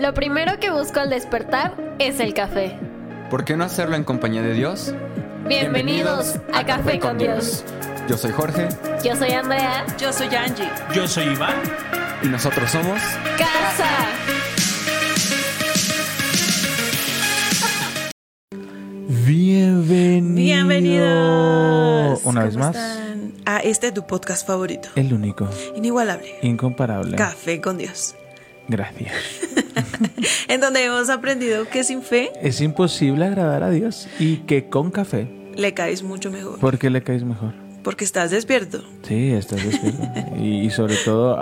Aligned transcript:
lo 0.00 0.14
primero 0.14 0.58
que 0.58 0.70
busco 0.70 1.00
al 1.00 1.10
despertar 1.10 1.74
es 1.98 2.20
el 2.20 2.32
café. 2.32 2.78
¿Por 3.28 3.44
qué 3.44 3.56
no 3.56 3.64
hacerlo 3.64 3.96
en 3.96 4.04
compañía 4.04 4.42
de 4.42 4.54
Dios? 4.54 4.94
Bienvenidos, 5.46 6.36
a, 6.52 6.64
Café, 6.64 6.98
con 6.98 7.18
Dios. 7.18 7.64
Yo 8.08 8.16
soy 8.16 8.30
Jorge 8.32 8.68
Yo 9.04 9.14
soy 9.16 9.32
Andrea. 9.32 9.84
Yo 9.98 10.12
soy 10.12 10.34
Angie. 10.34 10.68
Yo 10.94 11.06
soy 11.06 11.24
Iván. 11.28 11.54
y 12.22 12.28
nosotros 12.28 12.70
somos... 12.70 13.00
Casa. 13.38 13.88
Bienvenido. 19.26 20.34
Bienvenidos. 20.34 22.20
Una 22.24 22.44
vez 22.44 22.54
¿Cómo 22.54 22.64
más, 22.66 22.76
están? 22.76 23.32
A 23.44 23.58
este 23.58 23.88
es 23.88 23.94
tu 23.94 24.06
podcast 24.06 24.46
favorito. 24.46 24.88
el 24.96 25.12
único, 25.12 25.48
Inigualable. 25.76 26.38
incomparable. 26.42 27.16
Café 27.16 27.60
con 27.60 27.76
Dios. 27.78 28.14
Gracias. 28.68 29.12
En 30.48 30.60
donde 30.60 30.84
hemos 30.84 31.10
aprendido 31.10 31.68
que 31.68 31.84
sin 31.84 32.02
fe 32.02 32.30
Es 32.42 32.60
imposible 32.60 33.24
agradar 33.24 33.62
a 33.62 33.70
Dios 33.70 34.08
y 34.18 34.38
que 34.38 34.68
con 34.68 34.90
café, 34.90 35.28
le 35.56 35.74
caes 35.74 36.02
mucho 36.02 36.30
mejor. 36.30 36.58
¿por 36.58 36.78
qué 36.78 36.90
le 36.90 37.02
caes 37.02 37.24
mejor? 37.24 37.52
Porque 37.82 38.04
estás 38.04 38.30
despierto. 38.30 38.82
Sí, 39.02 39.32
estás 39.32 39.64
despierto. 39.64 40.02
y, 40.38 40.66
y 40.66 40.70
sobre 40.70 40.96
todo, 40.96 41.38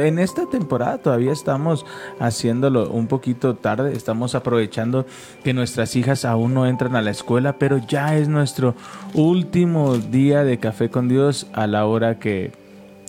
en 0.00 0.20
esta 0.20 0.48
temporada 0.48 0.98
todavía 0.98 1.32
estamos 1.32 1.84
haciéndolo 2.20 2.88
un 2.90 3.08
poquito 3.08 3.56
tarde. 3.56 3.92
Estamos 3.92 4.36
aprovechando 4.36 5.04
que 5.42 5.54
nuestras 5.54 5.96
hijas 5.96 6.24
aún 6.24 6.54
no 6.54 6.66
entran 6.66 6.94
a 6.94 7.02
la 7.02 7.10
escuela, 7.10 7.58
pero 7.58 7.78
ya 7.78 8.16
es 8.16 8.28
nuestro 8.28 8.76
último 9.14 9.98
día 9.98 10.44
de 10.44 10.58
café 10.58 10.90
con 10.90 11.08
Dios 11.08 11.48
a 11.52 11.66
la 11.66 11.86
hora 11.86 12.20
que 12.20 12.52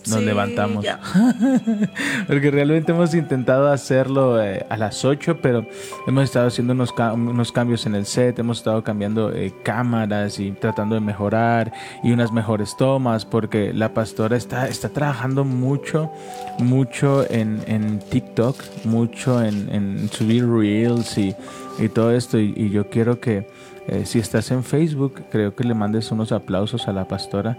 nos 0.08 0.18
Sí, 0.20 0.24
levantamos. 0.24 0.84
Porque 2.26 2.50
realmente 2.50 2.92
hemos 2.92 3.14
intentado 3.14 3.68
hacerlo 3.70 4.42
eh, 4.42 4.64
a 4.68 4.76
las 4.76 5.04
8, 5.04 5.38
pero 5.42 5.66
hemos 6.06 6.24
estado 6.24 6.46
haciendo 6.48 6.72
unos, 6.72 6.92
ca- 6.92 7.12
unos 7.12 7.52
cambios 7.52 7.86
en 7.86 7.94
el 7.94 8.06
set, 8.06 8.38
hemos 8.38 8.58
estado 8.58 8.82
cambiando 8.82 9.32
eh, 9.32 9.52
cámaras 9.64 10.38
y 10.38 10.52
tratando 10.52 10.94
de 10.94 11.00
mejorar 11.00 11.72
y 12.02 12.12
unas 12.12 12.32
mejores 12.32 12.76
tomas, 12.76 13.24
porque 13.24 13.72
la 13.72 13.92
pastora 13.94 14.36
está, 14.36 14.68
está 14.68 14.88
trabajando 14.88 15.44
mucho, 15.44 16.10
mucho 16.58 17.24
en, 17.30 17.60
en 17.66 17.98
TikTok, 17.98 18.56
mucho 18.84 19.42
en, 19.42 19.68
en 19.74 20.08
subir 20.10 20.48
reels 20.48 21.16
y, 21.18 21.34
y 21.78 21.88
todo 21.88 22.12
esto. 22.12 22.38
Y, 22.38 22.52
y 22.56 22.70
yo 22.70 22.88
quiero 22.88 23.20
que 23.20 23.46
eh, 23.88 24.04
si 24.04 24.18
estás 24.18 24.50
en 24.50 24.62
Facebook, 24.62 25.22
creo 25.30 25.54
que 25.54 25.64
le 25.64 25.74
mandes 25.74 26.10
unos 26.12 26.32
aplausos 26.32 26.86
a 26.88 26.92
la 26.92 27.06
pastora 27.08 27.56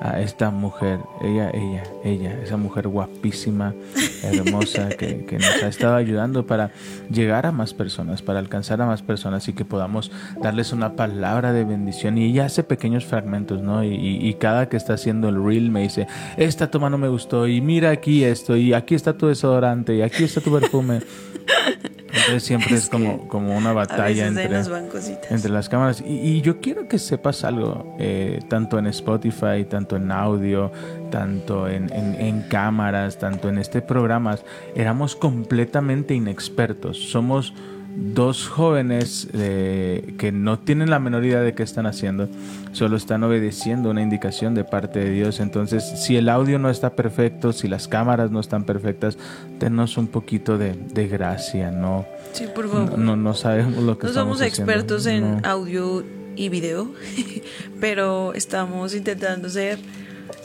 a 0.00 0.20
esta 0.20 0.50
mujer, 0.50 1.00
ella, 1.22 1.50
ella, 1.52 1.82
ella, 2.04 2.40
esa 2.42 2.56
mujer 2.56 2.88
guapísima, 2.88 3.74
hermosa, 4.22 4.88
que, 4.90 5.24
que 5.24 5.38
nos 5.38 5.62
ha 5.62 5.68
estado 5.68 5.96
ayudando 5.96 6.46
para 6.46 6.70
llegar 7.10 7.46
a 7.46 7.52
más 7.52 7.74
personas, 7.74 8.22
para 8.22 8.38
alcanzar 8.38 8.80
a 8.80 8.86
más 8.86 9.02
personas 9.02 9.48
y 9.48 9.52
que 9.54 9.64
podamos 9.64 10.10
darles 10.42 10.72
una 10.72 10.94
palabra 10.94 11.52
de 11.52 11.64
bendición. 11.64 12.16
Y 12.18 12.26
ella 12.26 12.46
hace 12.46 12.62
pequeños 12.62 13.04
fragmentos, 13.04 13.60
¿no? 13.62 13.82
Y, 13.84 13.88
y- 13.94 14.28
y 14.28 14.34
cada 14.34 14.68
que 14.68 14.76
está 14.76 14.94
haciendo 14.94 15.28
el 15.28 15.42
reel 15.42 15.70
me 15.70 15.82
dice, 15.82 16.06
esta 16.36 16.70
toma 16.70 16.90
no 16.90 16.98
me 16.98 17.08
gustó, 17.08 17.46
y 17.48 17.60
mira 17.60 17.90
aquí 17.90 18.24
esto, 18.24 18.56
y 18.56 18.72
aquí 18.74 18.94
está 18.94 19.16
tu 19.16 19.26
desodorante, 19.26 19.96
y 19.96 20.02
aquí 20.02 20.24
está 20.24 20.40
tu 20.40 20.52
perfume. 20.52 21.00
Entonces 22.10 22.42
siempre 22.42 22.74
es, 22.74 22.88
como, 22.88 23.28
como 23.28 23.56
una 23.56 23.72
batalla 23.72 24.26
entre 24.26 24.44
cositas. 24.88 25.30
entre 25.30 25.50
las 25.50 25.68
cámaras. 25.68 26.00
Y, 26.00 26.14
y 26.14 26.40
yo 26.40 26.60
quiero 26.60 26.88
que 26.88 26.98
sepas 26.98 27.44
algo, 27.44 27.94
eh, 27.98 28.40
tanto 28.48 28.78
en 28.78 28.86
Spotify, 28.86 29.64
tanto 29.68 29.96
en 29.96 30.10
audio, 30.10 30.72
tanto 31.10 31.68
en, 31.68 31.92
en- 31.92 32.14
en 32.20 32.42
cámaras, 32.42 33.18
tanto 33.18 33.48
en 33.48 33.58
este 33.58 33.82
programa, 33.82 34.38
éramos 34.74 35.16
completamente 35.16 36.14
inexpertos. 36.14 36.98
Somos 37.10 37.52
dos 38.00 38.48
jóvenes 38.48 39.28
eh, 39.32 40.14
que 40.18 40.30
no 40.30 40.58
tienen 40.60 40.88
la 40.88 41.00
menor 41.00 41.24
idea 41.24 41.40
de 41.40 41.54
qué 41.54 41.64
están 41.64 41.86
haciendo, 41.86 42.28
solo 42.72 42.96
están 42.96 43.24
obedeciendo 43.24 43.90
una 43.90 44.02
indicación 44.02 44.54
de 44.54 44.62
parte 44.64 45.00
de 45.00 45.10
Dios. 45.10 45.40
Entonces, 45.40 45.84
si 46.04 46.16
el 46.16 46.28
audio 46.28 46.58
no 46.58 46.70
está 46.70 46.90
perfecto, 46.90 47.52
si 47.52 47.66
las 47.66 47.88
cámaras 47.88 48.30
no 48.30 48.38
están 48.40 48.64
perfectas, 48.64 49.18
tenos 49.58 49.96
un 49.96 50.06
poquito 50.06 50.58
de, 50.58 50.74
de 50.74 51.08
gracia, 51.08 51.70
¿no? 51.72 52.06
Sí, 52.32 52.44
por 52.54 52.66
No, 52.66 52.72
favor. 52.86 52.98
no, 52.98 53.16
no 53.16 53.34
sabemos 53.34 53.82
lo 53.82 53.98
que 53.98 54.04
No 54.04 54.10
estamos 54.10 54.38
somos 54.38 54.40
expertos 54.48 55.06
haciendo. 55.06 55.28
en 55.38 55.42
No. 55.42 55.48
audio 55.48 56.04
y 56.36 56.48
video, 56.50 56.92
pero 57.80 58.32
estamos 58.34 58.94
intentando 58.94 59.48
hacer, 59.48 59.78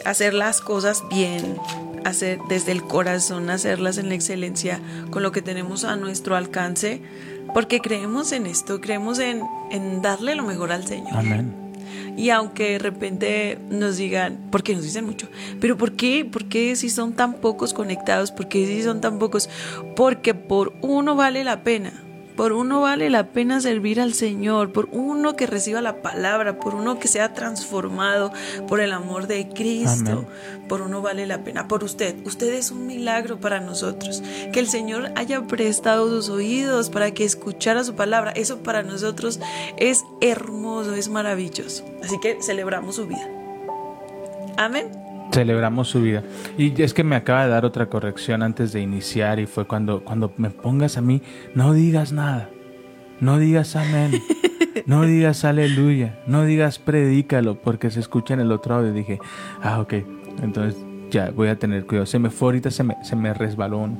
hacer 0.05 0.33
las 0.33 0.59
cosas 0.61 1.03
bien, 1.09 1.55
hacer 2.03 2.39
desde 2.49 2.71
el 2.71 2.81
corazón, 2.83 3.49
hacerlas 3.51 3.97
en 3.99 4.09
la 4.09 4.15
excelencia, 4.15 4.79
con 5.11 5.21
lo 5.23 5.31
que 5.31 5.41
tenemos 5.43 5.83
a 5.83 5.95
nuestro 5.95 6.35
alcance, 6.35 7.01
porque 7.53 7.79
creemos 7.79 8.31
en 8.31 8.45
esto, 8.45 8.81
creemos 8.81 9.19
en, 9.19 9.41
en 9.71 10.01
darle 10.01 10.35
lo 10.35 10.43
mejor 10.43 10.71
al 10.71 10.85
Señor. 10.85 11.17
Amén. 11.17 11.63
Y 12.15 12.29
aunque 12.29 12.73
de 12.73 12.79
repente 12.79 13.57
nos 13.69 13.97
digan, 13.97 14.37
porque 14.51 14.75
nos 14.75 14.83
dicen 14.83 15.05
mucho, 15.05 15.27
pero 15.59 15.77
¿por 15.77 15.93
qué? 15.93 16.25
¿Por 16.25 16.45
qué 16.45 16.75
si 16.75 16.89
son 16.89 17.13
tan 17.13 17.35
pocos 17.35 17.73
conectados? 17.73 18.31
¿Por 18.31 18.47
qué 18.47 18.67
si 18.67 18.83
son 18.83 19.01
tan 19.01 19.17
pocos? 19.17 19.49
Porque 19.95 20.35
por 20.35 20.73
uno 20.81 21.15
vale 21.15 21.43
la 21.43 21.63
pena. 21.63 22.02
Por 22.35 22.51
uno 22.51 22.81
vale 22.81 23.09
la 23.09 23.27
pena 23.27 23.61
servir 23.61 24.01
al 24.01 24.13
Señor, 24.13 24.71
por 24.71 24.89
uno 24.91 25.35
que 25.35 25.45
reciba 25.45 25.81
la 25.81 26.01
palabra, 26.01 26.59
por 26.59 26.75
uno 26.75 26.99
que 26.99 27.07
sea 27.07 27.33
transformado 27.33 28.31
por 28.67 28.79
el 28.79 28.91
amor 28.91 29.27
de 29.27 29.49
Cristo, 29.49 30.25
por 30.67 30.81
uno 30.81 31.01
vale 31.01 31.25
la 31.27 31.43
pena, 31.43 31.67
por 31.67 31.83
usted. 31.83 32.15
Usted 32.25 32.53
es 32.53 32.71
un 32.71 32.87
milagro 32.87 33.39
para 33.39 33.59
nosotros. 33.59 34.23
Que 34.51 34.59
el 34.59 34.67
Señor 34.67 35.11
haya 35.15 35.43
prestado 35.43 36.09
sus 36.09 36.29
oídos 36.29 36.89
para 36.89 37.11
que 37.11 37.23
escuchara 37.23 37.83
su 37.83 37.95
palabra, 37.95 38.31
eso 38.31 38.59
para 38.59 38.83
nosotros 38.83 39.39
es 39.77 40.03
hermoso, 40.21 40.95
es 40.95 41.09
maravilloso. 41.09 41.85
Así 42.03 42.19
que 42.19 42.37
celebramos 42.41 42.95
su 42.95 43.07
vida. 43.07 43.29
Amén. 44.57 45.02
Celebramos 45.33 45.87
su 45.89 46.01
vida. 46.01 46.23
Y 46.57 46.81
es 46.81 46.93
que 46.93 47.03
me 47.03 47.15
acaba 47.15 47.43
de 47.45 47.49
dar 47.51 47.65
otra 47.65 47.87
corrección 47.87 48.43
antes 48.43 48.71
de 48.71 48.81
iniciar 48.81 49.39
y 49.39 49.45
fue 49.47 49.65
cuando, 49.65 50.03
cuando 50.03 50.31
me 50.37 50.49
pongas 50.49 50.97
a 50.97 51.01
mí, 51.01 51.21
no 51.55 51.73
digas 51.73 52.11
nada, 52.11 52.49
no 53.19 53.39
digas 53.39 53.75
amén, 53.75 54.11
no 54.85 55.03
digas 55.03 55.43
aleluya, 55.45 56.19
no 56.27 56.43
digas 56.45 56.77
predícalo 56.79 57.59
porque 57.61 57.89
se 57.89 57.99
escucha 57.99 58.33
en 58.35 58.41
el 58.41 58.51
otro 58.51 58.75
audio. 58.75 58.93
Dije, 58.93 59.19
ah, 59.61 59.79
ok, 59.81 59.93
entonces 60.43 60.79
ya 61.09 61.29
voy 61.31 61.47
a 61.47 61.57
tener 61.57 61.85
cuidado. 61.85 62.05
Se 62.05 62.19
me 62.19 62.29
fue 62.29 62.47
ahorita, 62.49 62.69
se 62.71 62.83
me, 62.83 62.95
se 63.03 63.15
me 63.15 63.33
resbaló 63.33 63.79
uno. 63.79 63.97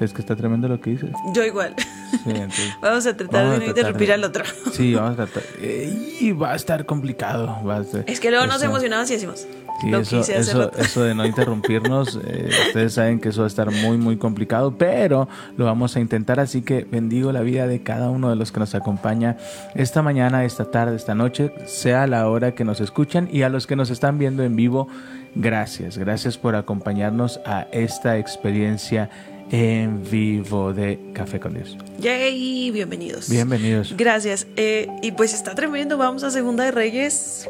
Es 0.00 0.12
que 0.12 0.20
está 0.20 0.36
tremendo 0.36 0.68
lo 0.68 0.80
que 0.80 0.90
dices. 0.90 1.10
Yo 1.34 1.42
igual. 1.44 1.74
Sí, 1.78 2.18
entonces- 2.30 2.76
Vamos 2.82 3.06
a 3.06 3.16
tratar 3.16 3.42
Vamos 3.44 3.58
de 3.60 3.64
no 3.64 3.70
interrumpir 3.70 4.08
de- 4.08 4.14
al 4.14 4.24
otro. 4.24 4.44
Sí, 4.72 4.94
vamos 4.94 5.12
a 5.18 5.26
tratar. 5.26 5.42
Eh, 5.60 6.16
Y 6.20 6.32
va 6.32 6.52
a 6.52 6.56
estar 6.56 6.84
complicado. 6.86 7.46
va 7.66 7.76
a 7.78 7.84
ser- 7.84 8.04
Es 8.06 8.20
que 8.20 8.30
luego 8.30 8.46
nos 8.46 8.56
eso- 8.56 8.66
emocionamos 8.66 9.08
y 9.10 9.14
decimos, 9.14 9.46
Lo 9.84 10.00
eso, 10.00 10.18
quise 10.18 10.36
eso, 10.36 10.72
eso 10.72 11.02
de 11.02 11.14
no 11.14 11.26
interrumpirnos, 11.26 12.18
eh, 12.26 12.50
ustedes 12.68 12.94
saben 12.94 13.20
que 13.20 13.30
eso 13.30 13.42
va 13.42 13.46
a 13.46 13.48
estar 13.48 13.70
muy, 13.70 13.98
muy 13.98 14.16
complicado, 14.16 14.76
pero 14.76 15.28
lo 15.56 15.64
vamos 15.64 15.96
a 15.96 16.00
intentar, 16.00 16.40
así 16.40 16.62
que 16.62 16.84
bendigo 16.84 17.32
la 17.32 17.40
vida 17.40 17.66
de 17.66 17.82
cada 17.82 18.10
uno 18.10 18.30
de 18.30 18.36
los 18.36 18.52
que 18.52 18.60
nos 18.60 18.74
acompaña 18.74 19.36
esta 19.74 20.02
mañana, 20.02 20.44
esta 20.44 20.70
tarde, 20.70 20.96
esta 20.96 21.14
noche, 21.14 21.52
sea 21.66 22.06
la 22.06 22.28
hora 22.28 22.54
que 22.54 22.64
nos 22.64 22.80
escuchan 22.80 23.28
y 23.30 23.42
a 23.42 23.48
los 23.48 23.66
que 23.66 23.76
nos 23.76 23.90
están 23.90 24.18
viendo 24.18 24.42
en 24.42 24.56
vivo, 24.56 24.88
gracias, 25.34 25.98
gracias 25.98 26.38
por 26.38 26.56
acompañarnos 26.56 27.40
a 27.44 27.66
esta 27.72 28.18
experiencia 28.18 29.10
en 29.50 30.02
vivo 30.10 30.72
de 30.72 30.98
Café 31.12 31.38
con 31.38 31.54
Dios. 31.54 31.76
Yay, 32.00 32.70
bienvenidos. 32.70 33.28
Bienvenidos. 33.28 33.94
Gracias. 33.96 34.46
Eh, 34.56 34.88
y 35.02 35.12
pues 35.12 35.34
está 35.34 35.54
tremendo. 35.54 35.98
Vamos 35.98 36.24
a 36.24 36.30
Segunda 36.30 36.64
de 36.64 36.72
Reyes. 36.72 37.48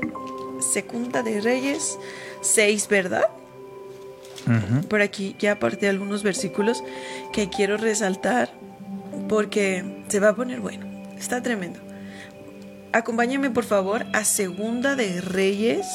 Segunda 0.60 1.22
de 1.22 1.40
Reyes 1.40 1.98
6, 2.40 2.88
¿verdad? 2.88 3.24
Ujú. 4.46 4.86
Por 4.88 5.00
aquí 5.00 5.34
ya 5.38 5.52
aparté 5.52 5.88
algunos 5.88 6.22
versículos 6.22 6.84
que 7.32 7.48
quiero 7.48 7.76
resaltar 7.76 8.50
porque 9.28 9.84
se 10.08 10.20
va 10.20 10.30
a 10.30 10.36
poner 10.36 10.60
bueno. 10.60 10.86
Está 11.18 11.42
tremendo. 11.42 11.80
Acompáñame 12.92 13.50
por 13.50 13.64
favor 13.64 14.06
a 14.12 14.24
Segunda 14.24 14.94
de 14.94 15.20
Reyes 15.20 15.86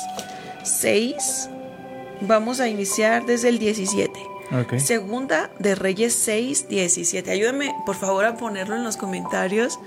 6. 0.63 1.49
Vamos 2.21 2.59
a 2.59 2.67
iniciar 2.67 3.25
desde 3.25 3.49
el 3.49 3.57
17. 3.57 4.11
Ok. 4.51 4.77
Segunda 4.79 5.49
de 5.59 5.75
Reyes 5.75 6.13
6, 6.13 6.67
17. 6.67 7.31
Ayúdame, 7.31 7.73
por 7.85 7.95
favor, 7.95 8.25
a 8.25 8.35
ponerlo 8.35 8.75
en 8.75 8.83
los 8.83 8.97
comentarios. 8.97 9.79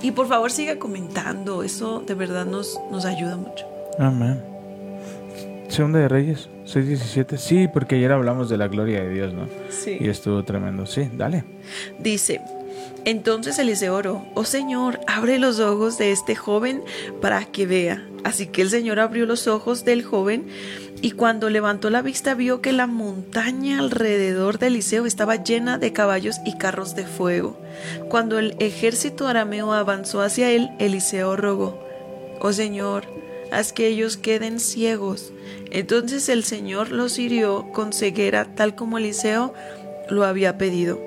Y 0.00 0.12
por 0.12 0.28
favor, 0.28 0.52
siga 0.52 0.78
comentando. 0.78 1.62
Eso 1.62 2.00
de 2.00 2.14
verdad 2.14 2.46
nos, 2.46 2.80
nos 2.90 3.04
ayuda 3.04 3.36
mucho. 3.36 3.71
Amén. 3.98 4.42
Segunda 5.68 6.00
de 6.00 6.08
Reyes, 6.08 6.48
6.17. 6.66 7.36
Sí, 7.38 7.68
porque 7.72 7.96
ayer 7.96 8.12
hablamos 8.12 8.50
de 8.50 8.58
la 8.58 8.68
gloria 8.68 9.02
de 9.02 9.08
Dios, 9.08 9.32
¿no? 9.32 9.48
Sí. 9.70 9.96
Y 10.00 10.08
estuvo 10.08 10.42
tremendo. 10.44 10.84
Sí, 10.84 11.08
dale. 11.14 11.44
Dice, 11.98 12.42
entonces 13.04 13.58
Eliseo 13.58 13.96
oró, 13.96 14.24
oh 14.34 14.44
Señor, 14.44 15.00
abre 15.06 15.38
los 15.38 15.58
ojos 15.60 15.98
de 15.98 16.12
este 16.12 16.36
joven 16.36 16.82
para 17.20 17.44
que 17.46 17.66
vea. 17.66 18.06
Así 18.22 18.46
que 18.46 18.62
el 18.62 18.70
Señor 18.70 19.00
abrió 19.00 19.26
los 19.26 19.48
ojos 19.48 19.84
del 19.84 20.04
joven 20.04 20.46
Y 21.00 21.10
cuando 21.10 21.50
levantó 21.50 21.90
la 21.90 22.00
vista 22.00 22.34
vio 22.34 22.60
que 22.60 22.72
la 22.72 22.86
montaña 22.86 23.80
alrededor 23.80 24.60
de 24.60 24.68
Eliseo 24.68 25.06
estaba 25.06 25.42
llena 25.42 25.78
de 25.78 25.92
caballos 25.92 26.36
y 26.46 26.56
carros 26.56 26.94
de 26.94 27.04
fuego. 27.04 27.58
Cuando 28.08 28.38
el 28.38 28.54
ejército 28.60 29.26
arameo 29.26 29.72
avanzó 29.72 30.22
hacia 30.22 30.50
él, 30.50 30.70
Eliseo 30.78 31.34
rogó, 31.36 31.82
Oh 32.40 32.52
Señor, 32.52 33.04
haz 33.52 33.72
que 33.72 33.86
ellos 33.86 34.16
queden 34.16 34.58
ciegos. 34.58 35.32
Entonces 35.70 36.28
el 36.28 36.44
Señor 36.44 36.90
los 36.90 37.18
hirió 37.18 37.70
con 37.72 37.92
ceguera 37.92 38.46
tal 38.54 38.74
como 38.74 38.98
Eliseo 38.98 39.54
lo 40.08 40.24
había 40.24 40.58
pedido. 40.58 41.00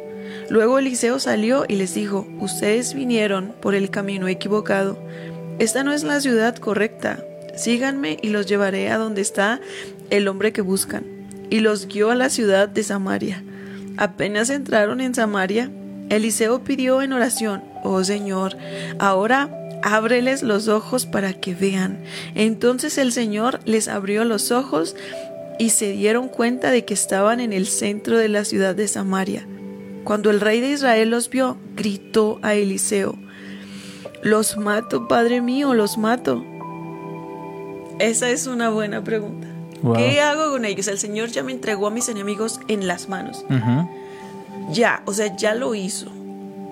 Luego 0.50 0.80
Eliseo 0.80 1.20
salió 1.20 1.66
y 1.68 1.76
les 1.76 1.94
dijo, 1.94 2.28
Ustedes 2.40 2.94
vinieron 2.94 3.54
por 3.62 3.76
el 3.76 3.90
camino 3.90 4.28
equivocado. 4.28 4.98
Esta 5.60 5.84
no 5.84 5.94
es 5.94 6.04
la 6.04 6.22
ciudad 6.22 6.56
correcta 6.58 7.24
síganme 7.56 8.18
y 8.22 8.30
los 8.30 8.46
llevaré 8.46 8.90
a 8.90 8.98
donde 8.98 9.22
está 9.22 9.60
el 10.10 10.28
hombre 10.28 10.54
que 10.54 10.62
buscan. 10.62 11.06
Y 11.50 11.60
los 11.60 11.88
guió 11.88 12.12
a 12.12 12.16
la 12.16 12.30
ciudad 12.30 12.68
de 12.68 12.84
Samaria. 12.84 13.44
Apenas 13.98 14.50
entraron 14.50 15.00
en 15.00 15.16
Samaria, 15.16 15.72
Eliseo 16.10 16.64
pidió 16.64 17.02
en 17.02 17.14
oración, 17.14 17.64
Oh 17.84 18.04
Señor, 18.04 18.58
ahora 19.00 19.65
ábreles 19.86 20.42
los 20.42 20.68
ojos 20.68 21.06
para 21.06 21.34
que 21.34 21.54
vean. 21.54 22.00
Entonces 22.34 22.98
el 22.98 23.12
Señor 23.12 23.60
les 23.66 23.88
abrió 23.88 24.26
los 24.26 24.52
ojos 24.52 24.96
y 25.60 25.70
se 25.70 25.92
dieron 25.92 26.28
cuenta 26.28 26.72
de 26.72 26.84
que 26.84 26.96
estaban 26.96 27.40
en 27.40 27.54
el 27.54 27.68
centro 27.68 28.18
de 28.18 28.28
la 28.28 28.44
ciudad 28.46 28.76
de 28.76 28.88
Samaria. 28.88 29.48
Cuando 30.04 30.32
el 30.32 30.42
rey 30.42 30.60
de 30.60 30.72
Israel 30.72 31.12
los 31.12 31.30
vio, 31.30 31.58
gritó 31.76 32.40
a 32.42 32.56
Eliseo, 32.56 33.16
Los 34.24 34.58
mato, 34.58 35.08
Padre 35.08 35.40
mío, 35.42 35.76
los 35.76 36.00
mato. 36.00 36.44
Esa 38.00 38.30
es 38.32 38.48
una 38.48 38.70
buena 38.70 39.04
pregunta. 39.04 39.48
Wow. 39.84 39.98
¿Qué 39.98 40.20
hago 40.20 40.52
con 40.52 40.66
ellos? 40.66 40.88
El 40.88 40.98
Señor 40.98 41.30
ya 41.30 41.44
me 41.44 41.52
entregó 41.52 41.88
a 41.88 41.92
mis 41.92 42.10
enemigos 42.10 42.60
en 42.68 42.88
las 42.88 43.08
manos. 43.08 43.46
Ya, 44.72 45.04
o 45.06 45.14
sea, 45.14 45.36
ya 45.38 45.54
lo 45.54 45.76
hizo. 45.76 46.12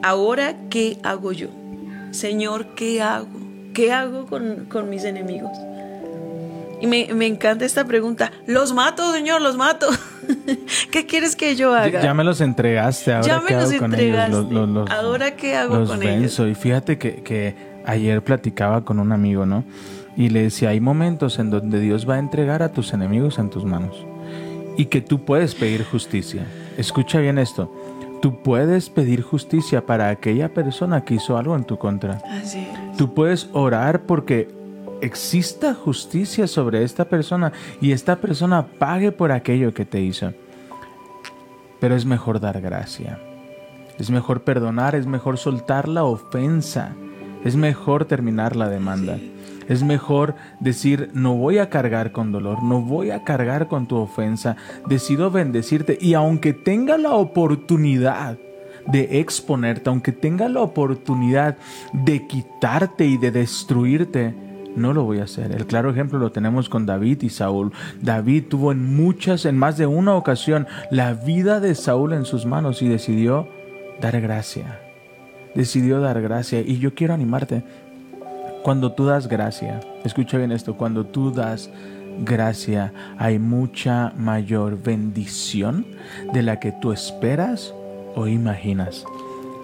Ahora, 0.02 0.58
¿qué 0.70 0.98
hago 1.04 1.32
yo? 1.32 1.50
Señor, 2.14 2.68
¿qué 2.76 3.02
hago? 3.02 3.28
¿Qué 3.74 3.92
hago 3.92 4.26
con, 4.28 4.66
con 4.70 4.90
mis 4.90 5.04
enemigos? 5.04 5.52
Y 6.82 6.88
me, 6.88 7.08
me 7.14 7.28
encanta 7.28 7.66
esta 7.66 7.86
pregunta. 7.86 8.32
Los 8.46 8.74
mato, 8.74 9.12
Señor, 9.14 9.42
los 9.42 9.56
mato. 9.58 9.88
¿Qué 10.92 11.06
quieres 11.06 11.36
que 11.36 11.56
yo 11.56 11.74
haga? 11.74 12.02
Ya, 12.02 12.14
me 12.14 12.24
los 12.24 12.42
entregaste, 12.42 13.14
ahora 13.14 13.28
Ya 13.28 13.40
me 13.42 13.48
qué 13.48 13.54
los 13.56 13.70
hago 13.70 13.80
con 13.80 13.94
entregaste. 13.94 14.32
ellos. 14.32 14.44
Los- 14.52 14.52
los- 14.52 14.70
los- 14.70 14.92
Ahora, 14.92 15.32
¿qué 15.36 15.56
hago 15.56 15.76
los 15.78 15.90
con 15.90 16.00
venzo. 16.00 16.48
Y 16.48 16.56
fíjate 16.56 16.98
que, 16.98 17.24
que 17.24 17.56
ayer 17.86 18.22
platicaba 18.24 18.84
con 18.86 19.00
un 19.00 19.12
amigo, 19.12 19.46
¿no? 19.46 19.64
Y 20.16 20.30
le 20.30 20.44
decía, 20.44 20.70
hay 20.70 20.80
momentos 20.80 21.40
en 21.40 21.50
donde 21.50 21.80
Dios 21.80 22.08
va 22.08 22.16
a 22.16 22.20
entregar 22.20 22.62
a 22.64 22.72
tus 22.72 22.94
enemigos 22.94 23.40
en 23.40 23.50
tus 23.50 23.64
manos. 23.66 23.96
Y 24.78 24.86
que 24.86 25.02
tú 25.02 25.24
puedes 25.26 25.56
pedir 25.56 25.84
justicia. 25.86 26.46
Escucha 26.78 27.20
bien 27.20 27.38
esto. 27.40 27.74
Tú 28.24 28.42
puedes 28.42 28.90
pedir 28.90 29.22
justicia 29.22 29.86
para 29.86 30.08
aquella 30.08 30.54
persona 30.54 31.04
que 31.04 31.16
hizo 31.16 31.38
algo 31.38 31.58
en 31.58 31.66
tu 31.66 31.78
contra. 31.78 32.20
Así 32.32 32.60
es. 32.60 32.98
Tú 32.98 33.14
puedes 33.14 33.50
orar 33.52 34.04
porque 34.04 34.48
exista 35.02 35.74
justicia 35.74 36.48
sobre 36.48 36.86
esta 36.86 37.04
persona 37.04 37.52
y 37.82 37.92
esta 37.92 38.16
persona 38.22 38.66
pague 38.66 39.12
por 39.12 39.34
aquello 39.34 39.74
que 39.74 39.84
te 39.84 40.00
hizo. 40.00 40.32
Pero 41.82 41.96
es 41.96 42.06
mejor 42.06 42.40
dar 42.40 42.62
gracia. 42.62 43.20
Es 44.00 44.10
mejor 44.10 44.46
perdonar, 44.46 44.96
es 44.96 45.06
mejor 45.06 45.38
soltar 45.38 45.90
la 45.90 46.06
ofensa. 46.06 46.94
Es 47.44 47.58
mejor 47.58 48.06
terminar 48.06 48.56
la 48.56 48.70
demanda. 48.70 49.18
Es 49.68 49.84
mejor 49.84 50.36
decir, 50.60 51.10
no 51.14 51.36
voy 51.36 51.58
a 51.58 51.70
cargar 51.70 52.12
con 52.12 52.32
dolor, 52.32 52.64
no 52.64 52.82
voy 52.82 53.12
a 53.12 53.24
cargar 53.24 53.68
con 53.68 53.88
tu 53.88 53.98
ofensa, 53.98 54.56
decido 54.88 55.32
bendecirte 55.32 55.98
y 56.00 56.14
aunque 56.14 56.54
tenga 56.54 56.98
la 56.98 57.14
oportunidad 57.14 58.38
de 58.88 59.20
exponerte, 59.20 59.90
aunque 59.90 60.12
tenga 60.12 60.50
la 60.50 60.62
oportunidad 60.62 61.58
de 61.94 62.28
quitarte 62.28 63.06
y 63.06 63.18
de 63.18 63.32
destruirte, 63.32 64.36
no 64.76 64.94
lo 64.94 65.04
voy 65.04 65.20
a 65.20 65.24
hacer. 65.24 65.52
El 65.52 65.66
claro 65.66 65.92
ejemplo 65.92 66.20
lo 66.20 66.32
tenemos 66.32 66.70
con 66.70 66.86
David 66.86 67.22
y 67.22 67.30
Saúl. 67.30 67.72
David 68.02 68.46
tuvo 68.50 68.72
en 68.72 68.96
muchas, 68.96 69.46
en 69.46 69.58
más 69.58 69.78
de 69.78 69.86
una 69.86 70.16
ocasión, 70.16 70.68
la 70.90 71.14
vida 71.14 71.60
de 71.60 71.76
Saúl 71.76 72.14
en 72.14 72.26
sus 72.26 72.46
manos 72.46 72.82
y 72.82 72.88
decidió 72.88 73.48
dar 74.02 74.20
gracia. 74.20 74.80
Decidió 75.56 76.00
dar 76.00 76.22
gracia. 76.22 76.62
Y 76.62 76.80
yo 76.80 76.96
quiero 76.96 77.14
animarte. 77.14 77.64
Cuando 78.64 78.94
tú 78.94 79.06
das 79.06 79.28
gracia, 79.28 79.82
escucha 80.06 80.38
bien 80.38 80.54
esto, 80.54 80.78
cuando 80.78 81.06
tú 81.06 81.32
das 81.32 81.70
gracia 82.20 82.94
hay 83.18 83.38
mucha 83.38 84.14
mayor 84.16 84.82
bendición 84.82 85.86
de 86.32 86.44
la 86.44 86.62
que 86.62 86.72
tú 86.72 86.94
esperas 86.94 87.74
o 88.16 88.26
imaginas. 88.26 89.04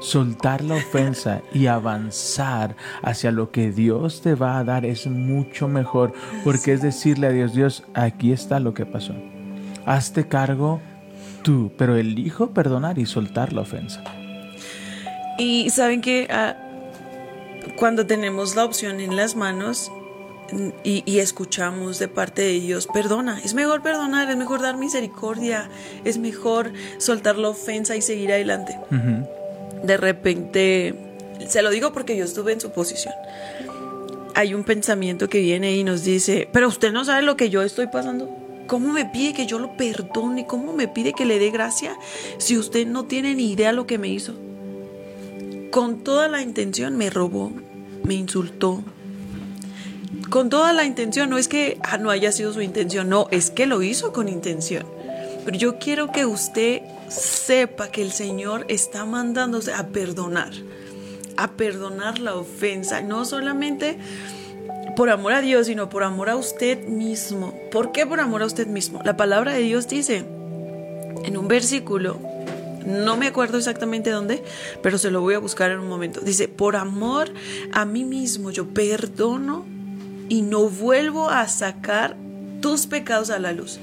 Soltar 0.01 0.63
la 0.65 0.75
ofensa 0.75 1.41
y 1.53 1.67
avanzar 1.67 2.75
hacia 3.01 3.31
lo 3.31 3.51
que 3.51 3.71
Dios 3.71 4.21
te 4.21 4.35
va 4.35 4.59
a 4.59 4.65
dar 4.65 4.85
es 4.85 5.07
mucho 5.07 5.69
mejor, 5.69 6.11
porque 6.43 6.73
es 6.73 6.81
decirle 6.81 7.27
a 7.27 7.31
Dios, 7.31 7.53
Dios, 7.53 7.83
aquí 7.93 8.33
está 8.33 8.59
lo 8.59 8.73
que 8.73 8.85
pasó. 8.85 9.13
Hazte 9.85 10.27
cargo 10.27 10.81
tú, 11.41 11.71
pero 11.77 11.95
elijo 11.95 12.51
perdonar 12.51 12.99
y 12.99 13.05
soltar 13.05 13.53
la 13.53 13.61
ofensa. 13.61 14.03
Y 15.37 15.69
saben 15.69 16.01
que 16.01 16.27
ah, 16.29 16.68
cuando 17.79 18.05
tenemos 18.05 18.57
la 18.57 18.65
opción 18.65 18.99
en 18.99 19.15
las 19.15 19.37
manos 19.37 19.89
y, 20.83 21.01
y 21.05 21.19
escuchamos 21.19 21.97
de 21.97 22.09
parte 22.09 22.41
de 22.41 22.59
Dios, 22.59 22.87
perdona, 22.87 23.39
es 23.43 23.53
mejor 23.53 23.81
perdonar, 23.81 24.29
es 24.29 24.35
mejor 24.35 24.61
dar 24.61 24.75
misericordia, 24.75 25.69
es 26.03 26.17
mejor 26.17 26.73
soltar 26.97 27.37
la 27.37 27.49
ofensa 27.49 27.95
y 27.95 28.01
seguir 28.01 28.33
adelante. 28.33 28.77
Ujú. 28.91 29.27
De 29.87 29.95
repente, 29.95 30.93
se 31.47 31.61
lo 31.61 31.69
digo 31.69 31.93
porque 31.93 32.17
yo 32.17 32.25
estuve 32.25 32.51
en 32.51 32.59
su 32.59 32.71
posición. 32.71 33.13
Hay 34.35 34.53
un 34.53 34.65
pensamiento 34.65 35.29
que 35.29 35.39
viene 35.39 35.75
y 35.75 35.85
nos 35.85 36.03
dice, 36.03 36.49
pero 36.51 36.67
usted 36.67 36.91
no 36.91 37.05
sabe 37.05 37.21
lo 37.21 37.37
que 37.37 37.49
yo 37.49 37.61
estoy 37.61 37.87
pasando. 37.87 38.29
¿Cómo 38.67 38.91
me 38.91 39.05
pide 39.05 39.33
que 39.33 39.45
yo 39.45 39.57
lo 39.57 39.77
perdone? 39.77 40.45
¿Cómo 40.45 40.73
me 40.73 40.89
pide 40.89 41.13
que 41.13 41.25
le 41.25 41.39
dé 41.39 41.49
gracia 41.49 41.97
si 42.39 42.57
usted 42.57 42.85
no 42.85 43.05
tiene 43.05 43.35
ni 43.35 43.51
idea 43.51 43.71
lo 43.71 43.87
que 43.87 43.97
me 43.97 44.09
hizo? 44.09 44.35
Con 45.71 46.03
toda 46.03 46.27
la 46.27 46.41
intención 46.41 46.97
me 46.97 47.09
robó, 47.09 47.51
me 48.09 48.15
insultó. 48.15 48.83
Con 50.31 50.49
toda 50.49 50.73
la 50.73 50.83
intención, 50.83 51.29
no 51.29 51.37
es 51.37 51.47
que 51.47 51.77
ah, 51.83 51.99
no 51.99 52.09
haya 52.09 52.31
sido 52.31 52.51
su 52.51 52.61
intención, 52.61 53.07
no, 53.07 53.27
es 53.29 53.51
que 53.51 53.67
lo 53.67 53.83
hizo 53.83 54.11
con 54.13 54.27
intención. 54.27 54.83
Pero 55.45 55.55
yo 55.55 55.77
quiero 55.77 56.11
que 56.11 56.25
usted 56.25 56.81
sepa 57.07 57.89
que 57.89 58.01
el 58.01 58.11
Señor 58.11 58.65
está 58.67 59.05
mandándose 59.05 59.73
a 59.73 59.89
perdonar, 59.89 60.51
a 61.37 61.51
perdonar 61.51 62.17
la 62.17 62.33
ofensa, 62.33 63.01
no 63.01 63.25
solamente 63.25 63.99
por 64.95 65.11
amor 65.11 65.33
a 65.33 65.41
Dios, 65.41 65.67
sino 65.67 65.89
por 65.89 66.01
amor 66.01 66.31
a 66.31 66.35
usted 66.35 66.87
mismo. 66.87 67.53
¿Por 67.71 67.91
qué 67.91 68.07
por 68.07 68.19
amor 68.19 68.41
a 68.41 68.47
usted 68.47 68.65
mismo? 68.65 69.01
La 69.05 69.17
palabra 69.17 69.53
de 69.53 69.59
Dios 69.59 69.87
dice 69.87 70.25
en 71.23 71.37
un 71.37 71.47
versículo, 71.47 72.19
no 72.89 73.17
me 73.17 73.27
acuerdo 73.27 73.57
exactamente 73.57 74.09
dónde, 74.09 74.43
pero 74.81 74.97
se 74.97 75.11
lo 75.11 75.21
voy 75.21 75.35
a 75.35 75.39
buscar 75.39 75.69
en 75.71 75.79
un 75.79 75.87
momento. 75.87 76.21
Dice, 76.21 76.47
por 76.47 76.75
amor 76.75 77.31
a 77.71 77.85
mí 77.85 78.03
mismo 78.03 78.49
yo 78.49 78.67
perdono 78.67 79.65
y 80.27 80.41
no 80.41 80.69
vuelvo 80.69 81.29
a 81.29 81.47
sacar 81.47 82.17
tus 82.61 82.87
pecados 82.87 83.29
a 83.29 83.39
la 83.39 83.51
luz. 83.51 83.79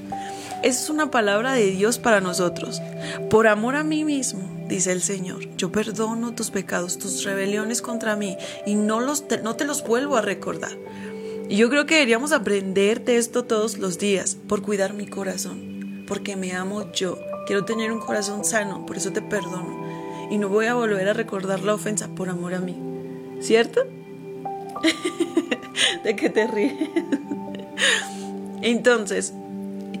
Esa 0.63 0.83
es 0.83 0.89
una 0.89 1.09
palabra 1.09 1.53
de 1.53 1.71
Dios 1.71 1.99
para 1.99 2.19
nosotros. 2.19 2.81
Por 3.29 3.47
amor 3.47 3.75
a 3.75 3.83
mí 3.83 4.03
mismo, 4.03 4.65
dice 4.67 4.91
el 4.91 5.01
Señor, 5.01 5.55
yo 5.55 5.71
perdono 5.71 6.33
tus 6.33 6.51
pecados, 6.51 6.97
tus 6.97 7.23
rebeliones 7.23 7.81
contra 7.81 8.15
mí 8.15 8.37
y 8.65 8.75
no, 8.75 8.99
los 8.99 9.27
te, 9.27 9.41
no 9.41 9.55
te 9.55 9.65
los 9.65 9.83
vuelvo 9.83 10.17
a 10.17 10.21
recordar. 10.21 10.77
Y 11.47 11.55
yo 11.55 11.69
creo 11.69 11.85
que 11.85 11.95
deberíamos 11.95 12.33
aprender 12.33 13.05
de 13.05 13.17
esto 13.17 13.45
todos 13.45 13.77
los 13.77 13.97
días 13.99 14.35
por 14.35 14.61
cuidar 14.61 14.93
mi 14.93 15.07
corazón, 15.07 16.03
porque 16.07 16.35
me 16.35 16.53
amo 16.53 16.91
yo. 16.91 17.17
Quiero 17.47 17.63
tener 17.63 17.93
un 17.93 17.99
corazón 17.99 18.43
sano, 18.43 18.85
por 18.85 18.97
eso 18.97 19.13
te 19.13 19.21
perdono. 19.21 19.87
Y 20.29 20.37
no 20.37 20.49
voy 20.49 20.65
a 20.65 20.73
volver 20.73 21.07
a 21.07 21.13
recordar 21.13 21.61
la 21.61 21.73
ofensa 21.73 22.09
por 22.09 22.27
amor 22.27 22.53
a 22.53 22.59
mí. 22.59 22.75
¿Cierto? 23.39 23.85
¿De 26.03 26.15
qué 26.17 26.29
te 26.29 26.45
ríes? 26.45 26.73
Entonces, 28.61 29.33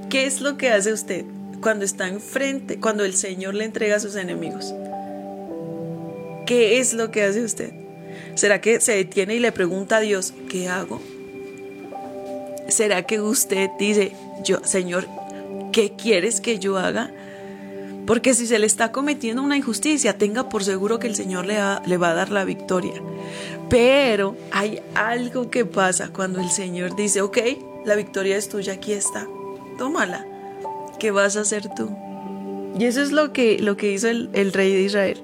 ¿qué 0.09 0.25
es 0.25 0.41
lo 0.41 0.57
que 0.57 0.71
hace 0.71 0.91
usted 0.91 1.23
cuando 1.61 1.85
está 1.85 2.09
enfrente, 2.09 2.81
cuando 2.81 3.05
el 3.05 3.13
Señor 3.15 3.53
le 3.53 3.63
entrega 3.63 3.95
a 3.95 4.01
sus 4.01 4.17
enemigos? 4.17 4.73
¿Qué 6.45 6.79
es 6.79 6.93
lo 6.93 7.11
que 7.11 7.23
hace 7.23 7.45
usted? 7.45 7.71
¿Será 8.35 8.59
que 8.59 8.81
se 8.81 8.93
detiene 8.93 9.35
y 9.35 9.39
le 9.39 9.53
pregunta 9.53 9.97
a 9.97 10.01
Dios, 10.01 10.33
¿qué 10.49 10.67
hago? 10.67 11.01
¿Será 12.67 13.03
que 13.03 13.21
usted 13.21 13.69
dice, 13.79 14.11
yo, 14.43 14.59
Señor, 14.65 15.07
¿qué 15.71 15.93
quieres 15.93 16.41
que 16.41 16.59
yo 16.59 16.77
haga? 16.77 17.13
Porque 18.07 18.33
si 18.33 18.47
se 18.47 18.57
le 18.57 18.65
está 18.65 18.93
cometiendo 18.93 19.43
una 19.43 19.57
injusticia, 19.57 20.17
tenga 20.17 20.47
por 20.47 20.63
seguro 20.63 20.97
que 20.97 21.07
el 21.07 21.15
Señor 21.15 21.45
le 21.45 21.57
va, 21.57 22.09
a 22.09 22.13
dar 22.13 22.29
la 22.31 22.45
victoria. 22.45 22.93
Pero 23.69 24.37
hay 24.51 24.79
algo 24.95 25.51
que 25.51 25.65
pasa 25.65 26.13
cuando 26.13 26.39
el 26.39 26.49
Señor 26.49 26.95
dice, 26.95 27.21
ok, 27.21 27.37
la 27.83 27.95
victoria 27.95 28.37
es 28.37 28.47
tuya, 28.47 28.73
aquí 28.73 28.93
está. 28.93 29.27
tómala. 29.77 30.25
¿Qué 30.99 31.11
vas 31.11 31.35
a 31.35 31.41
hacer 31.41 31.67
tú? 31.75 31.89
Y 32.79 32.85
eso 32.85 33.01
es 33.01 33.11
lo 33.11 33.33
que, 33.33 33.59
lo 33.59 33.75
que 33.75 33.91
hizo 33.91 34.07
el, 34.07 34.29
el 34.31 34.53
rey 34.53 34.73
de 34.73 34.83
Israel. 34.83 35.21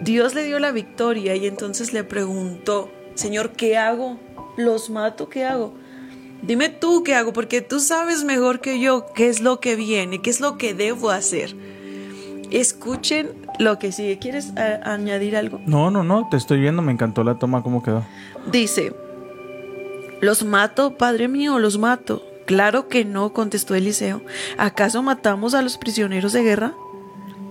Dios 0.00 0.34
le 0.34 0.44
dio 0.44 0.58
la 0.58 0.72
victoria 0.72 1.36
y 1.36 1.46
entonces 1.46 1.92
le 1.92 2.02
preguntó, 2.02 2.90
Señor, 3.14 3.52
¿qué 3.52 3.76
hago? 3.76 4.18
¿Los 4.56 4.88
mato? 4.88 5.28
¿Qué 5.28 5.44
hago? 5.44 5.74
Dime 6.40 6.70
tú 6.70 7.04
qué 7.04 7.14
hago, 7.14 7.34
porque 7.34 7.60
tú 7.60 7.78
sabes 7.78 8.24
mejor 8.24 8.60
que 8.60 8.80
yo 8.80 9.06
qué 9.14 9.28
es 9.28 9.40
lo 9.40 9.60
que 9.60 9.76
viene, 9.76 10.22
qué 10.22 10.30
es 10.30 10.40
lo 10.40 10.56
que 10.56 10.72
debo 10.72 11.10
hacer. 11.10 11.54
Escuchen 12.52 13.30
lo 13.58 13.78
que 13.78 13.92
sigue. 13.92 14.18
¿Quieres 14.18 14.52
a- 14.56 14.92
añadir 14.92 15.36
algo? 15.36 15.60
No, 15.66 15.90
no, 15.90 16.04
no, 16.04 16.28
te 16.30 16.36
estoy 16.36 16.60
viendo, 16.60 16.82
me 16.82 16.92
encantó 16.92 17.24
la 17.24 17.36
toma, 17.38 17.62
cómo 17.62 17.82
quedó. 17.82 18.04
Dice, 18.50 18.92
¿los 20.20 20.44
mato, 20.44 20.96
padre 20.96 21.28
mío, 21.28 21.58
los 21.58 21.78
mato? 21.78 22.22
Claro 22.46 22.88
que 22.88 23.04
no, 23.04 23.32
contestó 23.32 23.74
Eliseo. 23.74 24.22
¿Acaso 24.58 25.02
matamos 25.02 25.54
a 25.54 25.62
los 25.62 25.78
prisioneros 25.78 26.32
de 26.32 26.42
guerra? 26.42 26.74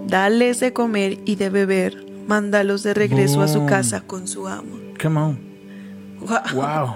Dales 0.07 0.59
de 0.59 0.73
comer 0.73 1.19
y 1.25 1.35
de 1.35 1.49
beber. 1.49 2.05
Mándalos 2.27 2.83
de 2.83 2.93
regreso 2.93 3.41
a 3.41 3.47
su 3.47 3.65
casa 3.65 4.01
con 4.01 4.27
su 4.27 4.47
amo. 4.47 4.77
Come 5.01 5.19
on. 5.19 5.39
Wow. 6.53 6.95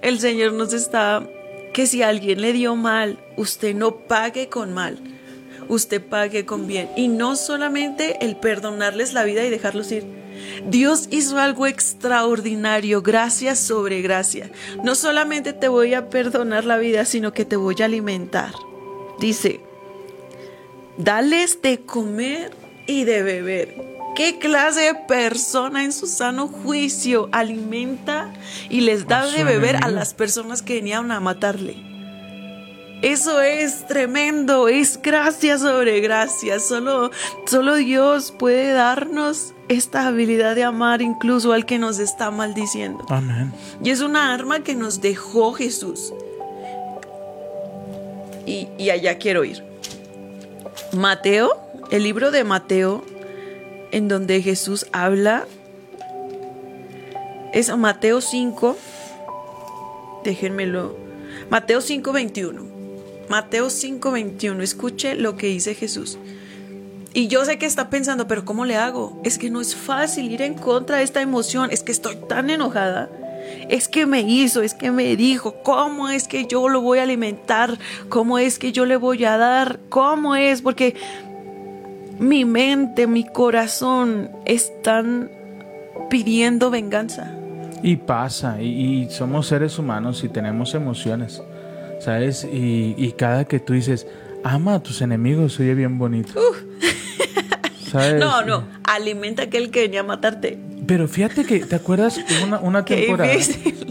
El 0.00 0.18
Señor 0.18 0.52
nos 0.54 0.72
está 0.72 1.22
que 1.74 1.86
si 1.86 2.02
alguien 2.02 2.40
le 2.40 2.52
dio 2.52 2.74
mal, 2.74 3.18
usted 3.36 3.74
no 3.74 3.96
pague 3.96 4.48
con 4.48 4.72
mal, 4.72 4.98
usted 5.68 6.02
pague 6.02 6.44
con 6.44 6.66
bien. 6.66 6.90
Y 6.96 7.08
no 7.08 7.36
solamente 7.36 8.24
el 8.24 8.36
perdonarles 8.36 9.12
la 9.12 9.24
vida 9.24 9.44
y 9.44 9.50
dejarlos 9.50 9.90
ir. 9.92 10.04
Dios 10.68 11.08
hizo 11.10 11.38
algo 11.38 11.66
extraordinario, 11.66 13.02
gracia 13.02 13.56
sobre 13.56 14.02
gracia. 14.02 14.50
No 14.82 14.94
solamente 14.94 15.52
te 15.52 15.68
voy 15.68 15.94
a 15.94 16.10
perdonar 16.10 16.64
la 16.64 16.78
vida, 16.78 17.04
sino 17.04 17.32
que 17.32 17.44
te 17.44 17.56
voy 17.56 17.76
a 17.80 17.86
alimentar. 17.86 18.52
Dice, 19.18 19.60
dales 20.98 21.60
de 21.62 21.80
comer 21.80 22.52
y 22.86 23.04
de 23.04 23.22
beber. 23.22 23.96
¿Qué 24.14 24.38
clase 24.38 24.80
de 24.80 24.94
persona 24.94 25.84
en 25.84 25.92
su 25.92 26.06
sano 26.06 26.48
juicio 26.48 27.28
alimenta 27.32 28.32
y 28.70 28.80
les 28.80 29.06
da 29.06 29.26
de 29.26 29.44
beber 29.44 29.76
a 29.76 29.88
las 29.88 30.14
personas 30.14 30.62
que 30.62 30.76
venían 30.76 31.10
a 31.12 31.20
matarle? 31.20 31.95
Eso 33.06 33.40
es 33.40 33.86
tremendo, 33.86 34.66
es 34.66 35.00
gracia 35.00 35.58
sobre 35.58 36.00
gracia. 36.00 36.58
Solo, 36.58 37.12
solo 37.46 37.76
Dios 37.76 38.34
puede 38.36 38.72
darnos 38.72 39.54
esta 39.68 40.08
habilidad 40.08 40.56
de 40.56 40.64
amar 40.64 41.02
incluso 41.02 41.52
al 41.52 41.66
que 41.66 41.78
nos 41.78 42.00
está 42.00 42.32
maldiciendo. 42.32 43.06
Amén. 43.08 43.52
Y 43.80 43.90
es 43.90 44.00
una 44.00 44.34
arma 44.34 44.64
que 44.64 44.74
nos 44.74 45.00
dejó 45.00 45.52
Jesús. 45.52 46.12
Y, 48.44 48.66
y 48.76 48.90
allá 48.90 49.18
quiero 49.18 49.44
ir. 49.44 49.62
Mateo, 50.92 51.56
el 51.92 52.02
libro 52.02 52.32
de 52.32 52.42
Mateo, 52.42 53.04
en 53.92 54.08
donde 54.08 54.42
Jesús 54.42 54.84
habla, 54.90 55.46
es 57.52 57.74
Mateo 57.76 58.20
5, 58.20 58.76
déjenmelo, 60.24 60.96
Mateo 61.50 61.80
5, 61.80 62.12
21. 62.12 62.75
Mateo 63.28 63.70
5, 63.70 64.10
21, 64.10 64.62
escuche 64.62 65.14
lo 65.14 65.36
que 65.36 65.48
dice 65.48 65.74
Jesús. 65.74 66.18
Y 67.12 67.28
yo 67.28 67.44
sé 67.44 67.58
que 67.58 67.66
está 67.66 67.88
pensando, 67.88 68.28
pero 68.28 68.44
¿cómo 68.44 68.66
le 68.66 68.76
hago? 68.76 69.20
Es 69.24 69.38
que 69.38 69.50
no 69.50 69.60
es 69.60 69.74
fácil 69.74 70.30
ir 70.30 70.42
en 70.42 70.54
contra 70.54 70.98
de 70.98 71.02
esta 71.02 71.22
emoción, 71.22 71.70
es 71.70 71.82
que 71.82 71.92
estoy 71.92 72.16
tan 72.28 72.50
enojada. 72.50 73.08
Es 73.68 73.88
que 73.88 74.06
me 74.06 74.20
hizo, 74.20 74.60
es 74.60 74.74
que 74.74 74.90
me 74.90 75.16
dijo, 75.16 75.56
¿cómo 75.62 76.08
es 76.08 76.28
que 76.28 76.46
yo 76.46 76.68
lo 76.68 76.82
voy 76.82 76.98
a 76.98 77.04
alimentar? 77.04 77.78
¿Cómo 78.08 78.38
es 78.38 78.58
que 78.58 78.70
yo 78.70 78.84
le 78.84 78.96
voy 78.96 79.24
a 79.24 79.38
dar? 79.38 79.80
¿Cómo 79.88 80.36
es? 80.36 80.62
Porque 80.62 80.94
mi 82.18 82.44
mente, 82.44 83.06
mi 83.06 83.24
corazón 83.24 84.30
están 84.44 85.30
pidiendo 86.10 86.70
venganza. 86.70 87.32
Y 87.82 87.96
pasa, 87.96 88.60
y, 88.60 89.04
y 89.04 89.10
somos 89.10 89.46
seres 89.46 89.78
humanos 89.78 90.24
y 90.24 90.28
tenemos 90.28 90.74
emociones, 90.74 91.42
¿sabes? 92.00 92.44
Y, 92.44 92.94
y 92.96 93.12
cada 93.16 93.44
que 93.46 93.58
tú 93.60 93.72
dices, 93.72 94.06
ama 94.44 94.74
a 94.74 94.82
tus 94.82 95.00
enemigos, 95.02 95.58
oye 95.60 95.74
bien 95.74 95.98
bonito. 95.98 96.32
¿Sabes? 97.90 98.20
No, 98.20 98.42
no, 98.44 98.64
alimenta 98.84 99.42
a 99.42 99.44
aquel 99.46 99.70
que 99.70 99.82
venía 99.82 100.00
a 100.00 100.04
matarte. 100.04 100.58
Pero 100.86 101.08
fíjate 101.08 101.44
que, 101.44 101.60
¿te 101.60 101.76
acuerdas? 101.76 102.20
Una, 102.44 102.58
una 102.60 102.84
temporada 102.84 103.32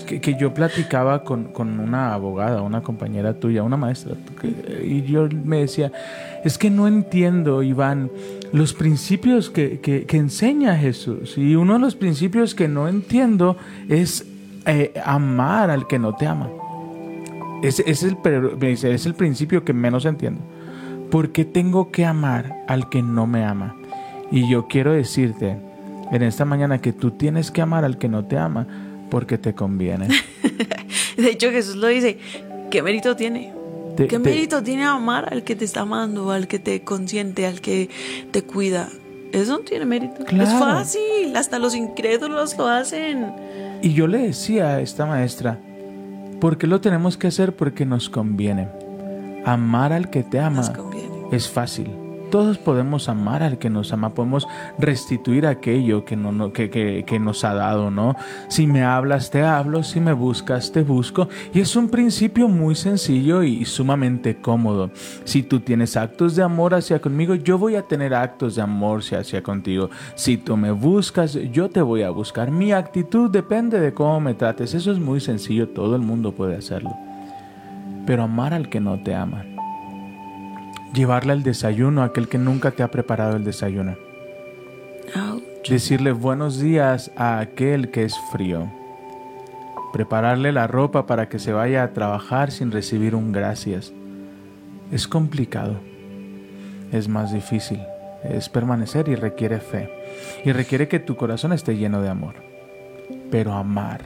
que, 0.06 0.22
que 0.22 0.36
yo 0.38 0.54
platicaba 0.54 1.24
con, 1.24 1.46
con 1.46 1.80
una 1.80 2.14
abogada, 2.14 2.62
una 2.62 2.82
compañera 2.82 3.34
tuya, 3.40 3.64
una 3.64 3.78
maestra, 3.78 4.16
que- 4.40 4.84
y 4.86 5.04
yo 5.04 5.28
me 5.44 5.60
decía, 5.62 5.92
es 6.44 6.58
que 6.58 6.70
no 6.70 6.88
entiendo, 6.88 7.64
Iván, 7.64 8.12
los 8.52 8.74
principios 8.74 9.50
que, 9.50 9.80
que- 9.80 10.06
que 10.06 10.18
enseña 10.18 10.76
Jesús. 10.78 11.38
Y 11.38 11.56
uno 11.56 11.74
de 11.74 11.80
los 11.80 11.96
principios 11.96 12.54
que 12.54 12.68
no 12.68 12.88
entiendo 12.88 13.58
es 13.90 14.26
eh, 14.66 14.94
amar 15.06 15.70
al 15.70 15.88
que 15.88 16.00
no 16.00 16.16
te 16.16 16.28
ama. 16.28 16.50
Ese, 17.68 17.84
ese 17.88 17.92
es, 17.92 18.84
el, 18.84 18.94
es 18.94 19.14
principio 19.14 19.64
que 19.64 19.74
menos 19.74 20.06
entiendo. 20.06 20.42
¿Por 21.12 21.32
qué 21.32 21.46
tengo 21.46 21.92
que 21.92 22.06
amar 22.06 22.64
al 22.68 22.90
que 22.90 23.02
no 23.02 23.28
me 23.28 23.44
ama? 23.46 23.76
Y 24.32 24.50
yo 24.50 24.68
quiero 24.68 24.92
decirte 24.92 25.58
en 26.12 26.24
esta 26.24 26.46
mañana 26.46 26.80
que 26.82 26.94
tú 26.94 27.12
tienes 27.12 27.52
que 27.52 27.62
amar 27.62 27.86
al 27.86 27.98
que 27.98 28.08
no 28.10 28.26
te 28.26 28.38
ama 28.38 28.68
porque 29.10 29.38
te 29.38 29.54
conviene. 29.54 30.08
De 31.18 31.30
hecho, 31.30 31.52
Jesús 31.52 31.76
lo 31.76 31.88
dice, 31.88 32.18
¿qué 32.72 32.82
mérito 32.82 33.16
tiene? 33.16 33.54
Te- 33.96 34.08
¿Qué 34.08 34.18
te- 34.18 34.30
mérito 34.30 34.62
tiene 34.64 34.84
amar 34.84 35.32
al 35.32 35.44
que 35.44 35.56
te 35.56 35.64
está 35.66 35.82
amando, 35.82 36.32
al 36.32 36.48
que 36.48 36.60
te 36.60 36.82
consiente, 36.84 37.46
al 37.46 37.62
que 37.62 37.90
te 38.32 38.44
cuida? 38.44 38.90
Eso 39.32 39.54
no 39.54 39.60
tiene 39.60 39.86
mérito. 39.86 40.22
Es 40.24 40.26
Claro. 40.28 40.60
fácil, 40.60 41.36
hasta 41.36 41.60
los 41.60 41.76
incrédulos 41.76 42.58
lo 42.58 42.68
hacen. 42.68 43.32
Y 43.82 43.94
yo 43.94 44.08
le 44.08 44.18
decía 44.20 44.70
a 44.76 44.82
esta 44.82 45.06
maestra, 45.06 45.60
¿por 46.40 46.58
qué 46.58 46.68
lo 46.68 46.82
tenemos 46.82 47.18
que 47.18 47.28
hacer? 47.28 47.56
Porque 47.56 47.86
nos 47.86 48.10
conviene. 48.10 48.68
Amar 49.46 49.94
al 49.94 50.10
que 50.10 50.24
te 50.24 50.40
ama 50.40 50.74
es 51.32 51.50
fácil. 51.50 52.05
Todos 52.36 52.58
podemos 52.58 53.08
amar 53.08 53.44
al 53.44 53.58
que 53.58 53.70
nos 53.70 53.94
ama, 53.94 54.14
podemos 54.14 54.46
restituir 54.78 55.48
aquello 55.48 56.04
que, 56.04 57.06
que, 57.08 57.18
nos 57.18 57.46
ha 57.46 57.54
dado, 57.54 57.92
¿no? 57.92 58.14
Si 58.50 58.68
me 58.68 58.84
hablas, 58.84 59.32
te 59.32 59.42
hablo, 59.42 59.84
si 59.84 60.02
me 60.02 60.12
buscas, 60.12 60.74
te 60.74 60.84
busco. 60.84 61.30
Y 61.54 61.62
es 61.62 61.78
un 61.78 61.88
principio 61.88 62.50
muy 62.50 62.76
sencillo 62.76 63.42
y 63.42 63.64
sumamente 63.64 64.36
cómodo. 64.36 64.92
Si 65.24 65.44
tú 65.44 65.62
tienes 65.62 65.96
actos 65.96 66.36
de 66.36 66.44
amor 66.44 66.74
hacia 66.74 67.00
conmigo, 67.00 67.36
yo 67.36 67.58
voy 67.58 67.78
a 67.78 67.84
tener 67.84 68.14
actos 68.14 68.56
de 68.56 68.64
amor 68.64 69.00
hacia 69.00 69.42
contigo. 69.42 69.90
Si 70.16 70.36
tú 70.36 70.58
me 70.58 70.72
buscas, 70.72 71.40
yo 71.54 71.70
te 71.70 71.82
voy 71.82 72.04
a 72.04 72.10
buscar. 72.10 72.52
Mi 72.52 72.74
actitud 72.74 73.32
depende 73.32 73.80
de 73.80 73.94
cómo 73.94 74.20
me 74.20 74.34
trates. 74.34 74.74
Eso 74.74 74.92
es 74.92 75.00
muy 75.00 75.22
sencillo, 75.22 75.70
todo 75.70 75.96
el 75.96 76.02
mundo 76.02 76.34
puede 76.34 76.58
hacerlo. 76.58 76.98
Pero 78.06 78.24
amar 78.24 78.54
al 78.54 78.68
que 78.68 78.82
no 78.82 79.00
te 79.02 79.16
ama 79.16 79.46
llevarle 80.96 81.34
el 81.34 81.44
desayuno 81.44 82.02
a 82.02 82.06
aquel 82.06 82.28
que 82.28 82.38
nunca 82.38 82.72
te 82.72 82.82
ha 82.82 82.90
preparado 82.90 83.36
el 83.36 83.44
desayuno. 83.44 83.96
Ouch. 85.16 85.70
Decirle 85.70 86.12
buenos 86.12 86.60
días 86.60 87.12
a 87.16 87.40
aquel 87.40 87.92
que 87.92 88.04
es 88.04 88.16
frío. 88.32 88.72
Prepararle 89.94 90.52
la 90.52 90.68
ropa 90.68 91.06
para 91.06 91.30
que 91.30 91.40
se 91.40 91.54
vaya 91.54 91.84
a 91.84 91.94
trabajar 91.94 92.52
sin 92.52 92.72
recibir 92.72 93.16
un 93.16 93.32
gracias. 93.32 93.94
Es 94.92 95.08
complicado. 95.08 95.80
Es 96.92 97.08
más 97.08 97.34
difícil. 97.34 97.80
Es 98.24 98.50
permanecer 98.50 99.08
y 99.08 99.16
requiere 99.16 99.60
fe. 99.60 99.90
Y 100.44 100.52
requiere 100.52 100.88
que 100.88 101.00
tu 101.00 101.16
corazón 101.16 101.54
esté 101.54 101.78
lleno 101.78 102.02
de 102.02 102.10
amor. 102.10 102.36
Pero 103.32 103.54
amar 103.54 104.02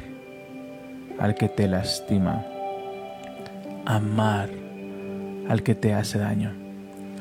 al 1.19 1.35
que 1.35 1.49
te 1.49 1.67
lastima. 1.67 2.45
Amar 3.85 4.49
al 5.49 5.63
que 5.63 5.75
te 5.75 5.93
hace 5.93 6.19
daño. 6.19 6.68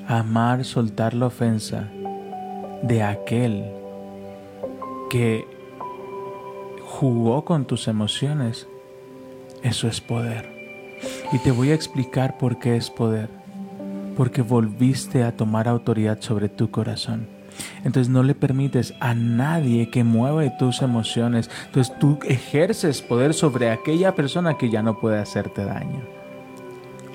Amar, 0.09 0.65
soltar 0.65 1.13
la 1.13 1.27
ofensa 1.27 1.87
de 2.83 3.03
aquel 3.03 3.67
que 5.11 5.47
jugó 6.83 7.45
con 7.45 7.67
tus 7.67 7.89
emociones. 7.89 8.67
Eso 9.63 9.87
es 9.87 10.01
poder. 10.01 10.49
Y 11.31 11.39
te 11.41 11.51
voy 11.51 11.73
a 11.73 11.75
explicar 11.75 12.39
por 12.39 12.59
qué 12.59 12.77
es 12.77 12.89
poder. 12.89 13.29
Porque 14.17 14.41
volviste 14.41 15.25
a 15.25 15.37
tomar 15.37 15.69
autoridad 15.69 16.23
sobre 16.23 16.49
tu 16.49 16.71
corazón. 16.71 17.29
Entonces 17.85 18.09
no 18.09 18.23
le 18.23 18.35
permites 18.35 18.95
a 19.01 19.15
nadie 19.15 19.91
que 19.91 20.05
mueva 20.05 20.57
tus 20.57 20.81
emociones. 20.81 21.51
Entonces 21.67 21.95
tú 21.99 22.19
ejerces 22.27 23.03
poder 23.03 23.35
sobre 23.35 23.71
aquella 23.71 24.15
persona 24.15 24.57
que 24.57 24.71
ya 24.71 24.83
no 24.83 24.99
puede 25.01 25.19
hacerte 25.19 25.67
daño. 25.67 26.18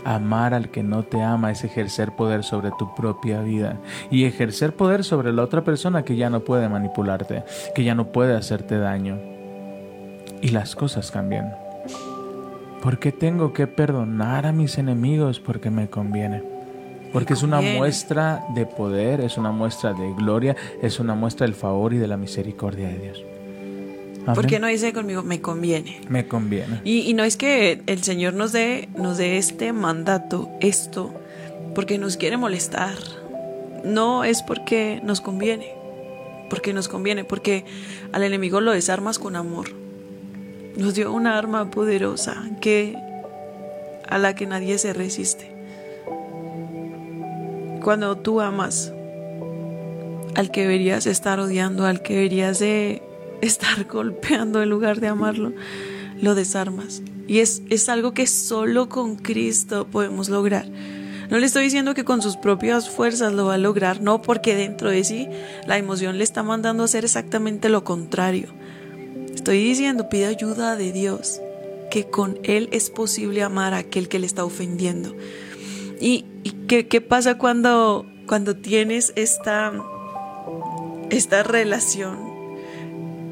Amar 0.06 0.54
al 0.54 0.70
que 0.70 0.84
no 0.84 1.04
te 1.04 1.22
ama 1.22 1.52
es 1.52 1.64
ejercer 1.64 2.12
poder 2.12 2.44
sobre 2.44 2.72
tu 2.78 2.94
propia 2.94 3.42
vida 3.42 3.78
y 4.12 4.26
ejercer 4.26 4.76
poder 4.76 5.04
sobre 5.04 5.32
la 5.32 5.44
otra 5.44 5.64
persona 5.64 6.04
que 6.04 6.16
ya 6.16 6.30
no 6.30 6.42
puede 6.42 6.70
manipularte, 6.70 7.44
que 7.74 7.84
ya 7.84 7.96
no 7.96 8.08
puede 8.08 8.36
hacerte 8.36 8.78
daño. 8.78 9.20
Y 10.42 10.50
las 10.50 10.76
cosas 10.76 11.12
cambian. 11.12 11.56
¿Por 12.82 13.00
qué 13.00 13.14
tengo 13.14 13.54
que 13.54 13.66
perdonar 13.66 14.46
a 14.46 14.52
mis 14.52 14.78
enemigos? 14.78 15.40
Porque 15.40 15.70
me 15.70 15.90
conviene. 15.90 16.44
Porque 17.14 17.34
es 17.34 17.44
una 17.44 17.62
muestra 17.62 18.44
de 18.56 18.66
poder, 18.66 19.22
es 19.22 19.38
una 19.38 19.52
muestra 19.52 19.94
de 19.94 20.14
gloria, 20.14 20.56
es 20.82 21.00
una 21.00 21.14
muestra 21.14 21.46
del 21.46 21.56
favor 21.56 21.94
y 21.94 21.98
de 21.98 22.08
la 22.08 22.18
misericordia 22.18 22.88
de 22.88 22.98
Dios. 22.98 23.33
Amén. 24.24 24.36
¿Por 24.36 24.48
qué 24.48 24.60
no 24.60 24.68
dice 24.68 24.94
conmigo, 24.94 25.22
me 25.22 25.42
conviene? 25.42 26.02
Me 26.10 26.28
conviene. 26.28 26.82
Y, 26.84 27.02
y 27.02 27.14
no 27.14 27.24
es 27.24 27.38
que 27.38 27.82
el 27.88 28.04
Señor 28.04 28.34
nos 28.34 28.52
dé, 28.52 28.90
nos 28.96 29.18
dé 29.18 29.38
este 29.38 29.74
mandato, 29.74 30.50
esto, 30.62 31.14
porque 31.76 31.98
nos 31.98 32.18
quiere 32.18 32.38
molestar. 32.38 32.96
No 33.84 34.24
es 34.24 34.42
porque 34.42 35.02
nos 35.04 35.20
conviene. 35.22 35.74
Porque 36.50 36.74
nos 36.74 36.88
conviene, 36.88 37.24
porque 37.26 37.66
al 38.12 38.24
enemigo 38.24 38.62
lo 38.62 38.72
desarmas 38.72 39.20
con 39.20 39.36
amor. 39.36 39.70
Nos 40.78 40.96
dio 40.96 41.12
una 41.12 41.38
arma 41.38 41.70
poderosa 41.70 42.50
que 42.62 42.96
a 44.08 44.18
la 44.18 44.36
que 44.36 44.46
nadie 44.46 44.78
se 44.78 44.94
resiste. 44.94 45.52
Cuando 47.84 48.18
tú 48.18 48.40
amas 48.40 48.94
al 50.36 50.52
que 50.52 50.62
deberías 50.62 51.06
estar 51.06 51.40
odiando, 51.40 51.86
al 51.86 52.02
que 52.02 52.16
deberías 52.16 52.60
de 52.60 53.03
estar 53.46 53.86
golpeando 53.92 54.62
en 54.62 54.70
lugar 54.70 55.00
de 55.00 55.08
amarlo, 55.08 55.54
lo 56.22 56.36
desarmas. 56.36 57.02
Y 57.28 57.40
es, 57.40 57.62
es 57.70 57.90
algo 57.90 58.14
que 58.14 58.28
solo 58.28 58.90
con 58.90 59.16
Cristo 59.16 59.88
podemos 59.88 60.30
lograr. 60.30 60.66
No 61.30 61.40
le 61.40 61.46
estoy 61.46 61.64
diciendo 61.64 61.94
que 61.94 62.04
con 62.04 62.22
sus 62.22 62.38
propias 62.38 62.90
fuerzas 62.90 63.34
lo 63.34 63.46
va 63.46 63.56
a 63.56 63.58
lograr, 63.58 64.02
no, 64.02 64.22
porque 64.22 64.56
dentro 64.56 64.90
de 64.90 65.04
sí 65.04 65.28
la 65.66 65.78
emoción 65.78 66.18
le 66.18 66.24
está 66.24 66.44
mandando 66.44 66.84
a 66.84 66.86
hacer 66.86 67.06
exactamente 67.06 67.70
lo 67.70 67.84
contrario. 67.84 68.50
Estoy 69.34 69.64
diciendo, 69.64 70.10
pide 70.10 70.26
ayuda 70.26 70.76
de 70.76 70.92
Dios, 70.92 71.42
que 71.90 72.10
con 72.10 72.40
Él 72.44 72.70
es 72.72 72.90
posible 72.90 73.42
amar 73.42 73.74
a 73.74 73.80
aquel 73.80 74.10
que 74.10 74.20
le 74.20 74.28
está 74.28 74.46
ofendiendo. 74.46 75.16
¿Y, 76.00 76.26
y 76.44 76.52
qué, 76.68 76.88
qué 76.88 77.02
pasa 77.02 77.38
cuando, 77.38 78.06
cuando 78.28 78.56
tienes 78.58 79.14
esta, 79.16 79.74
esta 81.10 81.44
relación 81.44 82.33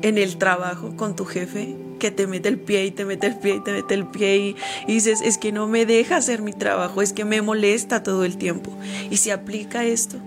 en 0.01 0.17
el 0.17 0.37
trabajo 0.37 0.95
con 0.95 1.15
tu 1.15 1.25
jefe? 1.25 1.75
que 2.01 2.09
te 2.09 2.25
mete 2.25 2.49
el 2.49 2.59
pie 2.59 2.85
y 2.85 2.91
te 2.91 3.05
mete 3.05 3.27
el 3.27 3.37
pie 3.37 3.55
y 3.57 3.59
te 3.59 3.71
mete 3.71 3.93
el 3.93 4.07
pie 4.07 4.37
y, 4.37 4.55
dices, 4.91 5.21
es 5.23 5.37
que 5.37 5.51
no 5.51 5.67
me 5.67 5.85
deja 5.85 6.17
hacer 6.17 6.41
mi 6.41 6.51
trabajo, 6.51 7.03
es 7.03 7.13
que 7.13 7.25
me 7.25 7.43
molesta 7.43 8.01
todo 8.01 8.25
el 8.25 8.37
tiempo. 8.37 8.75
Y 9.11 9.17
se 9.17 9.31
aplica 9.31 9.85
esto, 9.85 10.17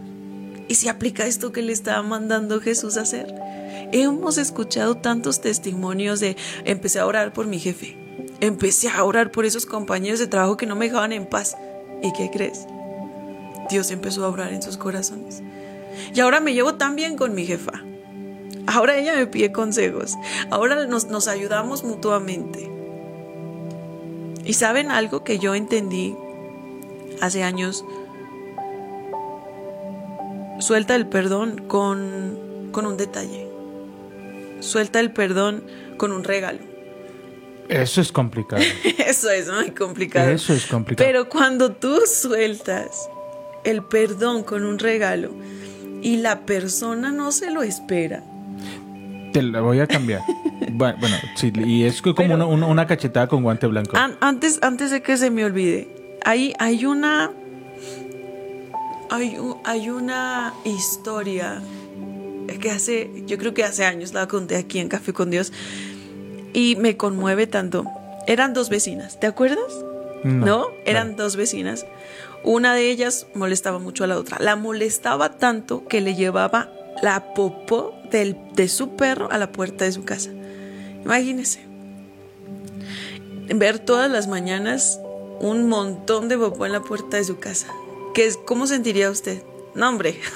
y 0.69 0.77
se 0.77 0.89
aplica 0.89 1.27
esto 1.27 1.51
que 1.51 1.63
le 1.63 1.73
estaba 1.73 2.01
mandando 2.05 2.61
Jesús 2.61 2.97
a 2.97 3.01
hacer. 3.01 3.35
Hemos 3.91 4.39
escuchado 4.39 4.97
tantos 4.97 5.41
testimonios 5.41 6.21
de 6.21 6.37
empecé 6.65 7.01
a 7.01 7.07
orar 7.07 7.33
por 7.33 7.49
mi 7.49 7.59
jefe, 7.59 7.97
empecé 8.41 8.89
a 8.89 9.03
orar 9.03 9.33
por 9.33 9.45
esos 9.45 9.67
compañeros 9.67 10.21
de 10.21 10.29
trabajo 10.29 10.57
que 10.57 10.67
no 10.67 10.77
me 10.77 10.85
dejaban 10.85 11.13
en 11.13 11.27
paz. 11.27 11.57
¿Y 12.05 12.13
qué 12.13 12.31
crees? 12.31 12.67
Dios 13.69 13.91
empezó 13.91 14.25
a 14.25 14.29
obrar 14.29 14.53
en 14.53 14.63
sus 14.63 14.77
corazones. 14.77 15.43
Y 16.15 16.21
ahora 16.21 16.39
me 16.39 16.55
llevo 16.55 16.77
tan 16.77 16.95
bien 16.95 17.17
con 17.17 17.35
mi 17.35 17.47
jefa. 17.47 17.83
Ahora 18.67 18.97
ella 18.97 19.15
me 19.15 19.27
pide 19.27 19.53
consejos. 19.53 20.15
Ahora 20.51 20.87
nos, 20.87 21.07
nos 21.07 21.29
ayudamos 21.29 21.85
mutuamente. 21.85 22.71
Y 24.45 24.55
saben 24.55 24.91
algo 24.91 25.25
que 25.25 25.39
yo 25.39 25.55
entendí 25.55 26.15
hace 27.21 27.43
años. 27.43 27.85
Suelta 30.61 30.95
el 30.95 31.07
perdón 31.07 31.65
con, 31.67 32.71
con 32.73 32.87
un 32.87 32.97
detalle. 32.97 33.49
Suelta 34.61 35.01
el 35.01 35.13
perdón 35.13 35.65
con 35.97 36.13
un 36.13 36.25
regalo. 36.25 36.61
Eso 37.69 38.01
es 38.01 38.13
complicado. 38.13 38.63
Eso 38.99 39.31
es 39.31 39.49
muy 39.51 39.71
complicado. 39.71 40.31
Eso 40.31 40.53
es 40.53 40.67
complicado. 40.67 41.07
Pero 41.07 41.29
cuando 41.29 41.73
tú 41.73 42.01
sueltas 42.07 43.09
el 43.65 43.83
perdón 43.83 44.43
con 44.43 44.65
un 44.65 44.79
regalo 44.79 45.31
y 46.03 46.19
la 46.19 46.45
persona 46.45 47.11
no 47.11 47.33
se 47.33 47.51
lo 47.51 47.63
espera, 47.63 48.23
Te 49.35 49.43
la 49.43 49.61
voy 49.61 49.81
a 49.81 49.87
cambiar. 49.87 50.23
bueno, 50.73 50.97
bueno, 51.01 51.17
sí, 51.37 51.53
y 51.67 51.83
es 51.85 52.01
como 52.01 52.15
Pero- 52.15 52.35
una, 52.35 52.47
una- 52.47 52.67
una 52.67 52.87
cachetada 52.87 53.27
con 53.27 53.43
guante 53.43 53.67
blanco. 53.67 53.97
An- 53.97 54.17
antes, 54.21 54.61
antes 54.63 54.91
de 54.91 55.03
que 55.03 55.17
se 55.19 55.31
me 55.31 55.45
olvide, 55.45 55.89
hay, 56.25 56.55
hay 56.59 56.87
una. 56.87 57.31
Hay, 59.11 59.37
hay 59.65 59.91
una 59.91 60.55
historia 60.65 61.61
que 62.61 62.71
hace, 62.71 63.11
yo 63.27 63.39
creo 63.39 63.55
que 63.55 63.63
hace 63.65 63.85
años 63.85 64.13
la 64.13 64.27
conté 64.27 64.57
aquí 64.57 64.79
en 64.79 64.89
Café 64.89 65.13
con 65.13 65.31
Dios 65.31 65.53
y 66.53 66.77
me 66.77 66.97
conmueve 66.97 67.47
tanto. 67.47 67.85
Eran 68.27 68.55
dos 68.55 68.71
vecinas, 68.71 69.21
¿te 69.21 69.27
acuerdas? 69.27 69.85
No, 70.25 70.69
eran 70.87 71.17
dos 71.17 71.37
vecinas. 71.37 71.85
Una 72.43 72.75
de 72.75 72.91
ellas 72.91 73.27
molestaba 73.35 73.79
mucho 73.79 74.05
a 74.05 74.07
la 74.07 74.17
otra. 74.19 74.39
La 74.41 74.57
molestaba 74.57 75.37
tanto 75.37 75.87
que 75.87 76.01
le 76.01 76.15
llevaba 76.15 76.71
la 77.03 77.35
popó 77.35 77.95
del, 78.11 78.37
de 78.55 78.69
su 78.69 78.97
perro 78.97 79.31
a 79.31 79.39
la 79.39 79.53
puerta 79.53 79.85
de 79.85 79.93
su 79.93 80.05
casa. 80.05 80.31
Imagínense 81.05 81.61
ver 83.49 83.79
todas 83.79 84.11
las 84.11 84.27
mañanas 84.27 85.01
un 85.41 85.69
montón 85.69 86.29
de 86.29 86.39
popó 86.39 86.67
en 86.67 86.73
la 86.73 86.81
puerta 86.81 87.17
de 87.17 87.25
su 87.25 87.39
casa. 87.39 87.67
¿Qué 88.15 88.27
es, 88.27 88.37
¿Cómo 88.37 88.67
sentiría 88.67 89.11
usted? 89.11 89.43
No, 89.75 89.89
hombre. 89.89 90.19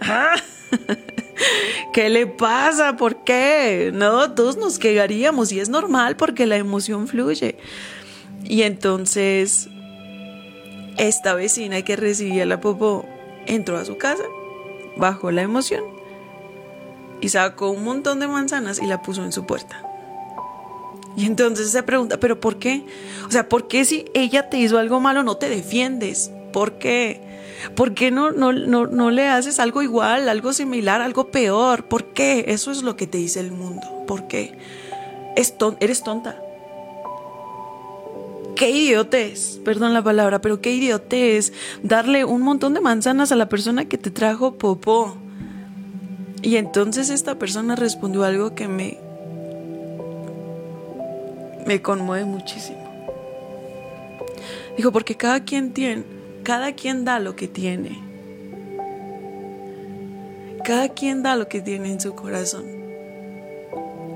Ah, 0.00 0.34
¿Qué 1.92 2.08
le 2.10 2.26
pasa? 2.26 2.96
¿Por 2.96 3.24
qué? 3.24 3.90
No, 3.94 4.34
todos 4.34 4.56
nos 4.56 4.78
quedaríamos 4.78 5.50
y 5.52 5.60
es 5.60 5.68
normal 5.68 6.16
porque 6.16 6.46
la 6.46 6.56
emoción 6.56 7.08
fluye. 7.08 7.56
Y 8.44 8.62
entonces, 8.62 9.68
esta 10.98 11.34
vecina 11.34 11.82
que 11.82 11.96
recibía 11.96 12.44
la 12.44 12.60
popó 12.60 13.06
entró 13.46 13.78
a 13.78 13.84
su 13.84 13.96
casa, 13.96 14.24
bajó 14.96 15.30
la 15.30 15.42
emoción 15.42 15.84
y 17.20 17.28
sacó 17.30 17.70
un 17.70 17.84
montón 17.84 18.20
de 18.20 18.28
manzanas 18.28 18.80
y 18.82 18.86
la 18.86 19.02
puso 19.02 19.24
en 19.24 19.32
su 19.32 19.46
puerta. 19.46 19.82
Y 21.16 21.24
entonces 21.24 21.70
se 21.70 21.82
pregunta, 21.82 22.18
¿pero 22.20 22.40
por 22.40 22.58
qué? 22.58 22.84
O 23.26 23.30
sea, 23.30 23.48
¿por 23.48 23.68
qué 23.68 23.84
si 23.86 24.04
ella 24.14 24.50
te 24.50 24.58
hizo 24.58 24.78
algo 24.78 25.00
malo 25.00 25.22
no 25.22 25.36
te 25.38 25.48
defiendes? 25.48 26.30
¿Por 26.52 26.72
qué? 26.78 27.22
¿Por 27.74 27.94
qué 27.94 28.10
no, 28.10 28.32
no, 28.32 28.52
no, 28.52 28.86
no 28.86 29.10
le 29.10 29.26
haces 29.28 29.58
algo 29.58 29.80
igual, 29.82 30.28
algo 30.28 30.52
similar, 30.52 31.00
algo 31.00 31.28
peor? 31.28 31.86
¿Por 31.86 32.12
qué? 32.12 32.44
Eso 32.48 32.70
es 32.70 32.82
lo 32.82 32.96
que 32.96 33.06
te 33.06 33.16
dice 33.18 33.40
el 33.40 33.50
mundo. 33.50 34.04
¿Por 34.06 34.28
qué? 34.28 34.58
Es 35.36 35.56
ton- 35.56 35.78
eres 35.80 36.02
tonta. 36.02 36.36
Qué 38.56 38.70
idiotez, 38.70 39.60
perdón 39.66 39.92
la 39.92 40.02
palabra, 40.02 40.40
pero 40.40 40.62
qué 40.62 40.72
idiotez 40.72 41.52
darle 41.82 42.24
un 42.24 42.40
montón 42.40 42.72
de 42.72 42.80
manzanas 42.80 43.30
a 43.30 43.36
la 43.36 43.50
persona 43.50 43.84
que 43.84 43.98
te 43.98 44.10
trajo 44.10 44.54
popó. 44.54 45.18
Y 46.40 46.56
entonces 46.56 47.10
esta 47.10 47.38
persona 47.38 47.76
respondió 47.76 48.24
algo 48.24 48.54
que 48.54 48.66
me, 48.66 48.98
me 51.66 51.82
conmueve 51.82 52.24
muchísimo. 52.24 52.78
Dijo, 54.78 54.90
porque 54.90 55.16
cada 55.18 55.40
quien 55.40 55.74
tiene, 55.74 56.04
cada 56.42 56.72
quien 56.72 57.04
da 57.04 57.18
lo 57.18 57.36
que 57.36 57.48
tiene. 57.48 58.02
Cada 60.64 60.88
quien 60.88 61.22
da 61.22 61.36
lo 61.36 61.46
que 61.46 61.60
tiene 61.60 61.92
en 61.92 62.00
su 62.00 62.14
corazón. 62.14 62.64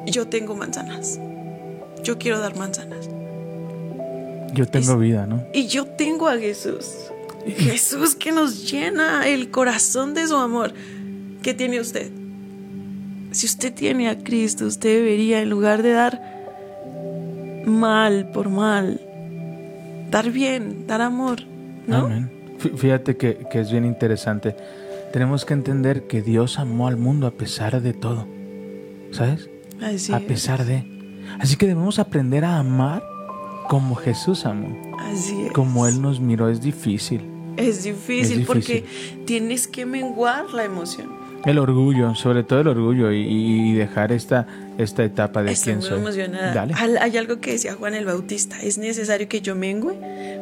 Yo 0.07 0.29
tengo 0.29 0.57
manzanas. 0.57 1.21
Yo 2.03 2.17
quiero 2.17 2.41
dar 2.41 2.57
manzanas. 2.57 3.20
Yo 4.55 4.67
tengo 4.67 4.99
vida, 4.99 5.27
¿no? 5.27 5.45
Y 5.53 5.67
yo 5.67 5.85
tengo 5.87 6.29
a 6.29 6.37
Jesús. 6.39 6.87
Jesús 7.47 8.15
que 8.15 8.33
nos 8.33 8.71
llena 8.71 9.27
el 9.29 9.51
corazón 9.51 10.15
de 10.15 10.27
su 10.27 10.37
amor. 10.37 10.73
¿Qué 11.43 11.55
tiene 11.55 11.81
usted? 11.81 12.11
Si 13.31 13.47
usted 13.47 13.73
tiene 13.73 14.09
a 14.09 14.19
Cristo, 14.19 14.67
usted 14.67 14.89
debería, 14.99 15.41
en 15.41 15.49
lugar 15.51 15.83
de 15.83 15.93
dar 15.93 16.21
mal 17.67 18.31
por 18.33 18.49
mal, 18.49 19.01
dar 20.11 20.31
bien, 20.31 20.87
dar 20.87 21.01
amor, 21.01 21.41
¿no? 21.87 22.07
Amén. 22.07 22.31
Fí- 22.59 22.77
Fíjate 22.77 23.17
que, 23.17 23.47
que 23.51 23.61
es 23.61 23.71
bien 23.71 23.85
interesante. 23.85 24.55
Tenemos 25.13 25.45
que 25.45 25.55
entender 25.55 26.07
que 26.07 26.23
Dios 26.23 26.59
amó 26.59 26.89
al 26.89 26.97
mundo 26.97 27.27
a 27.27 27.31
pesar 27.33 27.81
de 27.81 27.93
todo. 27.93 28.27
¿Sabes? 29.13 29.49
Así 29.83 30.13
a 30.13 30.19
es, 30.19 30.23
pesar 30.25 30.65
de. 30.65 30.85
Así 31.39 31.57
que 31.57 31.67
debemos 31.67 31.99
aprender 31.99 32.45
a 32.45 32.59
amar 32.59 33.03
como 33.71 33.95
Jesús 33.95 34.47
amó. 34.47 34.77
Así 34.99 35.43
es. 35.47 35.53
Como 35.53 35.87
Él 35.87 36.03
nos 36.03 36.19
miró. 36.19 36.49
Es 36.49 36.61
difícil. 36.61 37.21
Es 37.57 37.85
difícil, 37.85 38.41
Es 38.41 38.47
porque 38.47 38.85
tienes 39.27 39.69
que 39.69 39.87
menguar 39.87 40.51
la 40.53 40.65
emoción. 40.65 41.09
El 41.47 41.57
orgullo, 41.59 42.17
sobre 42.17 42.43
todo 42.43 42.61
el 42.63 42.67
orgullo 42.69 43.13
y, 43.13 43.21
y 43.29 43.73
dejar 43.75 44.11
esta, 44.13 44.47
esta 44.77 45.05
etapa 45.05 45.43
de 45.45 45.53
Estoy 45.53 45.75
quién 45.75 45.79
muy 45.79 45.89
soy. 45.89 45.99
emocionada. 46.01 46.53
Dale. 46.53 46.75
Al- 46.75 46.99
Hay 46.99 47.17
algo 47.17 47.41
que 47.41 47.53
decía 47.53 47.75
Juan 47.75 47.95
el 47.95 48.05
Bautista, 48.07 48.61
es 48.61 48.77
necesario 48.77 49.29
que 49.29 49.41
yo 49.41 49.55
mengue 49.55 49.95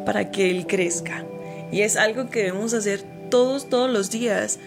para 0.06 0.30
que 0.30 0.50
él 0.50 0.66
crezca. 0.66 1.24
Y 1.70 1.82
es 1.82 1.96
algo 1.96 2.30
que 2.30 2.44
debemos 2.44 2.72
hacer 2.72 3.04
todos, 3.30 3.68
todos 3.68 3.90
los 3.90 4.10
días. 4.10 4.58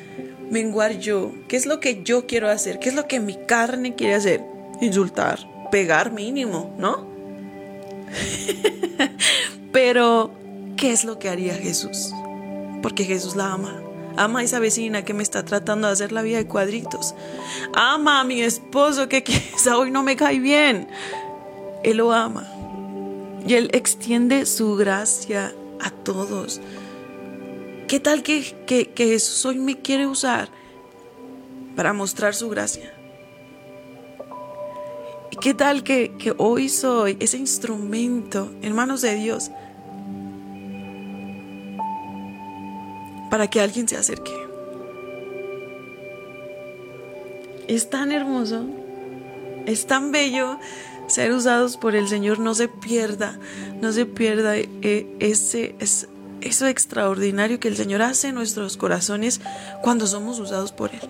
Menguar 0.51 0.99
yo. 0.99 1.31
¿Qué 1.47 1.55
es 1.57 1.65
lo 1.65 1.79
que 1.79 2.03
yo 2.03 2.27
quiero 2.27 2.47
hacer? 2.49 2.77
¿Qué 2.79 2.89
es 2.89 2.95
lo 2.95 3.07
que 3.07 3.19
mi 3.19 3.35
carne 3.47 3.95
quiere 3.95 4.13
hacer? 4.13 4.41
Insultar, 4.81 5.39
pegar 5.71 6.11
mínimo, 6.11 6.75
¿no? 6.77 7.10
Pero, 9.71 10.31
¿qué 10.77 10.91
es 10.91 11.03
lo 11.03 11.19
que 11.19 11.29
haría 11.29 11.55
Jesús? 11.55 12.11
Porque 12.81 13.05
Jesús 13.05 13.35
la 13.35 13.53
ama. 13.53 13.81
Ama 14.17 14.39
a 14.39 14.43
esa 14.43 14.59
vecina 14.59 15.05
que 15.05 15.13
me 15.13 15.23
está 15.23 15.45
tratando 15.45 15.87
de 15.87 15.93
hacer 15.93 16.11
la 16.11 16.21
vida 16.21 16.37
de 16.37 16.47
cuadritos. 16.47 17.15
Ama 17.73 18.19
a 18.19 18.23
mi 18.23 18.41
esposo 18.41 19.07
que 19.07 19.23
quizá 19.23 19.77
hoy 19.77 19.91
no 19.91 20.03
me 20.03 20.15
cae 20.15 20.39
bien. 20.39 20.87
Él 21.83 21.97
lo 21.97 22.11
ama. 22.11 22.47
Y 23.47 23.53
Él 23.55 23.69
extiende 23.73 24.45
su 24.45 24.75
gracia 24.75 25.53
a 25.79 25.89
todos. 25.89 26.61
¿Qué 27.87 27.99
tal 27.99 28.23
que, 28.23 28.55
que, 28.65 28.89
que 28.89 29.07
Jesús 29.07 29.45
hoy 29.45 29.57
me 29.57 29.81
quiere 29.81 30.07
usar 30.07 30.49
para 31.75 31.93
mostrar 31.93 32.35
su 32.35 32.49
gracia? 32.49 32.93
¿Y 35.31 35.37
qué 35.37 35.53
tal 35.53 35.83
que, 35.83 36.11
que 36.19 36.33
hoy 36.37 36.69
soy 36.69 37.17
ese 37.19 37.37
instrumento 37.37 38.51
en 38.61 38.73
manos 38.73 39.01
de 39.01 39.15
Dios 39.15 39.49
para 43.29 43.49
que 43.49 43.61
alguien 43.61 43.87
se 43.87 43.97
acerque? 43.97 44.33
Es 47.67 47.89
tan 47.89 48.11
hermoso, 48.11 48.65
es 49.65 49.87
tan 49.87 50.11
bello 50.11 50.59
ser 51.07 51.31
usados 51.31 51.77
por 51.77 51.95
el 51.95 52.09
Señor. 52.09 52.39
No 52.39 52.53
se 52.53 52.67
pierda, 52.67 53.39
no 53.81 53.93
se 53.93 54.05
pierda 54.05 54.57
eh, 54.57 55.07
ese, 55.19 55.75
es, 55.79 56.09
eso 56.41 56.67
extraordinario 56.67 57.59
que 57.59 57.69
el 57.69 57.77
Señor 57.77 58.01
hace 58.01 58.29
en 58.29 58.35
nuestros 58.35 58.75
corazones 58.77 59.39
cuando 59.81 60.07
somos 60.07 60.39
usados 60.39 60.71
por 60.71 60.91
Él. 60.91 61.01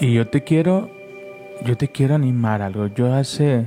Y 0.00 0.12
yo 0.12 0.28
te 0.28 0.44
quiero, 0.44 0.90
yo 1.64 1.76
te 1.76 1.88
quiero 1.88 2.14
animar 2.14 2.62
algo. 2.62 2.86
Yo 2.88 3.12
hace, 3.12 3.66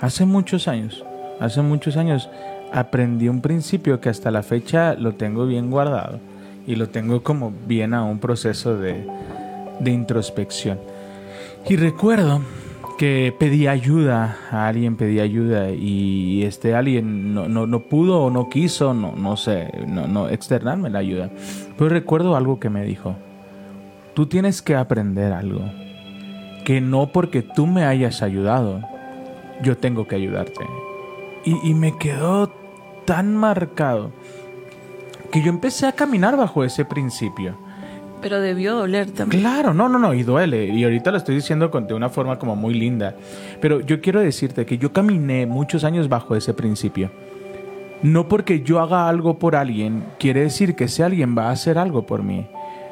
hace 0.00 0.26
muchos 0.26 0.68
años, 0.68 1.04
hace 1.40 1.62
muchos 1.62 1.96
años 1.96 2.28
aprendí 2.72 3.28
un 3.28 3.40
principio 3.40 4.00
que 4.00 4.08
hasta 4.08 4.30
la 4.30 4.42
fecha 4.42 4.94
lo 4.94 5.14
tengo 5.14 5.46
bien 5.46 5.70
guardado 5.70 6.20
y 6.66 6.74
lo 6.76 6.88
tengo 6.88 7.22
como 7.22 7.52
bien 7.66 7.94
a 7.94 8.02
un 8.04 8.18
proceso 8.18 8.76
de, 8.76 9.06
de 9.80 9.90
introspección. 9.90 10.78
Y 11.68 11.76
recuerdo 11.76 12.42
que 12.96 13.34
pedí 13.38 13.66
ayuda 13.66 14.38
a 14.50 14.66
alguien, 14.68 14.96
pedí 14.96 15.20
ayuda 15.20 15.70
y 15.70 16.44
este 16.44 16.74
alguien 16.74 17.34
no, 17.34 17.48
no, 17.48 17.66
no 17.66 17.80
pudo 17.80 18.22
o 18.22 18.30
no 18.30 18.48
quiso, 18.48 18.94
no, 18.94 19.12
no 19.12 19.36
sé, 19.36 19.70
no, 19.86 20.06
no 20.06 20.28
externarme 20.28 20.90
la 20.90 21.00
ayuda. 21.00 21.30
Pero 21.76 21.90
recuerdo 21.90 22.36
algo 22.36 22.58
que 22.58 22.70
me 22.70 22.84
dijo, 22.84 23.16
tú 24.14 24.26
tienes 24.26 24.62
que 24.62 24.74
aprender 24.74 25.32
algo, 25.32 25.60
que 26.66 26.80
no 26.80 27.06
porque 27.12 27.42
tú 27.42 27.68
me 27.68 27.84
hayas 27.84 28.22
ayudado, 28.22 28.80
yo 29.62 29.76
tengo 29.76 30.08
que 30.08 30.16
ayudarte. 30.16 30.66
Y, 31.44 31.70
y 31.70 31.74
me 31.74 31.96
quedó 31.96 32.52
tan 33.04 33.36
marcado 33.36 34.10
que 35.30 35.42
yo 35.42 35.50
empecé 35.50 35.86
a 35.86 35.92
caminar 35.92 36.36
bajo 36.36 36.64
ese 36.64 36.84
principio. 36.84 37.56
Pero 38.20 38.40
debió 38.40 38.74
doler 38.74 39.12
también. 39.12 39.42
Claro, 39.42 39.74
no, 39.74 39.88
no, 39.88 40.00
no, 40.00 40.12
y 40.12 40.24
duele. 40.24 40.66
Y 40.66 40.82
ahorita 40.82 41.12
lo 41.12 41.18
estoy 41.18 41.36
diciendo 41.36 41.70
con, 41.70 41.86
de 41.86 41.94
una 41.94 42.08
forma 42.08 42.36
como 42.36 42.56
muy 42.56 42.74
linda. 42.74 43.14
Pero 43.60 43.78
yo 43.78 44.00
quiero 44.00 44.18
decirte 44.18 44.66
que 44.66 44.76
yo 44.76 44.92
caminé 44.92 45.46
muchos 45.46 45.84
años 45.84 46.08
bajo 46.08 46.34
ese 46.34 46.52
principio. 46.52 47.12
No 48.02 48.26
porque 48.26 48.62
yo 48.62 48.80
haga 48.80 49.08
algo 49.08 49.38
por 49.38 49.54
alguien, 49.54 50.04
quiere 50.18 50.40
decir 50.40 50.74
que 50.74 50.84
ese 50.84 51.04
alguien 51.04 51.38
va 51.38 51.46
a 51.46 51.52
hacer 51.52 51.78
algo 51.78 52.06
por 52.06 52.24
mí. 52.24 52.48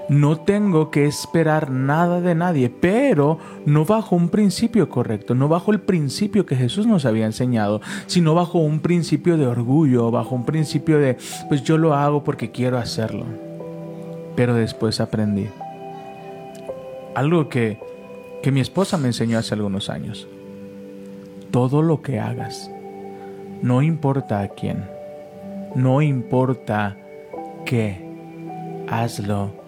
No 0.08 0.40
tengo 0.40 0.90
que 0.90 1.06
esperar 1.06 1.70
nada 1.70 2.20
de 2.20 2.34
nadie, 2.34 2.68
pero 2.68 3.38
no 3.64 3.86
bajo 3.86 4.16
un 4.16 4.28
principio 4.28 4.88
correcto, 4.90 5.34
no 5.34 5.48
bajo 5.48 5.72
el 5.72 5.80
principio 5.80 6.44
que 6.44 6.56
Jesús 6.56 6.86
nos 6.86 7.06
había 7.06 7.24
enseñado, 7.24 7.80
sino 8.06 8.34
bajo 8.34 8.58
un 8.58 8.80
principio 8.80 9.38
de 9.38 9.46
orgullo, 9.46 10.10
bajo 10.10 10.34
un 10.34 10.44
principio 10.44 10.98
de, 10.98 11.16
pues 11.48 11.62
yo 11.62 11.78
lo 11.78 11.94
hago 11.94 12.22
porque 12.22 12.50
quiero 12.50 12.76
hacerlo. 12.76 13.24
Pero 14.36 14.54
después 14.54 15.00
aprendí 15.00 15.46
algo 17.14 17.48
que, 17.48 17.78
que 18.42 18.52
mi 18.52 18.60
esposa 18.60 18.98
me 18.98 19.06
enseñó 19.06 19.38
hace 19.38 19.54
algunos 19.54 19.88
años. 19.88 20.26
Todo 21.50 21.82
lo 21.82 22.02
que 22.02 22.18
hagas, 22.18 22.70
no 23.62 23.80
importa 23.80 24.40
a 24.40 24.48
quién, 24.48 24.84
no 25.76 26.02
importa 26.02 26.96
qué, 27.64 28.04
hazlo 28.88 29.63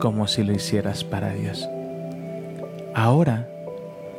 como 0.00 0.26
si 0.26 0.42
lo 0.42 0.52
hicieras 0.52 1.04
para 1.04 1.32
Dios. 1.32 1.68
Ahora, 2.94 3.48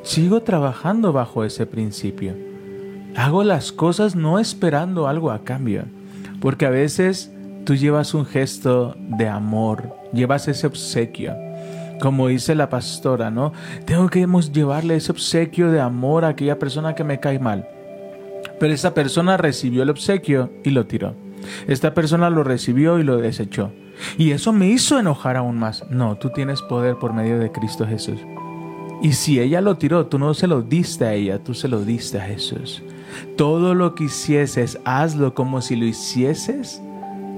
sigo 0.04 0.42
trabajando 0.42 1.12
bajo 1.12 1.44
ese 1.44 1.66
principio. 1.66 2.34
Hago 3.16 3.44
las 3.44 3.74
cosas 3.74 4.16
no 4.16 4.40
esperando 4.40 5.08
algo 5.08 5.32
a 5.32 5.44
cambio, 5.44 5.84
porque 6.40 6.66
a 6.66 6.70
veces 6.70 7.32
tú 7.66 7.76
llevas 7.76 8.14
un 8.14 8.26
gesto 8.26 8.96
de 8.98 9.28
amor, 9.28 9.94
llevas 10.14 10.48
ese 10.48 10.68
obsequio. 10.68 11.36
Como 12.00 12.30
dice 12.30 12.56
la 12.56 12.70
pastora, 12.70 13.30
¿no? 13.30 13.52
Tengo 13.86 14.10
que 14.10 14.26
llevarle 14.54 14.96
ese 14.96 15.12
obsequio 15.12 15.70
de 15.72 15.82
amor 15.82 16.24
a 16.24 16.30
aquella 16.30 16.58
persona 16.58 16.96
que 16.96 17.04
me 17.04 17.20
cae 17.20 17.38
mal. 17.38 17.68
Pero 18.60 18.74
esa 18.74 18.94
persona 18.94 19.38
recibió 19.38 19.84
el 19.84 19.90
obsequio 19.90 20.50
y 20.64 20.70
lo 20.70 20.86
tiró. 20.86 21.16
Esta 21.68 21.94
persona 21.94 22.30
lo 22.30 22.44
recibió 22.44 22.98
y 23.00 23.04
lo 23.04 23.18
desechó. 23.18 23.72
Y 24.18 24.32
eso 24.32 24.54
me 24.54 24.68
hizo 24.68 25.00
enojar 25.00 25.38
aún 25.38 25.58
más. 25.58 25.84
No, 25.90 26.16
tú 26.16 26.30
tienes 26.30 26.62
poder 26.62 26.96
por 26.96 27.14
medio 27.14 27.40
de 27.40 27.52
Cristo 27.52 27.86
Jesús. 27.86 28.20
Y 29.02 29.14
si 29.14 29.40
ella 29.40 29.62
lo 29.62 29.78
tiró, 29.78 30.06
tú 30.06 30.20
no 30.20 30.34
se 30.34 30.48
lo 30.48 30.62
diste 30.62 31.06
a 31.06 31.14
ella, 31.14 31.40
tú 31.40 31.54
se 31.54 31.68
lo 31.68 31.84
diste 31.84 32.20
a 32.20 32.26
Jesús. 32.26 32.84
Todo 33.36 33.74
lo 33.74 33.96
que 33.96 34.06
hicieses, 34.06 34.80
hazlo 34.86 35.34
como 35.34 35.62
si 35.62 35.76
lo 35.76 35.86
hicieses 35.86 36.82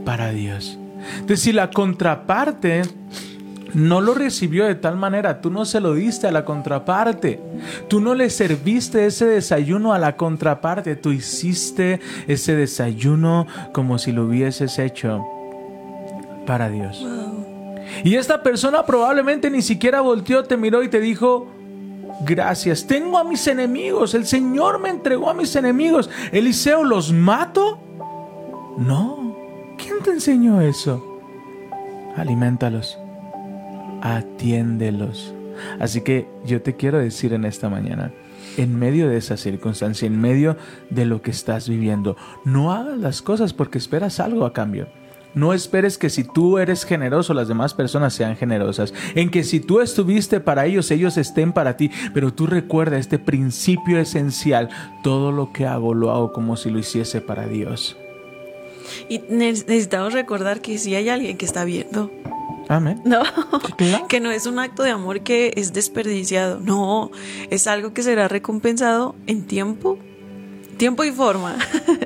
para 0.04 0.32
Dios. 0.32 0.78
Entonces, 1.16 1.40
si 1.40 1.54
la 1.54 1.70
contraparte 1.70 2.84
no 3.74 4.02
lo 4.02 4.14
recibió 4.14 4.66
de 4.66 4.76
tal 4.76 4.98
manera, 4.98 5.42
tú 5.42 5.50
no 5.50 5.66
se 5.66 5.80
lo 5.80 5.94
diste 5.94 6.28
a 6.28 6.32
la 6.32 6.46
contraparte, 6.46 7.40
tú 7.88 8.02
no 8.02 8.14
le 8.14 8.30
serviste 8.30 9.06
ese 9.06 9.26
desayuno 9.26 9.94
a 9.94 10.00
la 10.00 10.16
contraparte, 10.16 10.96
tú 10.96 11.12
hiciste 11.12 12.00
ese 12.28 12.56
desayuno 12.56 13.48
como 13.72 13.98
si 13.98 14.12
lo 14.12 14.26
hubieses 14.26 14.80
hecho 14.80 15.24
para 16.46 16.70
Dios. 16.70 17.06
Y 18.04 18.16
esta 18.16 18.44
persona 18.44 18.86
probablemente 18.86 19.50
ni 19.50 19.62
siquiera 19.62 20.02
volteó, 20.02 20.44
te 20.44 20.58
miró 20.58 20.84
y 20.84 20.90
te 20.90 21.00
dijo, 21.00 21.48
gracias, 22.26 22.88
tengo 22.88 23.18
a 23.18 23.24
mis 23.24 23.46
enemigos, 23.48 24.14
el 24.14 24.26
Señor 24.26 24.80
me 24.80 24.90
entregó 24.90 25.30
a 25.30 25.34
mis 25.34 25.56
enemigos, 25.56 26.10
Eliseo, 26.32 26.84
¿los 26.84 27.12
mato? 27.12 27.80
No, 28.78 29.36
¿quién 29.78 30.02
te 30.04 30.12
enseñó 30.12 30.62
eso? 30.62 31.22
Alimentalos, 32.16 32.98
atiéndelos. 34.02 35.34
Así 35.80 36.02
que 36.02 36.28
yo 36.46 36.62
te 36.62 36.76
quiero 36.76 36.98
decir 36.98 37.34
en 37.34 37.46
esta 37.46 37.70
mañana, 37.70 38.12
en 38.58 38.78
medio 38.78 39.10
de 39.10 39.18
esa 39.18 39.38
circunstancia, 39.38 40.06
en 40.06 40.20
medio 40.20 40.58
de 40.90 41.06
lo 41.06 41.22
que 41.22 41.32
estás 41.32 41.70
viviendo, 41.70 42.18
no 42.44 42.72
hagas 42.72 42.98
las 42.98 43.22
cosas 43.22 43.54
porque 43.54 43.78
esperas 43.78 44.20
algo 44.20 44.46
a 44.46 44.54
cambio. 44.54 44.88
No 45.36 45.54
esperes 45.54 45.98
que 45.98 46.10
si 46.10 46.24
tú 46.24 46.58
eres 46.58 46.86
generoso, 46.86 47.34
las 47.34 47.48
demás 47.48 47.74
personas 47.74 48.14
sean 48.14 48.36
generosas. 48.36 48.94
En 49.16 49.30
que 49.30 49.44
si 49.44 49.60
tú 49.60 49.82
estuviste 49.82 50.40
para 50.40 50.66
ellos, 50.66 50.92
ellos 50.92 51.18
estén 51.18 51.54
para 51.54 51.76
ti. 51.76 51.92
Pero 52.14 52.34
tú 52.34 52.46
recuerda 52.46 52.98
este 52.98 53.20
principio 53.20 54.00
esencial. 54.00 54.70
Todo 55.04 55.32
lo 55.32 55.52
que 55.52 55.66
hago, 55.66 55.94
lo 55.94 56.12
hago 56.12 56.34
como 56.34 56.56
si 56.56 56.70
lo 56.70 56.80
hiciese 56.80 57.22
para 57.22 57.48
Dios. 57.48 57.98
Y 59.10 59.22
necesitamos 59.30 60.14
recordar 60.14 60.62
que 60.62 60.78
si 60.78 60.96
hay 60.96 61.10
alguien 61.10 61.38
que 61.38 61.46
está 61.46 61.64
viendo, 61.66 62.12
Amén. 62.68 63.02
no, 63.06 63.24
que 64.08 64.20
no 64.20 64.32
es 64.32 64.46
un 64.46 64.60
acto 64.60 64.84
de 64.84 64.92
amor 64.92 65.22
que 65.22 65.54
es 65.56 65.74
desperdiciado, 65.74 66.60
no, 66.60 67.12
es 67.50 67.68
algo 67.68 67.94
que 67.94 68.04
será 68.04 68.28
recompensado 68.28 69.16
en 69.28 69.46
tiempo, 69.46 69.98
tiempo 70.78 71.04
y 71.04 71.12
forma, 71.12 71.58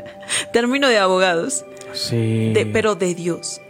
término 0.53 0.87
de 0.87 0.97
abogados, 0.97 1.65
Sí. 1.93 2.51
de- 2.53 2.65
pero 2.71 2.95
de 2.95 3.13
Dios. 3.15 3.61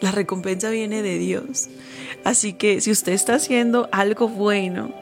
La 0.00 0.10
recompensa 0.12 0.70
viene 0.70 1.02
de 1.02 1.18
Dios. 1.18 1.68
Así 2.24 2.52
que 2.54 2.80
si 2.80 2.90
usted 2.90 3.12
está 3.12 3.34
haciendo 3.34 3.88
algo 3.92 4.28
bueno 4.28 4.92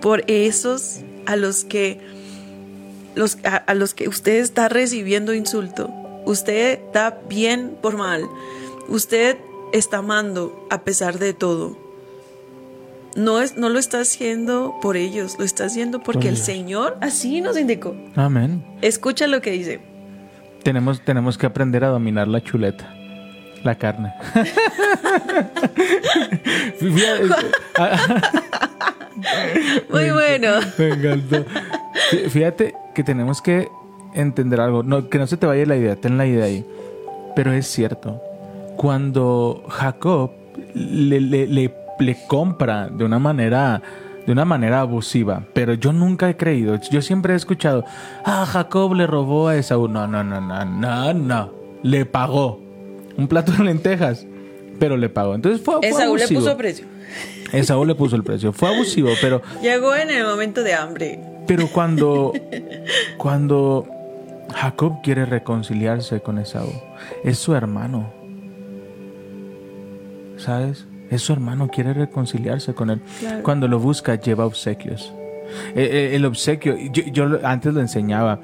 por 0.00 0.22
esos 0.30 1.00
a 1.26 1.36
los 1.36 1.64
que 1.64 1.98
los, 3.14 3.38
a, 3.44 3.56
a 3.56 3.74
los 3.74 3.94
que 3.94 4.08
usted 4.08 4.34
está 4.36 4.68
recibiendo 4.68 5.34
insulto, 5.34 5.90
usted 6.24 6.78
da 6.92 7.18
bien 7.28 7.76
por 7.82 7.96
mal, 7.96 8.28
usted 8.88 9.36
está 9.72 9.98
amando 9.98 10.66
a 10.70 10.82
pesar 10.82 11.18
de 11.18 11.32
todo. 11.32 11.76
No, 13.16 13.40
es, 13.40 13.56
no 13.56 13.68
lo 13.70 13.78
está 13.78 14.00
haciendo 14.00 14.76
por 14.80 14.96
ellos, 14.96 15.36
lo 15.38 15.44
está 15.44 15.64
haciendo 15.64 16.00
porque 16.00 16.20
Por 16.28 16.28
el. 16.28 16.36
Señor 16.36 16.96
así 17.00 17.40
nos 17.40 17.58
indicó. 17.58 17.96
Amén. 18.14 18.62
Escucha 18.82 19.26
lo 19.26 19.40
que 19.40 19.50
dice. 19.50 19.80
Tenemos, 20.68 21.00
tenemos 21.00 21.38
que 21.38 21.46
aprender 21.46 21.82
a 21.82 21.88
dominar 21.88 22.28
la 22.28 22.42
chuleta. 22.42 22.92
La 23.64 23.74
carne. 23.76 24.12
Muy 29.90 30.10
bueno. 30.10 30.48
Me 30.78 30.88
encantó. 30.90 31.44
Fí- 32.10 32.28
Fíjate 32.28 32.74
que 32.94 33.02
tenemos 33.02 33.40
que 33.40 33.68
entender 34.14 34.60
algo. 34.60 34.82
No, 34.82 35.08
que 35.08 35.16
no 35.18 35.26
se 35.26 35.38
te 35.38 35.46
vaya 35.46 35.64
la 35.64 35.76
idea, 35.76 35.96
ten 35.96 36.18
la 36.18 36.26
idea 36.26 36.44
ahí. 36.44 36.66
Pero 37.34 37.52
es 37.52 37.66
cierto. 37.66 38.20
Cuando 38.76 39.64
Jacob 39.70 40.32
le, 40.74 41.18
le- 41.20 41.46
le- 41.46 41.74
le 41.98 42.16
compra 42.26 42.88
de 42.88 43.04
una 43.06 43.18
manera 43.18 43.80
de 44.28 44.32
una 44.32 44.44
manera 44.44 44.82
abusiva, 44.82 45.46
pero 45.54 45.72
yo 45.72 45.90
nunca 45.90 46.28
he 46.28 46.36
creído, 46.36 46.78
yo 46.90 47.00
siempre 47.00 47.32
he 47.32 47.36
escuchado, 47.36 47.86
ah, 48.26 48.44
Jacob 48.44 48.92
le 48.92 49.06
robó 49.06 49.48
a 49.48 49.56
Esaú. 49.56 49.88
No, 49.88 50.06
no, 50.06 50.22
no, 50.22 50.38
no, 50.38 50.66
no, 50.66 51.14
no, 51.14 51.54
le 51.82 52.04
pagó 52.04 52.60
un 53.16 53.26
plato 53.26 53.52
de 53.52 53.64
lentejas, 53.64 54.26
pero 54.78 54.98
le 54.98 55.08
pagó. 55.08 55.34
Entonces 55.34 55.62
fue, 55.62 55.76
fue 55.76 55.88
Esaú 55.88 56.16
le 56.16 56.28
puso 56.28 56.58
precio. 56.58 56.86
Esaú 57.54 57.86
le 57.86 57.94
puso 57.94 58.16
el 58.16 58.22
precio, 58.22 58.52
fue 58.52 58.68
abusivo, 58.68 59.08
pero 59.22 59.40
Llegó 59.62 59.96
en 59.96 60.10
el 60.10 60.26
momento 60.26 60.62
de 60.62 60.74
hambre. 60.74 61.18
pero 61.46 61.66
cuando, 61.68 62.34
cuando 63.16 63.86
Jacob 64.54 65.00
quiere 65.02 65.24
reconciliarse 65.24 66.20
con 66.20 66.38
Esaú, 66.38 66.70
es 67.24 67.38
su 67.38 67.54
hermano. 67.54 68.12
¿Sabes? 70.36 70.86
Es 71.10 71.22
su 71.22 71.32
hermano, 71.32 71.68
quiere 71.68 71.94
reconciliarse 71.94 72.74
con 72.74 72.90
él. 72.90 73.00
Claro. 73.20 73.42
Cuando 73.42 73.66
lo 73.68 73.78
busca, 73.78 74.14
lleva 74.20 74.44
obsequios. 74.46 75.12
Eh, 75.74 76.10
eh, 76.10 76.10
el 76.16 76.26
obsequio, 76.26 76.76
yo, 76.92 77.38
antes 77.42 77.72
lo 77.72 77.80
enseñaba, 77.80 78.38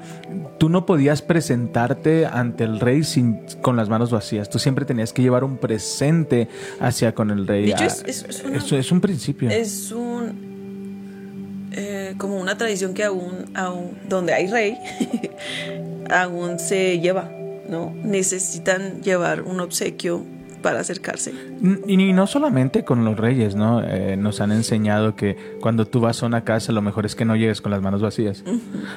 tú 0.57 0.69
no 0.69 0.87
podías 0.87 1.21
presentarte 1.21 2.25
ante 2.25 2.63
el 2.63 2.79
rey 2.79 3.03
sin, 3.03 3.41
con 3.61 3.75
las 3.75 3.89
manos 3.89 4.09
vacías, 4.09 4.49
tú 4.49 4.57
siempre 4.57 4.85
tenías 4.85 5.13
que 5.13 5.21
llevar 5.21 5.43
un 5.43 5.57
presente 5.57 6.47
hacia 6.79 7.13
con 7.13 7.29
el 7.29 7.45
rey. 7.45 7.71
Ah, 7.77 7.85
es- 7.85 8.03
es- 8.07 8.25
es 8.27 8.43
una- 8.43 8.57
eso 8.57 8.75
es 8.75 8.91
un 8.91 9.01
principio. 9.01 9.51
Es 9.51 9.91
un 9.91 10.55
eh, 11.77 12.15
como 12.17 12.39
una 12.39 12.57
tradición 12.57 12.93
que 12.95 13.03
aún, 13.03 13.51
aún 13.53 13.91
donde 14.09 14.33
hay 14.33 14.47
rey, 14.47 14.77
aún 16.09 16.57
se 16.57 16.99
lleva, 16.99 17.29
¿no? 17.69 17.93
Necesitan 18.03 19.01
llevar 19.01 19.41
un 19.41 19.59
obsequio 19.59 20.23
para 20.65 20.79
acercarse. 20.79 21.31
Y, 21.85 22.11
no 22.13 22.25
solamente 22.25 22.83
con 22.83 23.05
los 23.05 23.15
reyes, 23.17 23.53
¿no? 23.53 23.83
Eh, 23.83 24.17
nos 24.17 24.41
han 24.41 24.51
enseñado 24.51 25.15
que 25.15 25.37
cuando 25.61 25.85
tú 25.85 25.99
vas 25.99 26.23
a 26.23 26.25
una 26.25 26.43
casa, 26.43 26.71
lo 26.71 26.81
mejor 26.81 27.05
es 27.05 27.13
que 27.13 27.23
no 27.23 27.35
llegues 27.35 27.61
con 27.61 27.71
las 27.71 27.83
manos 27.83 28.01
vacías. 28.01 28.43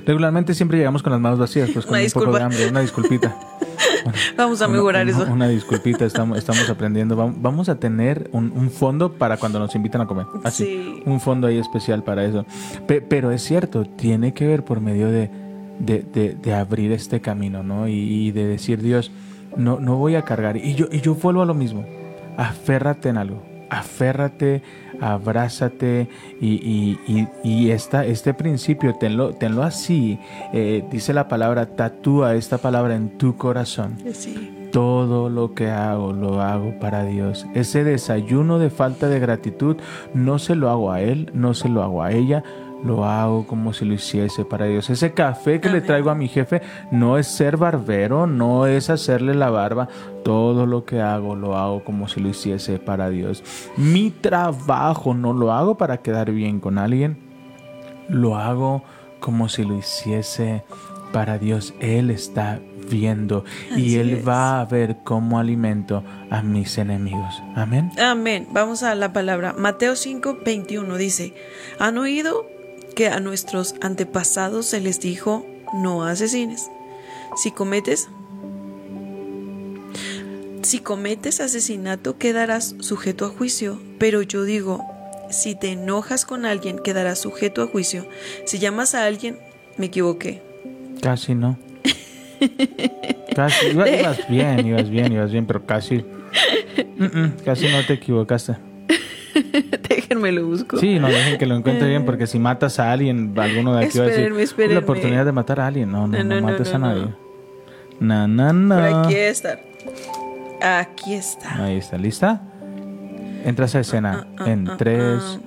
Regularmente 0.07 0.55
siempre 0.55 0.79
llegamos 0.79 1.03
con 1.03 1.13
las 1.13 1.21
manos 1.21 1.39
vacías, 1.39 1.69
pues 1.75 1.85
con 1.85 1.97
Una 1.97 2.03
un 2.05 2.11
poco 2.11 2.21
disculpa. 2.25 2.39
de 2.39 2.45
hambre, 2.47 2.69
una 2.71 2.81
disculpita. 2.81 3.37
Vamos 4.39 4.63
a 4.63 4.69
mejorar 4.69 5.03
una, 5.07 5.11
eso. 5.13 5.31
Una 5.31 5.47
disculpita, 5.49 6.07
estamos, 6.07 6.39
estamos 6.39 6.71
aprendiendo. 6.71 7.17
Vam- 7.19 7.35
Vamos 7.37 7.69
a 7.69 7.79
tener 7.79 8.31
un, 8.33 8.51
un 8.57 8.71
fondo 8.71 9.13
para 9.13 9.37
cuando 9.37 9.59
nos 9.59 9.75
invitan 9.75 10.01
a 10.01 10.07
comer. 10.07 10.25
Así, 10.45 10.65
Sí. 10.65 11.03
un 11.05 11.21
fondo 11.21 11.49
ahí 11.49 11.59
especial 11.59 12.03
para 12.03 12.25
eso. 12.25 12.47
Pe- 12.87 13.03
pero 13.03 13.31
es 13.31 13.43
cierto, 13.43 13.85
tiene 13.85 14.33
que 14.33 14.47
ver 14.47 14.65
por 14.65 14.81
medio 14.81 15.09
de, 15.09 15.31
de, 15.81 16.03
de- 16.15 16.35
de 16.35 16.55
abrir 16.55 16.93
este 16.93 17.21
camino, 17.21 17.63
¿no? 17.63 17.89
Y, 17.89 17.93
y 17.93 18.31
de 18.31 18.47
decir, 18.47 18.81
Dios, 18.81 19.11
no, 19.59 19.79
no 19.81 19.97
voy 19.97 20.15
a 20.15 20.23
cargar. 20.23 20.57
Y 20.57 20.75
yo, 20.75 20.87
y 20.91 21.01
yo 21.01 21.15
vuelvo 21.15 21.43
a 21.43 21.47
lo 21.47 21.55
mismo. 21.55 21.85
Aférrate 22.37 23.11
en 23.11 23.19
algo. 23.19 23.43
Aférrate, 23.71 24.63
abrázate 24.99 26.09
y, 26.41 26.55
y, 26.55 26.99
y, 27.07 27.29
y 27.45 27.71
esta, 27.71 28.07
este 28.07 28.33
principio, 28.33 28.95
tenlo, 28.95 29.35
tenlo 29.35 29.63
así. 29.63 30.19
Eh, 30.55 30.85
dice 30.91 31.13
la 31.13 31.29
palabra, 31.29 31.67
tatúa 31.67 32.35
esta 32.35 32.57
palabra 32.57 32.95
en 32.95 33.19
tu 33.19 33.37
corazón. 33.37 33.99
Sí. 34.13 34.55
Todo 34.73 35.29
lo 35.29 35.55
que 35.55 35.69
hago 35.71 36.13
lo 36.13 36.41
hago 36.41 36.79
para 36.79 37.05
Dios. 37.05 37.47
Ese 37.55 37.85
desayuno 37.85 38.59
de 38.59 38.71
falta 38.71 39.09
de 39.09 39.19
gratitud 39.19 39.77
no 40.15 40.39
se 40.39 40.55
lo 40.55 40.71
hago 40.71 40.91
a 40.93 41.03
él, 41.03 41.31
no 41.35 41.53
se 41.53 41.69
lo 41.69 41.83
hago 41.83 42.03
a 42.03 42.13
ella, 42.13 42.43
lo 42.85 43.05
hago 43.05 43.47
como 43.47 43.73
si 43.73 43.85
lo 43.85 43.95
hiciese 43.95 44.45
para 44.45 44.67
Dios. 44.67 44.89
Ese 44.91 45.13
café 45.13 45.61
que 45.61 45.69
le 45.69 45.81
traigo 45.81 46.11
a 46.11 46.15
mi 46.15 46.29
jefe 46.29 46.63
no 46.91 47.19
es 47.19 47.27
ser 47.27 47.57
barbero, 47.57 48.27
no 48.27 48.67
es 48.67 48.91
hacerle 48.91 49.35
la 49.35 49.51
barba. 49.51 49.89
Todo 50.25 50.67
lo 50.67 50.85
que 50.85 51.01
hago 51.01 51.35
lo 51.35 51.57
hago 51.57 51.85
como 51.85 52.09
si 52.09 52.21
lo 52.21 52.29
hiciese 52.29 52.79
para 52.79 53.11
Dios. 53.11 53.43
Mi 53.77 54.11
trabajo 54.11 55.15
no 55.15 55.33
lo 55.33 55.53
hago 55.53 55.77
para 55.77 55.99
quedar 55.99 56.31
bien 56.31 56.61
con 56.61 56.79
alguien, 56.79 57.19
lo 58.09 58.37
hago 58.37 58.83
como 59.21 59.49
si 59.49 59.65
lo 59.65 59.77
hiciese 59.77 60.65
para 61.13 61.39
Dios. 61.39 61.75
Él 61.81 62.11
está 62.11 62.61
viendo 62.89 63.45
y 63.77 63.97
Él 63.97 64.11
es. 64.11 64.29
va 64.29 64.61
a 64.61 64.65
ver 64.65 64.99
cómo 65.05 65.39
alimento 65.39 66.03
a 66.31 66.43
mis 66.43 66.79
enemigos. 66.79 67.43
Amén. 67.55 67.91
Amén. 67.99 68.47
Vamos 68.53 68.83
a 68.83 68.95
la 68.95 69.13
palabra. 69.13 69.55
Mateo 69.57 69.97
5, 69.97 70.39
21 70.45 70.97
dice, 70.97 71.35
¿han 71.79 71.99
oído 71.99 72.47
que 72.99 73.07
a 73.07 73.21
nuestros 73.21 73.77
antepasados 73.81 74.67
se 74.67 74.81
les 74.81 74.99
dijo, 74.99 75.47
no 75.73 76.03
asesines? 76.05 76.69
Si 77.41 77.53
cometes... 77.53 78.09
Si 80.63 80.81
cometes 80.81 81.41
asesinato 81.41 82.19
quedarás 82.19 82.75
sujeto 82.81 83.25
a 83.25 83.29
juicio, 83.29 83.81
pero 84.01 84.23
yo 84.23 84.43
digo, 84.43 84.85
si 85.31 85.55
te 85.55 85.71
enojas 85.71 86.25
con 86.25 86.45
alguien 86.45 86.81
quedarás 86.81 87.21
sujeto 87.21 87.63
a 87.63 87.69
juicio. 87.69 88.05
Si 88.45 88.59
llamas 88.59 88.97
a 88.97 89.05
alguien, 89.07 89.39
me 89.77 89.87
equivoqué. 89.87 90.43
Casi 91.01 91.37
no. 91.37 91.57
Casi, 93.37 93.67
iba- 93.69 93.89
ibas 93.89 94.29
bien, 94.29 94.67
ibas 94.67 94.91
bien, 94.91 95.13
ibas 95.13 95.31
bien, 95.31 95.47
pero 95.47 95.65
casi. 95.65 96.05
Mm, 96.99 97.05
mm, 97.05 97.33
casi 97.45 97.69
no 97.69 97.87
te 97.87 97.93
equivocaste. 97.93 98.57
Déjenme 100.09 100.33
lo 100.33 100.47
busco. 100.47 100.79
Sí, 100.79 100.99
no 100.99 101.09
dejen 101.09 101.37
que 101.39 101.45
lo 101.47 101.55
encuentre 101.57 101.87
bien, 101.89 102.05
porque 102.07 102.27
si 102.27 102.39
matas 102.39 102.79
a 102.79 102.91
alguien, 102.93 103.35
alguno 103.37 103.75
de 103.77 103.85
aquí 103.85 103.99
va 103.99 104.05
a 104.05 104.09
decir: 104.09 104.21
Espérenme, 104.25 104.43
"Es 104.43 104.51
espérenme". 104.51 104.75
la 104.75 104.81
oportunidad 104.81 105.25
de 105.27 105.33
matar 105.33 105.61
a 105.61 105.67
alguien. 105.67 105.91
No, 105.93 106.07
no, 106.07 106.17
no, 106.19 106.25
No, 106.25 106.41
no, 106.41 106.47
mates 106.47 106.73
a 106.73 106.79
nadie. 106.79 107.09
Na, 108.01 108.27
na, 108.27 108.53
na. 108.53 108.75
Por 108.77 109.07
aquí 109.07 109.15
está. 109.17 109.59
Aquí 110.63 111.15
está. 111.15 111.63
Ahí 111.65 111.77
está, 111.77 111.99
¿lista? 111.99 112.41
Entras 113.45 113.75
a 113.75 113.81
escena 113.81 114.27
Ah, 114.39 114.45
ah, 114.45 114.51
en 114.51 114.69
ah, 114.69 114.77
3, 114.79 115.23
ah. 115.23 115.39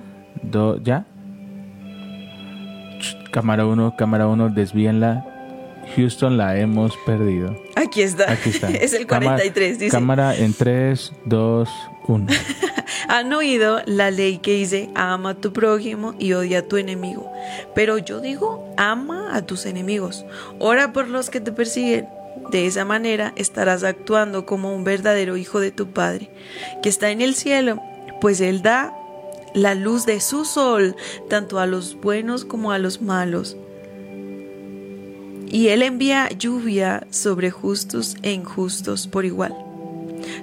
2, 0.42 0.80
¿ya? 0.82 1.06
Cámara 3.32 3.66
1, 3.66 3.94
cámara 3.96 4.26
1, 4.28 4.50
desvíenla. 4.50 5.24
Houston 5.96 6.36
la 6.36 6.56
hemos 6.58 6.96
perdido. 7.04 7.56
Aquí 7.82 8.02
está. 8.02 8.30
Aquí 8.32 8.50
está. 8.50 8.68
es 8.70 8.92
el 8.92 9.06
Cámara- 9.06 9.36
43, 9.36 9.78
dice. 9.78 9.90
Cámara 9.90 10.36
en 10.36 10.54
3, 10.54 11.12
2, 11.26 11.68
1. 12.08 12.26
Han 13.08 13.32
oído 13.32 13.80
la 13.86 14.10
ley 14.10 14.38
que 14.38 14.52
dice, 14.54 14.90
ama 14.94 15.30
a 15.30 15.34
tu 15.34 15.52
prójimo 15.52 16.14
y 16.18 16.32
odia 16.32 16.60
a 16.60 16.62
tu 16.62 16.76
enemigo. 16.76 17.30
Pero 17.74 17.98
yo 17.98 18.20
digo, 18.20 18.72
ama 18.76 19.36
a 19.36 19.42
tus 19.42 19.66
enemigos. 19.66 20.24
Ora 20.58 20.92
por 20.92 21.08
los 21.08 21.30
que 21.30 21.40
te 21.40 21.52
persiguen. 21.52 22.08
De 22.50 22.66
esa 22.66 22.84
manera 22.84 23.32
estarás 23.36 23.84
actuando 23.84 24.46
como 24.46 24.74
un 24.74 24.84
verdadero 24.84 25.36
hijo 25.36 25.60
de 25.60 25.70
tu 25.70 25.88
Padre, 25.90 26.30
que 26.82 26.88
está 26.88 27.10
en 27.10 27.20
el 27.20 27.34
cielo, 27.34 27.80
pues 28.20 28.40
Él 28.40 28.62
da 28.62 28.94
la 29.54 29.74
luz 29.74 30.06
de 30.06 30.18
su 30.20 30.44
sol 30.44 30.96
tanto 31.28 31.58
a 31.58 31.66
los 31.66 31.94
buenos 32.00 32.44
como 32.44 32.72
a 32.72 32.78
los 32.78 33.02
malos. 33.02 33.56
Y 35.52 35.68
Él 35.68 35.82
envía 35.82 36.28
lluvia 36.30 37.06
sobre 37.10 37.52
justos 37.52 38.16
e 38.22 38.32
injustos 38.32 39.06
por 39.06 39.24
igual. 39.24 39.54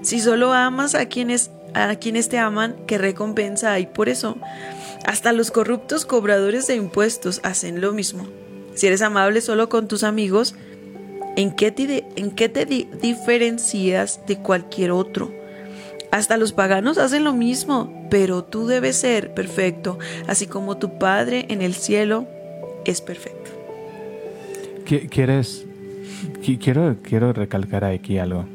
Si 0.03 0.21
solo 0.21 0.53
amas 0.53 0.95
a 0.95 1.07
quienes 1.07 1.51
a 1.73 1.95
quienes 1.95 2.29
te 2.29 2.39
aman, 2.39 2.75
¿qué 2.87 2.97
recompensa 2.97 3.73
hay 3.73 3.85
por 3.85 4.09
eso? 4.09 4.37
Hasta 5.05 5.33
los 5.33 5.51
corruptos 5.51 6.05
cobradores 6.05 6.65
de 6.65 6.75
impuestos 6.75 7.41
hacen 7.43 7.79
lo 7.79 7.91
mismo. 7.91 8.27
Si 8.73 8.87
eres 8.87 9.03
amable 9.03 9.41
solo 9.41 9.69
con 9.69 9.87
tus 9.87 10.03
amigos, 10.03 10.55
¿en 11.35 11.55
qué 11.55 11.71
te, 11.71 12.05
en 12.15 12.31
qué 12.31 12.49
te 12.49 12.65
di- 12.65 12.89
diferencias 13.01 14.19
de 14.25 14.39
cualquier 14.39 14.91
otro? 14.91 15.31
Hasta 16.11 16.37
los 16.37 16.53
paganos 16.53 16.97
hacen 16.97 17.23
lo 17.23 17.33
mismo, 17.33 18.07
pero 18.09 18.43
tú 18.43 18.65
debes 18.65 18.95
ser 18.95 19.35
perfecto, 19.35 19.99
así 20.27 20.47
como 20.47 20.77
tu 20.77 20.97
Padre 20.97 21.45
en 21.49 21.61
el 21.61 21.75
cielo 21.75 22.27
es 22.83 22.99
perfecto. 23.01 23.51
Qui- 24.89 25.07
¿Quieres? 25.09 25.65
qui- 26.41 26.57
Quiero, 26.57 26.95
quiero 27.03 27.31
recalcar 27.33 27.83
aquí 27.85 28.17
algo. 28.17 28.45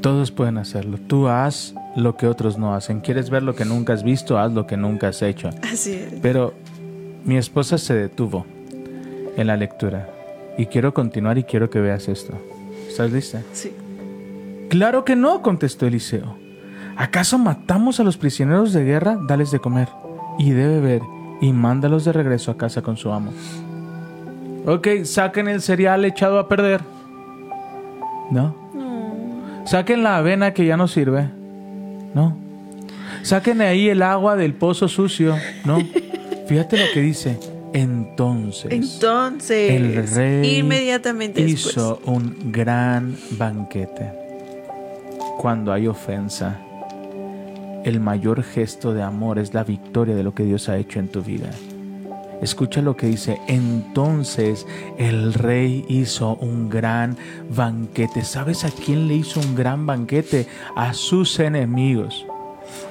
Todos 0.00 0.30
pueden 0.30 0.58
hacerlo. 0.58 0.98
Tú 1.08 1.26
haz 1.28 1.74
lo 1.96 2.16
que 2.16 2.26
otros 2.28 2.56
no 2.56 2.74
hacen. 2.74 3.00
¿Quieres 3.00 3.30
ver 3.30 3.42
lo 3.42 3.54
que 3.56 3.64
nunca 3.64 3.92
has 3.92 4.04
visto? 4.04 4.38
Haz 4.38 4.52
lo 4.52 4.66
que 4.66 4.76
nunca 4.76 5.08
has 5.08 5.22
hecho. 5.22 5.50
Así 5.70 5.92
es. 5.94 6.14
Pero 6.22 6.54
mi 7.24 7.36
esposa 7.36 7.78
se 7.78 7.94
detuvo 7.94 8.46
en 9.36 9.46
la 9.48 9.56
lectura. 9.56 10.08
Y 10.56 10.66
quiero 10.66 10.94
continuar 10.94 11.36
y 11.38 11.42
quiero 11.44 11.68
que 11.68 11.80
veas 11.80 12.08
esto. 12.08 12.32
¿Estás 12.88 13.10
lista? 13.12 13.42
Sí. 13.52 13.72
Claro 14.68 15.04
que 15.04 15.16
no, 15.16 15.42
contestó 15.42 15.86
Eliseo. 15.86 16.36
¿Acaso 16.96 17.38
matamos 17.38 17.98
a 18.00 18.04
los 18.04 18.16
prisioneros 18.16 18.72
de 18.72 18.84
guerra? 18.84 19.18
Dales 19.26 19.50
de 19.50 19.58
comer 19.58 19.88
y 20.38 20.50
de 20.50 20.66
beber 20.66 21.02
y 21.40 21.52
mándalos 21.52 22.04
de 22.04 22.12
regreso 22.12 22.50
a 22.52 22.56
casa 22.56 22.82
con 22.82 22.96
su 22.96 23.12
amo. 23.12 23.32
Ok, 24.68 24.86
saquen 25.04 25.48
el 25.48 25.62
cereal 25.62 26.04
echado 26.04 26.38
a 26.38 26.46
perder. 26.46 26.82
¿No? 28.30 28.54
Saquen 29.64 30.02
la 30.02 30.18
avena 30.18 30.52
que 30.52 30.66
ya 30.66 30.76
no 30.76 30.88
sirve. 30.88 31.30
¿No? 32.14 32.36
Saquen 33.22 33.62
ahí 33.62 33.88
el 33.88 34.02
agua 34.02 34.36
del 34.36 34.52
pozo 34.52 34.86
sucio. 34.86 35.36
¿No? 35.64 35.78
Fíjate 36.46 36.76
lo 36.76 36.84
que 36.92 37.00
dice. 37.00 37.38
Entonces, 37.72 38.70
Entonces, 38.70 39.70
el 39.72 40.06
rey 40.06 40.58
inmediatamente 40.58 41.40
hizo 41.40 41.94
después. 41.94 42.16
un 42.16 42.52
gran 42.52 43.16
banquete. 43.38 44.12
Cuando 45.38 45.72
hay 45.72 45.86
ofensa, 45.86 46.58
el 47.84 48.00
mayor 48.00 48.42
gesto 48.42 48.92
de 48.92 49.02
amor 49.02 49.38
es 49.38 49.54
la 49.54 49.64
victoria 49.64 50.14
de 50.14 50.22
lo 50.22 50.34
que 50.34 50.44
Dios 50.44 50.68
ha 50.68 50.76
hecho 50.76 50.98
en 50.98 51.08
tu 51.08 51.22
vida. 51.22 51.48
Escucha 52.40 52.82
lo 52.82 52.96
que 52.96 53.08
dice, 53.08 53.40
entonces 53.48 54.64
el 54.96 55.34
rey 55.34 55.84
hizo 55.88 56.36
un 56.36 56.68
gran 56.68 57.16
banquete. 57.50 58.24
¿Sabes 58.24 58.64
a 58.64 58.70
quién 58.70 59.08
le 59.08 59.14
hizo 59.16 59.40
un 59.40 59.56
gran 59.56 59.86
banquete? 59.86 60.46
A 60.76 60.92
sus 60.92 61.40
enemigos, 61.40 62.24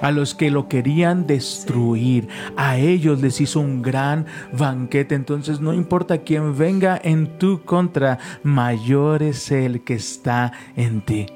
a 0.02 0.12
los 0.12 0.36
que 0.36 0.52
lo 0.52 0.68
querían 0.68 1.28
destruir. 1.28 2.28
A 2.58 2.78
ellos 2.78 3.22
les 3.22 3.40
hizo 3.40 3.62
un 3.62 3.82
gran 3.82 4.26
banquete. 4.52 5.16
Entonces 5.16 5.62
no 5.62 5.74
importa 5.74 6.18
quién 6.18 6.58
venga 6.58 7.00
en 7.02 7.38
tu 7.38 7.62
contra, 7.64 8.20
mayor 8.44 9.24
es 9.24 9.50
el 9.52 9.82
que 9.86 9.94
está 9.94 10.52
en 10.76 11.00
ti. 11.00 11.28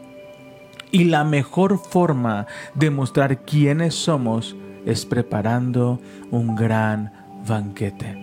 Y 0.91 1.05
la 1.05 1.23
mejor 1.23 1.77
forma 1.79 2.45
de 2.75 2.89
mostrar 2.89 3.45
quiénes 3.45 3.95
somos 3.95 4.57
es 4.85 5.05
preparando 5.05 6.01
un 6.31 6.55
gran 6.55 7.20
banquete, 7.47 8.15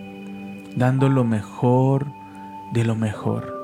dando 0.75 1.09
lo 1.09 1.23
mejor 1.23 2.07
de 2.73 2.83
lo 2.83 2.95
mejor. 2.95 3.57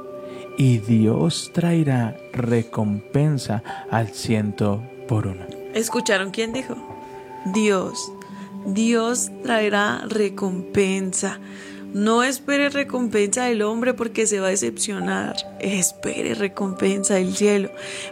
Y 0.57 0.77
Dios 0.77 1.51
traerá 1.53 2.15
recompensa 2.31 3.61
al 3.91 4.09
ciento 4.09 4.81
por 5.07 5.27
uno. 5.27 5.45
¿Escucharon 5.73 6.31
quién 6.31 6.53
dijo? 6.53 6.75
Dios. 7.53 8.11
Dios 8.65 9.31
traerá 9.43 10.03
recompensa. 10.07 11.39
No 11.95 12.23
espere 12.23 12.67
recompensa 12.67 13.45
del 13.45 13.61
hombre 13.61 13.93
porque 13.93 14.27
se 14.27 14.41
va 14.41 14.47
a 14.47 14.49
decepcionar. 14.49 15.37
Espere 15.61 16.33
recompensa 16.35 17.13
del 17.13 17.33
cielo. 17.33 17.71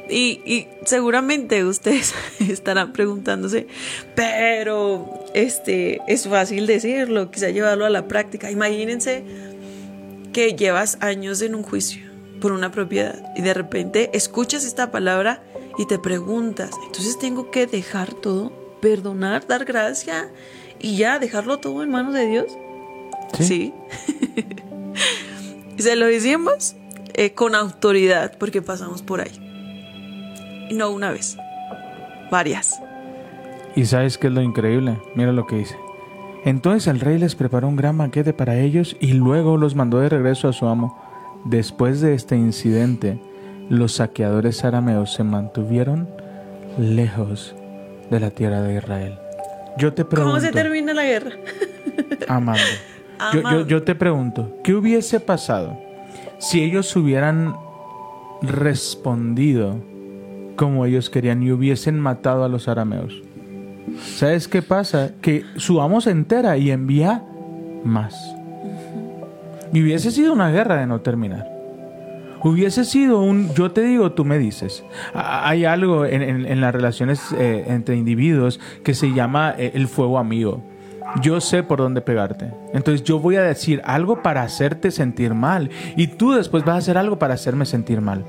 Y, 0.10 0.40
y 0.46 0.70
seguramente 0.86 1.66
ustedes 1.66 2.16
estarán 2.40 2.94
preguntándose, 2.94 3.68
pero 4.16 5.26
este 5.34 6.00
es 6.08 6.30
fácil 6.30 6.66
decirlo, 6.66 7.30
quizá 7.30 7.50
llevarlo 7.50 7.84
a 7.84 7.90
la 7.90 8.08
práctica. 8.08 8.50
Imagínense 8.50 9.26
que 10.32 10.54
llevas 10.54 10.98
años 11.02 11.42
en 11.42 11.54
un 11.54 11.64
juicio 11.64 12.06
por 12.40 12.54
una 12.54 12.72
propiedad 12.72 13.34
y 13.36 13.42
de 13.42 13.54
repente 13.54 14.12
escuchas 14.14 14.64
esta 14.64 14.92
palabra 14.92 15.44
y 15.78 15.88
te 15.88 16.00
preguntas, 16.00 16.70
entonces 16.86 17.20
tengo 17.20 17.52
que 17.52 17.68
dejar 17.68 18.14
todo, 18.14 18.54
perdonar, 18.82 19.46
dar 19.46 19.66
gracia 19.66 20.32
y 20.80 20.96
ya 20.96 21.20
dejarlo 21.20 21.58
todo 21.58 21.84
en 21.84 21.92
manos 21.92 22.14
de 22.14 22.28
Dios. 22.28 22.48
Sí. 23.40 23.74
Se 25.78 25.96
lo 25.96 26.06
decimos 26.06 26.76
eh, 27.14 27.34
con 27.34 27.56
autoridad 27.56 28.38
porque 28.38 28.62
pasamos 28.62 29.02
por 29.02 29.22
ahí. 29.22 30.68
Y 30.70 30.76
no 30.76 30.90
una 30.92 31.12
vez, 31.12 31.38
varias. 32.32 32.80
¿Y 33.76 33.86
sabes 33.86 34.18
qué 34.18 34.28
es 34.28 34.34
lo 34.34 34.42
increíble? 34.42 35.00
Mira 35.16 35.32
lo 35.32 35.48
que 35.48 35.58
dice. 35.58 35.76
Entonces 36.46 36.88
el 36.88 37.00
rey 37.00 37.18
les 37.18 37.36
preparó 37.36 37.68
un 37.68 37.76
gran 37.76 37.98
banquete 37.98 38.34
para 38.34 38.60
ellos 38.60 38.96
y 39.00 39.14
luego 39.14 39.58
los 39.58 39.76
mandó 39.76 40.00
de 40.00 40.10
regreso 40.10 40.48
a 40.48 40.54
su 40.54 40.68
amo. 40.68 41.02
Después 41.46 42.02
de 42.02 42.14
este 42.14 42.36
incidente, 42.36 43.20
los 43.70 43.94
saqueadores 43.94 44.64
arameos 44.64 45.14
se 45.14 45.24
mantuvieron 45.24 46.08
lejos 46.78 47.56
de 48.10 48.20
la 48.20 48.30
tierra 48.30 48.62
de 48.62 48.76
Israel. 48.76 49.18
Yo 49.78 49.94
te 49.94 50.06
pregunto, 50.06 50.34
¿Cómo 50.36 50.46
se 50.46 50.52
termina 50.52 50.94
la 50.94 51.04
guerra? 51.04 51.32
amando. 52.28 52.62
Yo, 53.34 53.42
yo- 53.42 53.68
yo 53.68 53.84
te 53.84 53.96
pregunto, 53.96 54.58
¿qué 54.64 54.74
hubiese 54.74 55.20
pasado 55.20 55.78
si 56.40 56.62
ellos 56.64 56.94
hubieran 56.96 57.56
respondido 58.42 59.76
como 60.56 60.86
ellos 60.86 61.10
querían 61.10 61.42
y 61.44 61.52
hubiesen 61.52 62.00
matado 62.00 62.44
a 62.44 62.50
los 62.50 62.68
arameos? 62.68 63.22
¿Sabes 64.16 64.48
qué 64.48 64.62
pasa? 64.62 65.12
Que 65.22 65.44
su 65.58 65.82
amo 65.82 66.02
se 66.02 66.12
entera 66.12 66.58
y 66.58 66.72
envía 66.72 67.24
más. 67.84 68.16
Y 69.74 69.82
hubiese 69.82 70.12
sido 70.12 70.34
una 70.34 70.50
guerra 70.52 70.78
de 70.78 70.88
no 70.88 71.02
terminar. 71.02 71.50
Hubiese 72.44 72.84
sido 72.86 73.22
un, 73.22 73.54
yo 73.54 73.72
te 73.72 73.82
digo, 73.82 74.12
tú 74.12 74.26
me 74.26 74.38
dices. 74.38 74.84
Hay 75.14 75.66
algo 75.66 76.06
en, 76.06 76.22
en- 76.22 76.46
en 76.46 76.62
las 76.62 76.74
relaciones 76.76 77.22
eh, 77.38 77.64
entre 77.68 77.96
individuos 77.96 78.60
que 78.84 78.94
se 78.94 79.14
llama 79.14 79.56
eh, 79.58 79.72
el 79.76 79.88
fuego 79.88 80.18
amigo. 80.20 80.62
Yo 81.22 81.40
sé 81.42 81.64
por 81.64 81.80
dónde 81.80 82.02
pegarte. 82.02 82.52
Entonces 82.74 83.04
yo 83.04 83.20
voy 83.20 83.36
a 83.36 83.44
decir 83.44 83.82
algo 83.86 84.22
para 84.22 84.42
hacerte 84.44 84.92
sentir 84.92 85.34
mal. 85.34 85.70
Y 85.96 86.08
tú 86.08 86.34
después 86.34 86.66
vas 86.66 86.76
a 86.76 86.80
hacer 86.80 86.98
algo 86.98 87.20
para 87.20 87.34
hacerme 87.34 87.66
sentir 87.66 88.02
mal. 88.02 88.26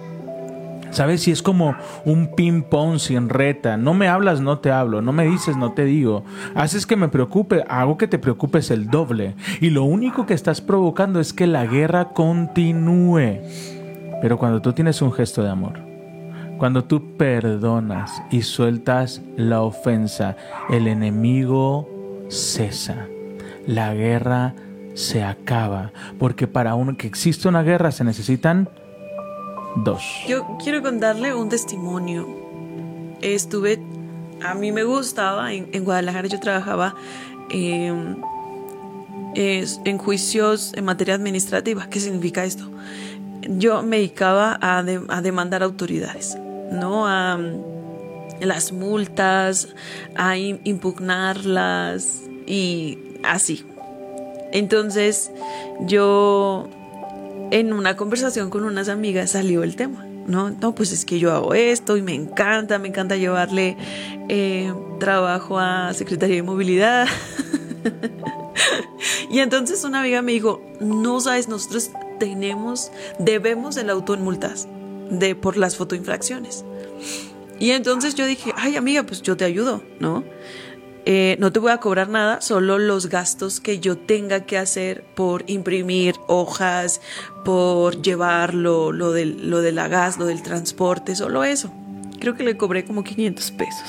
¿Sabes? 0.91 1.23
Si 1.23 1.33
es 1.33 1.43
como 1.43 1.75
un 2.05 2.29
ping-pong 2.37 2.99
sin 2.99 3.29
reta. 3.29 3.77
No 3.77 3.95
me 3.95 4.07
hablas, 4.07 4.41
no 4.41 4.61
te 4.61 4.71
hablo. 4.71 5.03
No 5.03 5.13
me 5.13 5.27
dices, 5.27 5.57
no 5.57 5.73
te 5.73 5.85
digo. 5.85 6.25
Haces 6.55 6.87
que 6.87 6.95
me 6.95 7.09
preocupe, 7.09 7.65
hago 7.69 7.99
que 7.99 8.07
te 8.07 8.21
preocupes 8.21 8.71
el 8.71 8.89
doble. 8.89 9.35
Y 9.61 9.71
lo 9.71 9.83
único 9.83 10.25
que 10.25 10.35
estás 10.35 10.61
provocando 10.61 11.19
es 11.19 11.33
que 11.33 11.49
la 11.49 11.67
guerra 11.67 12.11
continúe. 12.11 13.41
Pero 14.23 14.39
cuando 14.39 14.63
tú 14.63 14.73
tienes 14.73 15.03
un 15.03 15.13
gesto 15.13 15.43
de 15.43 15.51
amor, 15.51 15.81
cuando 16.59 16.85
tú 16.85 17.17
perdonas 17.17 18.23
y 18.31 18.43
sueltas 18.43 19.21
la 19.37 19.63
ofensa, 19.63 20.37
el 20.71 20.87
enemigo 20.87 21.89
cesa. 22.35 23.07
La 23.67 23.95
guerra 23.95 24.55
se 24.95 25.23
acaba. 25.25 25.93
Porque 26.19 26.47
para 26.47 26.75
un, 26.75 26.97
que 26.97 27.07
exista 27.07 27.49
una 27.49 27.63
guerra 27.63 27.91
se 27.93 28.05
necesitan 28.05 28.69
dos. 29.77 30.03
Yo 30.29 30.57
quiero 30.63 30.83
contarle 30.83 31.35
un 31.35 31.49
testimonio. 31.49 32.27
Estuve, 33.23 33.81
a 34.45 34.55
mí 34.55 34.71
me 34.73 34.85
gustaba, 34.85 35.53
en, 35.53 35.85
Guadalajara 35.85 36.29
yo 36.29 36.39
trabajaba 36.41 36.95
es- 39.35 39.81
en 39.85 39.99
juicios 39.99 40.73
en 40.75 40.85
materia 40.85 41.15
administrativa. 41.15 41.87
¿Qué 41.89 42.01
significa 42.01 42.45
esto? 42.45 42.71
Yo 43.49 43.83
me 43.83 43.97
dedicaba 43.97 44.59
a, 44.61 44.79
a 44.79 45.21
demandar 45.23 45.63
autoridades, 45.63 46.39
¿no? 46.73 47.07
A 47.07 47.39
las 48.41 48.73
multas, 48.73 49.69
a 50.15 50.37
im- 50.37 50.61
impugnarlas 50.65 52.23
y 52.47 52.99
así. 53.23 53.65
Entonces, 54.53 55.31
yo 55.81 56.69
en 57.51 57.73
una 57.73 57.97
conversación 57.97 58.51
con 58.51 58.65
unas 58.65 58.89
amigas 58.89 59.33
salió 59.33 59.63
el 59.63 59.77
tema. 59.77 60.07
No, 60.27 60.51
no, 60.51 60.75
pues 60.75 60.93
es 60.93 61.05
que 61.05 61.19
yo 61.19 61.33
hago 61.33 61.55
esto 61.55 61.97
y 61.97 62.03
me 62.03 62.15
encanta, 62.15 62.79
me 62.79 62.89
encanta 62.89 63.17
llevarle 63.17 63.77
eh, 64.29 64.73
trabajo 64.99 65.59
a 65.59 65.93
Secretaría 65.93 66.37
de 66.37 66.43
Movilidad. 66.43 67.07
y 69.31 69.41
entonces 69.41 69.85
una 69.85 70.01
amiga 70.01 70.23
me 70.23 70.33
dijo, 70.33 70.63
no 70.81 71.21
sabes, 71.21 71.49
nosotros 71.49 71.91
tenemos, 72.19 72.91
debemos 73.19 73.77
el 73.77 73.91
auto 73.91 74.15
en 74.15 74.23
multas 74.23 74.69
de, 75.11 75.35
por 75.35 75.57
las 75.57 75.77
fotoinfracciones. 75.77 76.65
Y 77.59 77.71
entonces 77.71 78.15
yo 78.15 78.27
dije, 78.27 78.53
ay 78.57 78.77
amiga, 78.77 79.05
pues 79.05 79.23
yo 79.23 79.37
te 79.37 79.45
ayudo, 79.45 79.83
¿no? 80.01 80.25
Eh, 81.07 81.37
no 81.39 81.53
te 81.53 81.59
voy 81.59 81.71
a 81.71 81.79
cobrar 81.79 82.09
nada, 82.09 82.41
solo 82.41 82.79
los 82.79 83.09
gastos 83.09 83.61
que 83.61 83.79
yo 83.79 83.99
tenga 83.99 84.47
que 84.47 84.57
hacer 84.57 85.05
por 85.15 85.45
imprimir 85.49 86.15
hojas, 86.29 87.03
por 87.45 88.01
llevarlo, 88.01 88.91
lo 88.91 89.13
del, 89.13 89.51
lo 89.51 89.61
de 89.61 89.73
gas, 89.73 90.17
lo 90.17 90.25
del 90.25 90.43
transporte, 90.43 91.15
solo 91.15 91.45
eso. 91.45 91.71
Creo 92.21 92.35
que 92.35 92.43
le 92.43 92.57
cobré 92.57 92.87
como 92.87 93.05
500 93.05 93.51
pesos. 93.51 93.85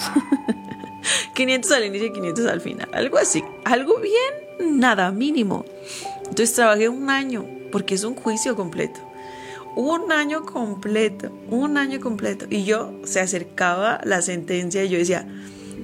500 1.36 1.72
al 1.72 1.86
inicio 1.86 2.08
y 2.08 2.12
500 2.12 2.46
al 2.48 2.62
final, 2.62 2.90
algo 2.92 3.18
así, 3.18 3.44
algo 3.64 3.98
bien, 4.00 4.80
nada, 4.80 5.12
mínimo. 5.12 5.64
Entonces 6.20 6.54
trabajé 6.54 6.90
un 6.90 7.10
año, 7.10 7.46
porque 7.72 7.96
es 7.96 8.04
un 8.04 8.16
juicio 8.16 8.58
completo. 8.58 9.00
Un 9.76 10.12
año 10.12 10.46
completo, 10.46 11.32
un 11.50 11.78
año 11.78 12.00
completo. 12.00 12.46
Y 12.50 12.64
yo 12.64 12.94
se 13.04 13.20
acercaba 13.20 14.00
la 14.04 14.22
sentencia 14.22 14.84
y 14.84 14.90
yo 14.90 14.98
decía, 14.98 15.28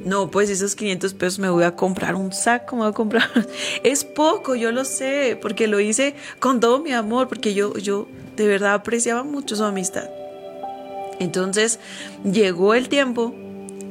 no, 0.06 0.32
pues 0.32 0.50
esos 0.50 0.76
500 0.76 1.14
pesos 1.14 1.40
me 1.40 1.50
voy 1.50 1.64
a 1.64 1.76
comprar 1.76 2.16
un 2.16 2.32
saco, 2.32 2.76
me 2.76 2.84
voy 2.84 2.92
a 2.92 2.94
comprar. 2.94 3.30
Es 3.84 4.04
poco, 4.04 4.56
yo 4.56 4.72
lo 4.72 4.86
sé, 4.86 5.38
porque 5.42 5.68
lo 5.68 5.80
hice 5.80 6.16
con 6.40 6.60
todo 6.60 6.80
mi 6.80 6.92
amor, 6.92 7.28
porque 7.28 7.54
yo, 7.54 7.76
yo 7.78 8.08
de 8.36 8.48
verdad 8.48 8.74
apreciaba 8.74 9.24
mucho 9.24 9.56
su 9.56 9.64
amistad. 9.64 10.10
Entonces 11.20 11.80
llegó 12.24 12.74
el 12.74 12.90
tiempo, 12.90 13.36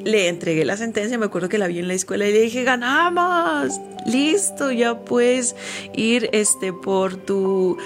le 0.02 0.28
entregué 0.28 0.64
la 0.64 0.76
sentencia, 0.76 1.16
me 1.18 1.26
acuerdo 1.26 1.48
que 1.48 1.58
la 1.58 1.68
vi 1.68 1.78
en 1.78 1.88
la 1.88 1.94
escuela 1.94 2.26
y 2.26 2.32
le 2.32 2.40
dije, 2.40 2.64
ganamos, 2.64 3.80
listo, 4.06 4.72
ya 4.72 4.98
puedes 4.98 5.54
ir 5.94 6.28
este, 6.32 6.72
por 6.72 7.16
tu, 7.16 7.78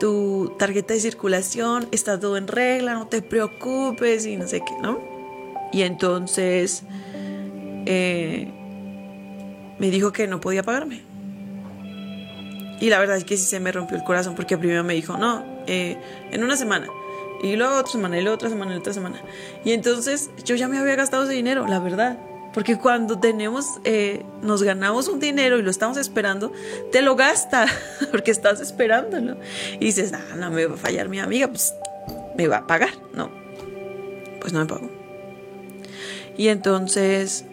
tu 0.00 0.54
tarjeta 0.58 0.94
de 0.94 1.00
circulación, 1.00 1.86
está 1.92 2.18
todo 2.18 2.36
en 2.36 2.48
regla, 2.48 2.94
no 2.94 3.06
te 3.06 3.22
preocupes 3.22 4.26
y 4.26 4.36
no 4.36 4.48
sé 4.48 4.60
qué, 4.60 4.72
¿no? 4.82 4.98
Y 5.72 5.82
entonces 5.82 6.82
eh, 7.86 8.48
me 9.78 9.90
dijo 9.90 10.10
que 10.10 10.26
no 10.26 10.40
podía 10.40 10.64
pagarme. 10.64 11.02
Y 12.80 12.88
la 12.88 12.98
verdad 12.98 13.18
es 13.18 13.24
que 13.24 13.36
sí 13.36 13.44
se 13.44 13.60
me 13.60 13.70
rompió 13.70 13.96
el 13.96 14.02
corazón 14.02 14.34
porque 14.34 14.56
primero 14.56 14.82
me 14.82 14.94
dijo, 14.94 15.16
no, 15.18 15.44
eh, 15.66 15.98
en 16.32 16.42
una 16.42 16.56
semana. 16.56 16.88
Y 17.42 17.56
luego 17.56 17.76
otra 17.76 17.92
semana, 17.92 18.18
y 18.18 18.22
luego 18.22 18.34
otra 18.34 18.48
semana, 18.48 18.74
y 18.74 18.78
otra 18.78 18.92
semana. 18.92 19.20
Y 19.64 19.72
entonces 19.72 20.30
yo 20.44 20.56
ya 20.56 20.66
me 20.66 20.78
había 20.78 20.96
gastado 20.96 21.24
ese 21.24 21.34
dinero, 21.34 21.66
la 21.66 21.78
verdad. 21.78 22.18
Porque 22.52 22.78
cuando 22.78 23.18
tenemos, 23.18 23.66
eh, 23.84 24.24
nos 24.42 24.62
ganamos 24.62 25.08
un 25.08 25.20
dinero 25.20 25.58
y 25.58 25.62
lo 25.62 25.70
estamos 25.70 25.96
esperando, 25.96 26.52
te 26.90 27.00
lo 27.00 27.14
gasta, 27.14 27.66
porque 28.10 28.30
estás 28.30 28.60
esperándolo. 28.60 29.36
Y 29.74 29.86
dices, 29.86 30.12
ah, 30.12 30.36
no 30.36 30.50
me 30.50 30.66
va 30.66 30.74
a 30.74 30.78
fallar 30.78 31.08
mi 31.08 31.20
amiga, 31.20 31.46
pues 31.48 31.74
me 32.36 32.48
va 32.48 32.58
a 32.58 32.66
pagar. 32.66 32.90
No, 33.14 33.30
pues 34.40 34.52
no 34.52 34.60
me 34.60 34.66
pagó. 34.66 34.90
Y 36.36 36.48
entonces, 36.48 37.44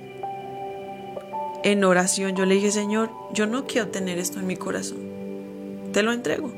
en 1.63 1.83
oración, 1.83 2.35
yo 2.35 2.45
le 2.45 2.55
dije, 2.55 2.71
Señor, 2.71 3.11
yo 3.33 3.45
no 3.45 3.67
quiero 3.67 3.89
tener 3.89 4.17
esto 4.17 4.39
en 4.39 4.47
mi 4.47 4.55
corazón. 4.55 4.99
Te 5.93 6.01
lo 6.01 6.11
entrego. 6.11 6.51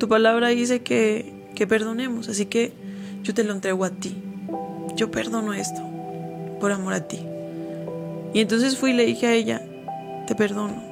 Tu 0.00 0.08
palabra 0.08 0.48
dice 0.48 0.82
que, 0.82 1.32
que 1.54 1.66
perdonemos, 1.66 2.28
así 2.28 2.46
que 2.46 2.72
yo 3.22 3.32
te 3.32 3.44
lo 3.44 3.52
entrego 3.52 3.84
a 3.84 3.90
ti. 3.90 4.16
Yo 4.96 5.10
perdono 5.10 5.54
esto 5.54 5.80
por 6.60 6.72
amor 6.72 6.94
a 6.94 7.06
ti. 7.06 7.20
Y 8.34 8.40
entonces 8.40 8.76
fui 8.76 8.90
y 8.90 8.94
le 8.94 9.06
dije 9.06 9.28
a 9.28 9.32
ella, 9.32 9.62
te 10.26 10.34
perdono, 10.34 10.82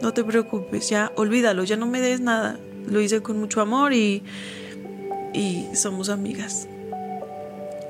no 0.00 0.14
te 0.14 0.22
preocupes, 0.22 0.88
ya 0.88 1.12
olvídalo, 1.16 1.64
ya 1.64 1.76
no 1.76 1.86
me 1.86 2.00
des 2.00 2.20
nada. 2.20 2.58
Lo 2.88 3.00
hice 3.00 3.20
con 3.20 3.38
mucho 3.38 3.60
amor 3.60 3.92
y, 3.92 4.22
y 5.34 5.66
somos 5.74 6.08
amigas. 6.08 6.68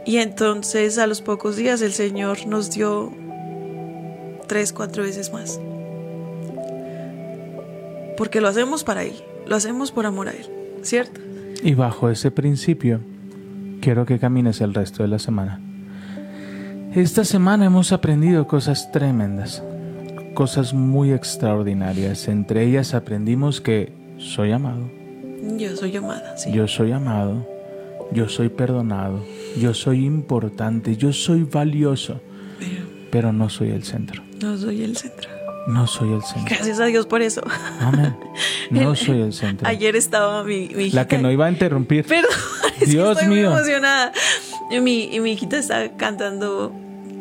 Y 0.07 0.16
entonces 0.16 0.97
a 0.97 1.07
los 1.07 1.20
pocos 1.20 1.57
días 1.57 1.82
el 1.82 1.93
Señor 1.93 2.47
nos 2.47 2.70
dio 2.70 3.12
tres, 4.47 4.72
cuatro 4.72 5.03
veces 5.03 5.32
más. 5.34 5.61
Porque 8.16 8.41
lo 8.41 8.49
hacemos 8.49 8.84
para 8.84 9.05
Él, 9.05 9.12
lo 9.47 9.55
hacemos 9.55 9.93
por 9.93 10.07
amor 10.07 10.28
a 10.28 10.32
Él, 10.32 10.47
¿cierto? 10.80 11.20
Y 11.62 11.74
bajo 11.74 12.09
ese 12.09 12.30
principio, 12.30 13.01
quiero 13.82 14.07
que 14.07 14.18
camines 14.18 14.62
el 14.62 14.72
resto 14.72 15.03
de 15.03 15.11
la 15.11 15.18
semana. 15.18 15.61
Esta 16.99 17.24
semana 17.24 17.66
hemos 17.66 17.92
aprendido 17.92 18.46
cosas 18.49 18.90
tremendas, 18.90 19.62
cosas 20.34 20.74
muy 20.74 21.12
extraordinarias. 21.12 22.26
Entre 22.26 22.64
ellas 22.64 22.92
aprendimos 22.92 23.61
que 23.61 23.92
soy 24.18 24.51
amado, 24.51 24.90
Yo 25.57 25.76
soy 25.76 25.96
amada, 25.96 26.36
sí. 26.36 26.51
yo 26.53 26.66
soy 26.66 26.90
amado, 26.90 27.46
yo 28.11 28.28
soy 28.28 28.49
perdonado, 28.49 29.24
yo 29.61 29.74
soy 29.74 30.05
importante, 30.07 30.96
yo 30.96 31.12
soy 31.12 31.44
valioso, 31.44 32.20
Pero 32.59 32.82
pero 33.12 33.32
no 33.32 33.49
soy 33.49 33.70
el 33.70 33.84
centro. 33.84 34.22
no 34.42 34.57
soy 34.59 34.82
el 34.82 34.96
centro. 34.96 35.30
No 35.68 35.86
soy 35.86 36.12
el 36.14 36.22
centro. 36.22 36.46
Gracias 36.57 36.80
a 36.80 36.86
Dios 36.86 37.07
por 37.07 37.20
eso. 37.22 37.42
Amén. 37.80 38.16
No 38.70 38.94
soy 38.94 39.20
el 39.22 39.32
centro. 39.32 39.66
Ayer 39.66 39.96
estaba 39.96 40.42
mi, 40.44 40.68
mi 40.74 40.90
La 40.90 41.07
que 41.07 41.16
hijita- 41.16 41.22
no 41.22 41.30
iba 41.30 41.46
a 41.46 41.51
interrumpir. 41.51 42.05
Perdón, 42.05 42.30
es 42.80 42.84
que 42.84 42.90
Dios 42.90 43.12
estoy 43.18 43.34
mío. 43.34 43.49
muy 43.51 43.57
emocionada. 43.59 44.12
Y 44.70 44.80
mi, 44.80 45.05
y 45.14 45.20
mi 45.20 45.32
hijita 45.32 45.57
está 45.59 45.96
cantando, 45.96 46.74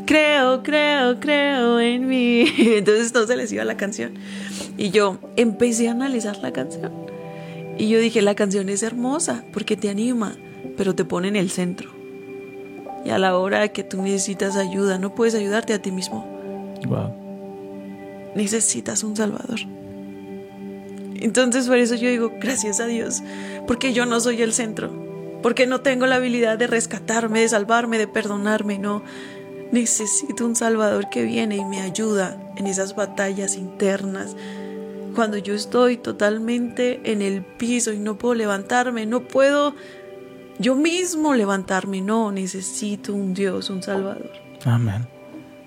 creo, 0.07 0.63
creo, 0.63 1.19
creo 1.19 1.79
en 1.79 2.07
mí. 2.07 2.45
Entonces 2.57 3.13
no 3.13 3.27
se 3.27 3.35
les 3.35 3.51
iba 3.51 3.63
la 3.63 3.77
canción. 3.77 4.13
Y 4.77 4.89
yo 4.89 5.19
empecé 5.35 5.89
a 5.89 5.91
analizar 5.91 6.37
la 6.37 6.51
canción. 6.51 6.91
Y 7.77 7.89
yo 7.89 7.99
dije, 7.99 8.23
la 8.23 8.33
canción 8.33 8.69
es 8.69 8.81
hermosa 8.81 9.43
porque 9.53 9.77
te 9.77 9.89
anima, 9.89 10.35
pero 10.75 10.95
te 10.95 11.05
pone 11.05 11.27
en 11.27 11.35
el 11.35 11.51
centro. 11.51 11.91
Y 13.05 13.09
a 13.11 13.19
la 13.19 13.37
hora 13.37 13.67
que 13.67 13.83
tú 13.83 14.01
necesitas 14.01 14.55
ayuda, 14.55 14.97
no 14.97 15.13
puedes 15.13 15.35
ayudarte 15.35 15.73
a 15.73 15.81
ti 15.81 15.91
mismo. 15.91 16.25
Wow. 16.87 17.13
Necesitas 18.35 19.03
un 19.03 19.15
Salvador. 19.15 19.59
Entonces 21.19 21.67
por 21.67 21.77
eso 21.77 21.95
yo 21.95 22.09
digo, 22.09 22.33
gracias 22.39 22.79
a 22.79 22.87
Dios, 22.87 23.23
porque 23.65 23.93
yo 23.93 24.05
no 24.05 24.19
soy 24.19 24.41
el 24.41 24.53
centro, 24.53 24.91
porque 25.41 25.65
no 25.65 25.81
tengo 25.81 26.05
la 26.05 26.15
habilidad 26.15 26.57
de 26.57 26.67
rescatarme, 26.67 27.41
de 27.41 27.49
salvarme, 27.49 27.97
de 27.97 28.07
perdonarme, 28.07 28.77
no. 28.77 29.03
Necesito 29.71 30.45
un 30.45 30.55
Salvador 30.55 31.09
que 31.09 31.23
viene 31.23 31.57
y 31.57 31.65
me 31.65 31.81
ayuda 31.81 32.37
en 32.55 32.67
esas 32.67 32.95
batallas 32.95 33.55
internas. 33.55 34.35
Cuando 35.15 35.37
yo 35.37 35.53
estoy 35.53 35.97
totalmente 35.97 37.11
en 37.11 37.21
el 37.21 37.41
piso 37.41 37.91
y 37.91 37.99
no 37.99 38.17
puedo 38.17 38.35
levantarme, 38.35 39.05
no 39.05 39.21
puedo 39.21 39.73
yo 40.59 40.75
mismo 40.75 41.35
levantarme, 41.35 42.01
no, 42.01 42.31
necesito 42.31 43.13
un 43.13 43.33
Dios, 43.33 43.69
un 43.69 43.83
Salvador. 43.83 44.31
Amén. 44.65 45.05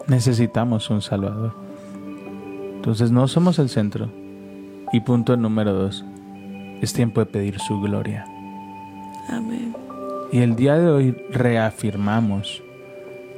Necesitamos 0.09 0.91
un 0.91 1.01
Salvador. 1.01 1.55
Entonces 2.75 3.13
no 3.13 3.29
somos 3.29 3.59
el 3.61 3.69
centro. 3.69 4.11
Y 4.93 5.01
punto 5.01 5.37
número 5.37 5.73
dos. 5.73 6.05
Es 6.81 6.93
tiempo 6.93 7.21
de 7.21 7.27
pedir 7.27 7.61
su 7.61 7.81
gloria. 7.81 8.25
Amén. 9.29 9.77
Y 10.33 10.39
el 10.39 10.57
día 10.57 10.77
de 10.77 10.89
hoy 10.89 11.17
reafirmamos. 11.31 12.63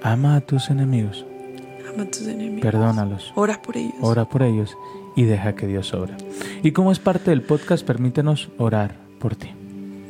Ama 0.02 0.36
a 0.36 0.40
tus 0.40 0.70
enemigos. 0.70 1.24
Ama 1.92 2.04
a 2.04 2.06
tus 2.06 2.26
enemigos. 2.26 2.62
Perdónalos. 2.62 3.32
Ora 3.34 3.60
por 3.62 3.76
ellos. 3.76 3.94
Ora 4.00 4.28
por 4.28 4.42
ellos 4.42 4.76
y 5.16 5.24
deja 5.24 5.54
que 5.54 5.66
Dios 5.66 5.94
obra. 5.94 6.16
Y 6.62 6.72
como 6.72 6.92
es 6.92 6.98
parte 6.98 7.30
del 7.30 7.42
podcast, 7.42 7.84
permítenos 7.86 8.48
orar 8.58 8.96
por 9.18 9.36
ti. 9.36 9.50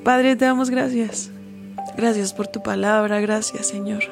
Padre, 0.04 0.36
te 0.36 0.44
damos 0.44 0.70
gracias. 0.70 1.30
Gracias 1.96 2.32
por 2.32 2.46
tu 2.46 2.62
palabra, 2.62 3.20
gracias 3.20 3.66
Señor. 3.66 4.02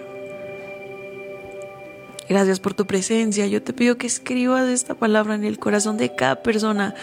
Gracias 2.28 2.60
por 2.60 2.74
tu 2.74 2.86
presencia. 2.86 3.48
Yo 3.48 3.60
te 3.60 3.72
pido 3.72 3.96
que 3.98 4.06
escribas 4.06 4.68
esta 4.68 4.94
palabra 4.94 5.34
en 5.34 5.44
el 5.44 5.58
corazón 5.58 5.96
de 5.96 6.14
cada 6.14 6.42
persona 6.42 6.94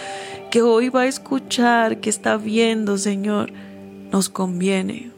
que 0.51 0.61
hoy 0.61 0.87
va 0.87 1.01
a 1.01 1.07
escuchar, 1.07 1.99
que 1.99 2.09
está 2.09 2.37
viendo, 2.37 2.97
Señor. 2.97 3.51
Nos 4.09 4.29
conviene. 4.29 5.11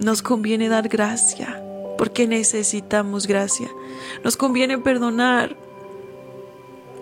Nos 0.00 0.22
conviene 0.22 0.68
dar 0.68 0.88
gracia, 0.88 1.62
porque 2.00 2.26
necesitamos 2.26 3.26
gracia. 3.26 3.68
Nos 4.24 4.38
conviene 4.38 4.78
perdonar, 4.78 5.54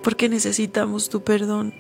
porque 0.02 0.28
necesitamos 0.28 1.08
tu 1.08 1.22
perdón. 1.22 1.72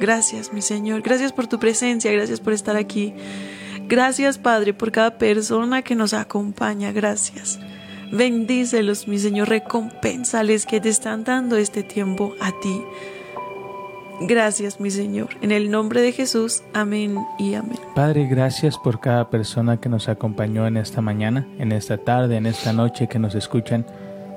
Gracias, 0.00 0.52
mi 0.52 0.60
Señor. 0.60 1.02
Gracias 1.02 1.32
por 1.32 1.46
tu 1.46 1.60
presencia. 1.60 2.10
Gracias 2.10 2.40
por 2.40 2.54
estar 2.54 2.74
aquí. 2.74 3.14
Gracias, 3.86 4.36
Padre, 4.36 4.74
por 4.74 4.90
cada 4.90 5.16
persona 5.16 5.82
que 5.82 5.94
nos 5.94 6.12
acompaña. 6.12 6.90
Gracias. 6.90 7.60
Bendícelos, 8.10 9.06
mi 9.06 9.20
Señor. 9.20 9.48
Recompénsales 9.48 10.66
que 10.66 10.80
te 10.80 10.88
están 10.88 11.22
dando 11.22 11.56
este 11.56 11.84
tiempo 11.84 12.34
a 12.40 12.50
ti. 12.50 12.82
Gracias, 14.20 14.80
mi 14.80 14.90
Señor. 14.90 15.28
En 15.42 15.52
el 15.52 15.70
nombre 15.70 16.00
de 16.02 16.12
Jesús. 16.12 16.62
Amén 16.74 17.18
y 17.38 17.54
amén. 17.54 17.78
Padre, 17.94 18.26
gracias 18.26 18.76
por 18.76 19.00
cada 19.00 19.30
persona 19.30 19.78
que 19.78 19.88
nos 19.88 20.08
acompañó 20.08 20.66
en 20.66 20.76
esta 20.76 21.00
mañana, 21.00 21.46
en 21.58 21.72
esta 21.72 21.98
tarde, 21.98 22.36
en 22.36 22.46
esta 22.46 22.72
noche 22.72 23.06
que 23.06 23.18
nos 23.18 23.34
escuchan. 23.34 23.86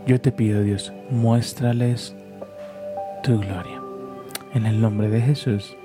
Yo 0.05 0.21
te 0.21 0.31
pido, 0.31 0.61
Dios, 0.61 0.93
muéstrales 1.09 2.15
tu 3.23 3.39
gloria. 3.39 3.81
En 4.53 4.65
el 4.65 4.81
nombre 4.81 5.09
de 5.09 5.21
Jesús. 5.21 5.75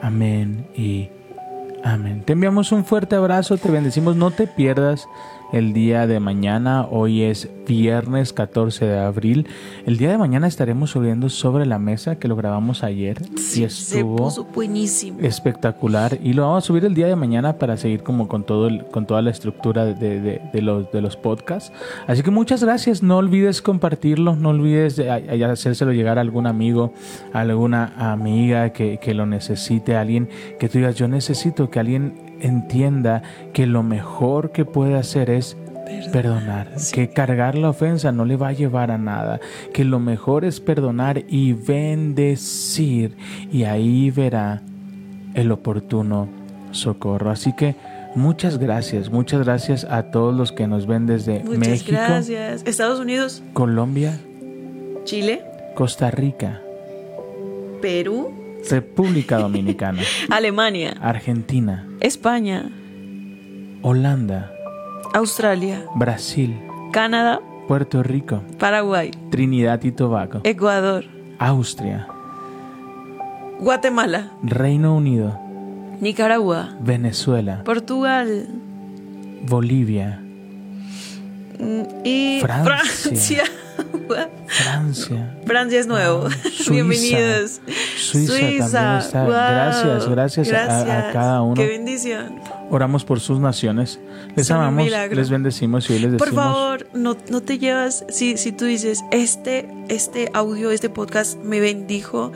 Amén 0.00 0.66
y 0.76 1.08
amén. 1.82 2.22
Te 2.24 2.34
enviamos 2.34 2.72
un 2.72 2.84
fuerte 2.84 3.16
abrazo, 3.16 3.56
te 3.56 3.70
bendecimos. 3.70 4.16
No 4.16 4.30
te 4.30 4.46
pierdas 4.46 5.08
el 5.52 5.72
día 5.72 6.06
de 6.06 6.18
mañana. 6.20 6.86
Hoy 6.90 7.22
es 7.22 7.48
viernes 7.66 8.32
14 8.32 8.84
de 8.86 8.98
abril. 8.98 9.46
El 9.86 9.96
día 9.96 10.10
de 10.10 10.18
mañana 10.18 10.46
estaremos 10.48 10.90
subiendo 10.90 11.28
sobre 11.28 11.64
la 11.66 11.78
mesa 11.78 12.16
que 12.16 12.26
lo 12.26 12.34
grabamos 12.36 12.82
ayer 12.82 13.18
y 13.36 13.38
Se 13.38 13.64
estuvo 13.64 14.16
puso 14.16 14.44
buenísimo. 14.44 15.18
espectacular 15.20 16.18
y 16.22 16.32
lo 16.32 16.42
vamos 16.42 16.64
a 16.64 16.66
subir 16.66 16.84
el 16.84 16.94
día 16.94 17.06
de 17.06 17.14
mañana 17.16 17.58
para 17.58 17.76
seguir 17.76 18.02
como 18.02 18.26
con 18.28 18.44
todo 18.44 18.66
el- 18.66 18.84
con 18.86 19.06
toda 19.06 19.22
la 19.22 19.30
estructura 19.30 19.84
de, 19.84 20.20
de- 20.20 20.40
de 20.52 20.62
los, 20.62 20.90
de 20.90 21.00
los 21.00 21.16
podcasts 21.16 21.72
así 22.08 22.22
que 22.22 22.30
muchas 22.32 22.64
gracias 22.64 23.02
no 23.02 23.18
olvides 23.18 23.62
compartirlo 23.62 24.34
no 24.34 24.48
olvides 24.50 24.96
de- 24.96 25.10
a- 25.10 25.14
a- 25.48 25.52
hacérselo 25.52 25.92
llegar 25.92 26.18
a 26.18 26.20
algún 26.22 26.46
amigo 26.48 26.92
a 27.32 27.40
alguna 27.40 27.92
amiga 27.96 28.70
que, 28.70 28.98
que 28.98 29.14
lo 29.14 29.26
necesite 29.26 29.94
alguien 29.96 30.28
que 30.58 30.68
tú 30.68 30.78
digas 30.78 30.96
yo 30.96 31.06
necesito 31.08 31.70
que 31.70 31.78
alguien 31.78 32.14
entienda 32.40 33.22
que 33.52 33.66
lo 33.66 33.84
mejor 33.84 34.50
que 34.50 34.64
puede 34.64 34.96
hacer 34.96 35.30
es 35.30 35.41
perdonar, 36.12 36.68
que 36.92 37.08
cargar 37.08 37.56
la 37.56 37.70
ofensa 37.70 38.12
no 38.12 38.24
le 38.24 38.36
va 38.36 38.48
a 38.48 38.52
llevar 38.52 38.90
a 38.90 38.98
nada, 38.98 39.40
que 39.72 39.84
lo 39.84 39.98
mejor 39.98 40.44
es 40.44 40.60
perdonar 40.60 41.24
y 41.28 41.52
bendecir 41.52 43.16
y 43.50 43.64
ahí 43.64 44.10
verá 44.10 44.62
el 45.34 45.52
oportuno 45.52 46.28
socorro. 46.70 47.30
Así 47.30 47.54
que 47.54 47.76
muchas 48.14 48.58
gracias, 48.58 49.10
muchas 49.10 49.44
gracias 49.44 49.84
a 49.84 50.04
todos 50.04 50.34
los 50.34 50.52
que 50.52 50.66
nos 50.66 50.86
ven 50.86 51.06
desde 51.06 51.40
Muchas 51.40 51.58
México, 51.58 51.92
gracias. 51.92 52.62
Estados 52.66 53.00
Unidos, 53.00 53.42
Colombia, 53.52 54.18
Chile, 55.04 55.42
Costa 55.74 56.10
Rica, 56.10 56.60
Perú, 57.80 58.32
República 58.70 59.38
Dominicana, 59.40 60.02
Alemania, 60.30 60.94
Argentina, 61.00 61.88
España, 62.00 62.70
Holanda, 63.82 64.52
Australia, 65.14 65.84
Brasil, 65.94 66.58
Canadá, 66.90 67.40
Puerto 67.68 68.02
Rico, 68.02 68.42
Paraguay, 68.58 69.10
Trinidad 69.30 69.82
y 69.82 69.92
Tobago, 69.92 70.40
Ecuador, 70.42 71.04
Austria, 71.38 72.08
Guatemala, 73.60 74.32
Reino 74.42 74.96
Unido, 74.96 75.38
Nicaragua, 76.00 76.74
Venezuela, 76.80 77.62
Portugal. 77.64 78.48
Bolivia, 79.46 80.20
mm, 81.58 81.82
y 82.04 82.38
Francia. 82.40 83.02
Francia. 83.02 83.44
Francia. 84.46 85.36
Francia 85.46 85.80
es 85.80 85.86
nuevo. 85.86 86.26
Ah, 86.26 86.30
Suiza. 86.52 86.70
Bienvenidos. 86.72 87.60
Suiza 87.96 88.70
también 88.70 88.98
está. 88.98 89.24
Gracias, 89.24 90.08
gracias 90.08 90.52
a- 90.52 91.08
a 91.08 91.12
cada 91.12 91.42
uno. 91.42 91.54
Qué 91.54 91.66
bendición. 91.66 92.40
Oramos 92.70 93.04
por 93.04 93.20
sus 93.20 93.38
naciones. 93.38 94.00
Les 94.34 94.46
Son 94.46 94.56
amamos, 94.58 94.88
les 95.10 95.30
bendecimos 95.30 95.88
y 95.90 95.92
hoy 95.94 95.98
les 96.00 96.12
decimos. 96.12 96.28
Por 96.30 96.34
favor, 96.42 96.86
no, 96.94 97.16
no 97.30 97.42
te 97.42 97.58
llevas, 97.58 98.04
si, 98.08 98.36
si 98.38 98.52
tú 98.52 98.64
dices, 98.64 99.04
este, 99.10 99.68
este 99.88 100.30
audio, 100.32 100.70
este 100.70 100.88
podcast 100.88 101.36
me 101.38 101.60
bendijo 101.60 102.32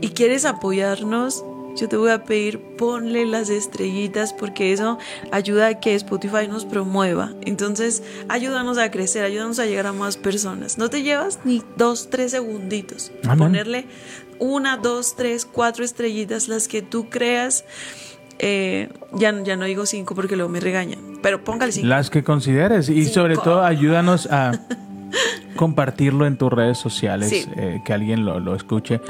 y 0.00 0.08
quieres 0.10 0.44
apoyarnos, 0.46 1.44
yo 1.76 1.88
te 1.88 1.96
voy 1.96 2.10
a 2.10 2.24
pedir, 2.24 2.60
ponle 2.76 3.24
las 3.26 3.48
estrellitas 3.50 4.32
porque 4.32 4.72
eso 4.72 4.98
ayuda 5.30 5.68
a 5.68 5.80
que 5.80 5.94
Spotify 5.94 6.46
nos 6.48 6.64
promueva. 6.64 7.32
Entonces, 7.42 8.02
ayúdanos 8.28 8.78
a 8.78 8.90
crecer, 8.90 9.24
ayúdanos 9.24 9.58
a 9.58 9.66
llegar 9.66 9.86
a 9.86 9.92
más 9.92 10.16
personas. 10.16 10.78
No 10.78 10.90
te 10.90 11.02
llevas 11.02 11.40
ni 11.44 11.62
dos, 11.76 12.10
tres 12.10 12.30
segunditos. 12.32 13.10
Amén. 13.24 13.38
Ponerle 13.38 13.86
una, 14.38 14.76
dos, 14.76 15.16
tres, 15.16 15.46
cuatro 15.46 15.84
estrellitas, 15.84 16.48
las 16.48 16.68
que 16.68 16.82
tú 16.82 17.08
creas. 17.08 17.64
Eh, 18.38 18.88
ya, 19.12 19.32
ya 19.44 19.56
no 19.56 19.66
digo 19.66 19.86
cinco 19.86 20.14
porque 20.16 20.34
luego 20.36 20.50
me 20.50 20.58
regañan, 20.58 20.98
pero 21.22 21.44
póngale 21.44 21.70
cinco. 21.70 21.86
Las 21.86 22.10
que 22.10 22.24
consideres 22.24 22.88
y 22.88 23.02
Cinco. 23.04 23.14
sobre 23.14 23.36
todo 23.36 23.62
ayúdanos 23.62 24.26
a 24.32 24.52
compartirlo 25.56 26.26
en 26.26 26.36
tus 26.38 26.52
redes 26.52 26.78
sociales, 26.78 27.28
Sí. 27.28 27.44
eh, 27.56 27.80
que 27.84 27.92
alguien 27.92 28.24
lo, 28.24 28.40
lo 28.40 28.54
escuche 28.56 29.00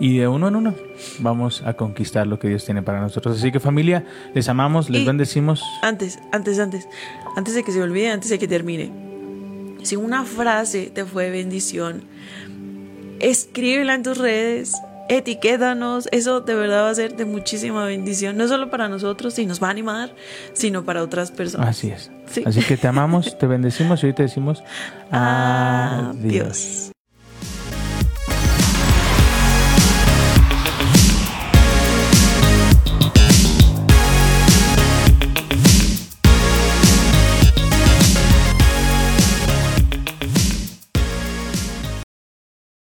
y 0.00 0.18
de 0.18 0.28
uno 0.28 0.48
en 0.48 0.56
uno 0.56 0.74
vamos 1.18 1.62
a 1.64 1.74
conquistar 1.74 2.26
lo 2.26 2.38
que 2.38 2.48
Dios 2.48 2.64
tiene 2.64 2.82
para 2.82 3.00
nosotros. 3.00 3.38
Así 3.38 3.50
que 3.52 3.60
familia, 3.60 4.04
les 4.34 4.48
amamos, 4.48 4.90
les 4.90 5.02
Y- 5.02 5.06
bendecimos. 5.06 5.62
Antes, 5.82 6.18
antes, 6.32 6.58
antes, 6.58 6.88
antes 7.36 7.54
de 7.54 7.62
que 7.64 7.72
se 7.72 7.82
olvide, 7.82 8.10
antes 8.10 8.30
de 8.30 8.38
que 8.38 8.46
termine. 8.48 8.90
Si 9.82 9.96
una 9.96 10.24
frase 10.24 10.90
te 10.92 11.04
fue 11.04 11.30
bendición, 11.30 12.02
escríbela 13.20 13.94
en 13.94 14.02
tus 14.02 14.18
redes, 14.18 14.74
etiquétanos, 15.08 16.08
eso 16.12 16.40
de 16.40 16.54
verdad 16.54 16.82
va 16.84 16.90
a 16.90 16.94
ser 16.94 17.16
de 17.16 17.24
muchísima 17.24 17.84
bendición, 17.86 18.36
no 18.36 18.46
solo 18.48 18.70
para 18.70 18.88
nosotros 18.88 19.38
y 19.38 19.46
nos 19.46 19.62
va 19.62 19.68
a 19.68 19.70
animar, 19.70 20.14
sino 20.52 20.84
para 20.84 21.02
otras 21.02 21.30
personas. 21.30 21.68
Así 21.70 21.90
es. 21.90 22.10
Sí. 22.26 22.42
Así 22.44 22.60
que 22.60 22.76
te 22.76 22.86
amamos, 22.88 23.38
te 23.38 23.46
bendecimos 23.46 24.02
y 24.02 24.06
hoy 24.08 24.12
te 24.12 24.24
decimos 24.24 24.62
adiós. 25.10 26.16
Adiós. 26.20 26.92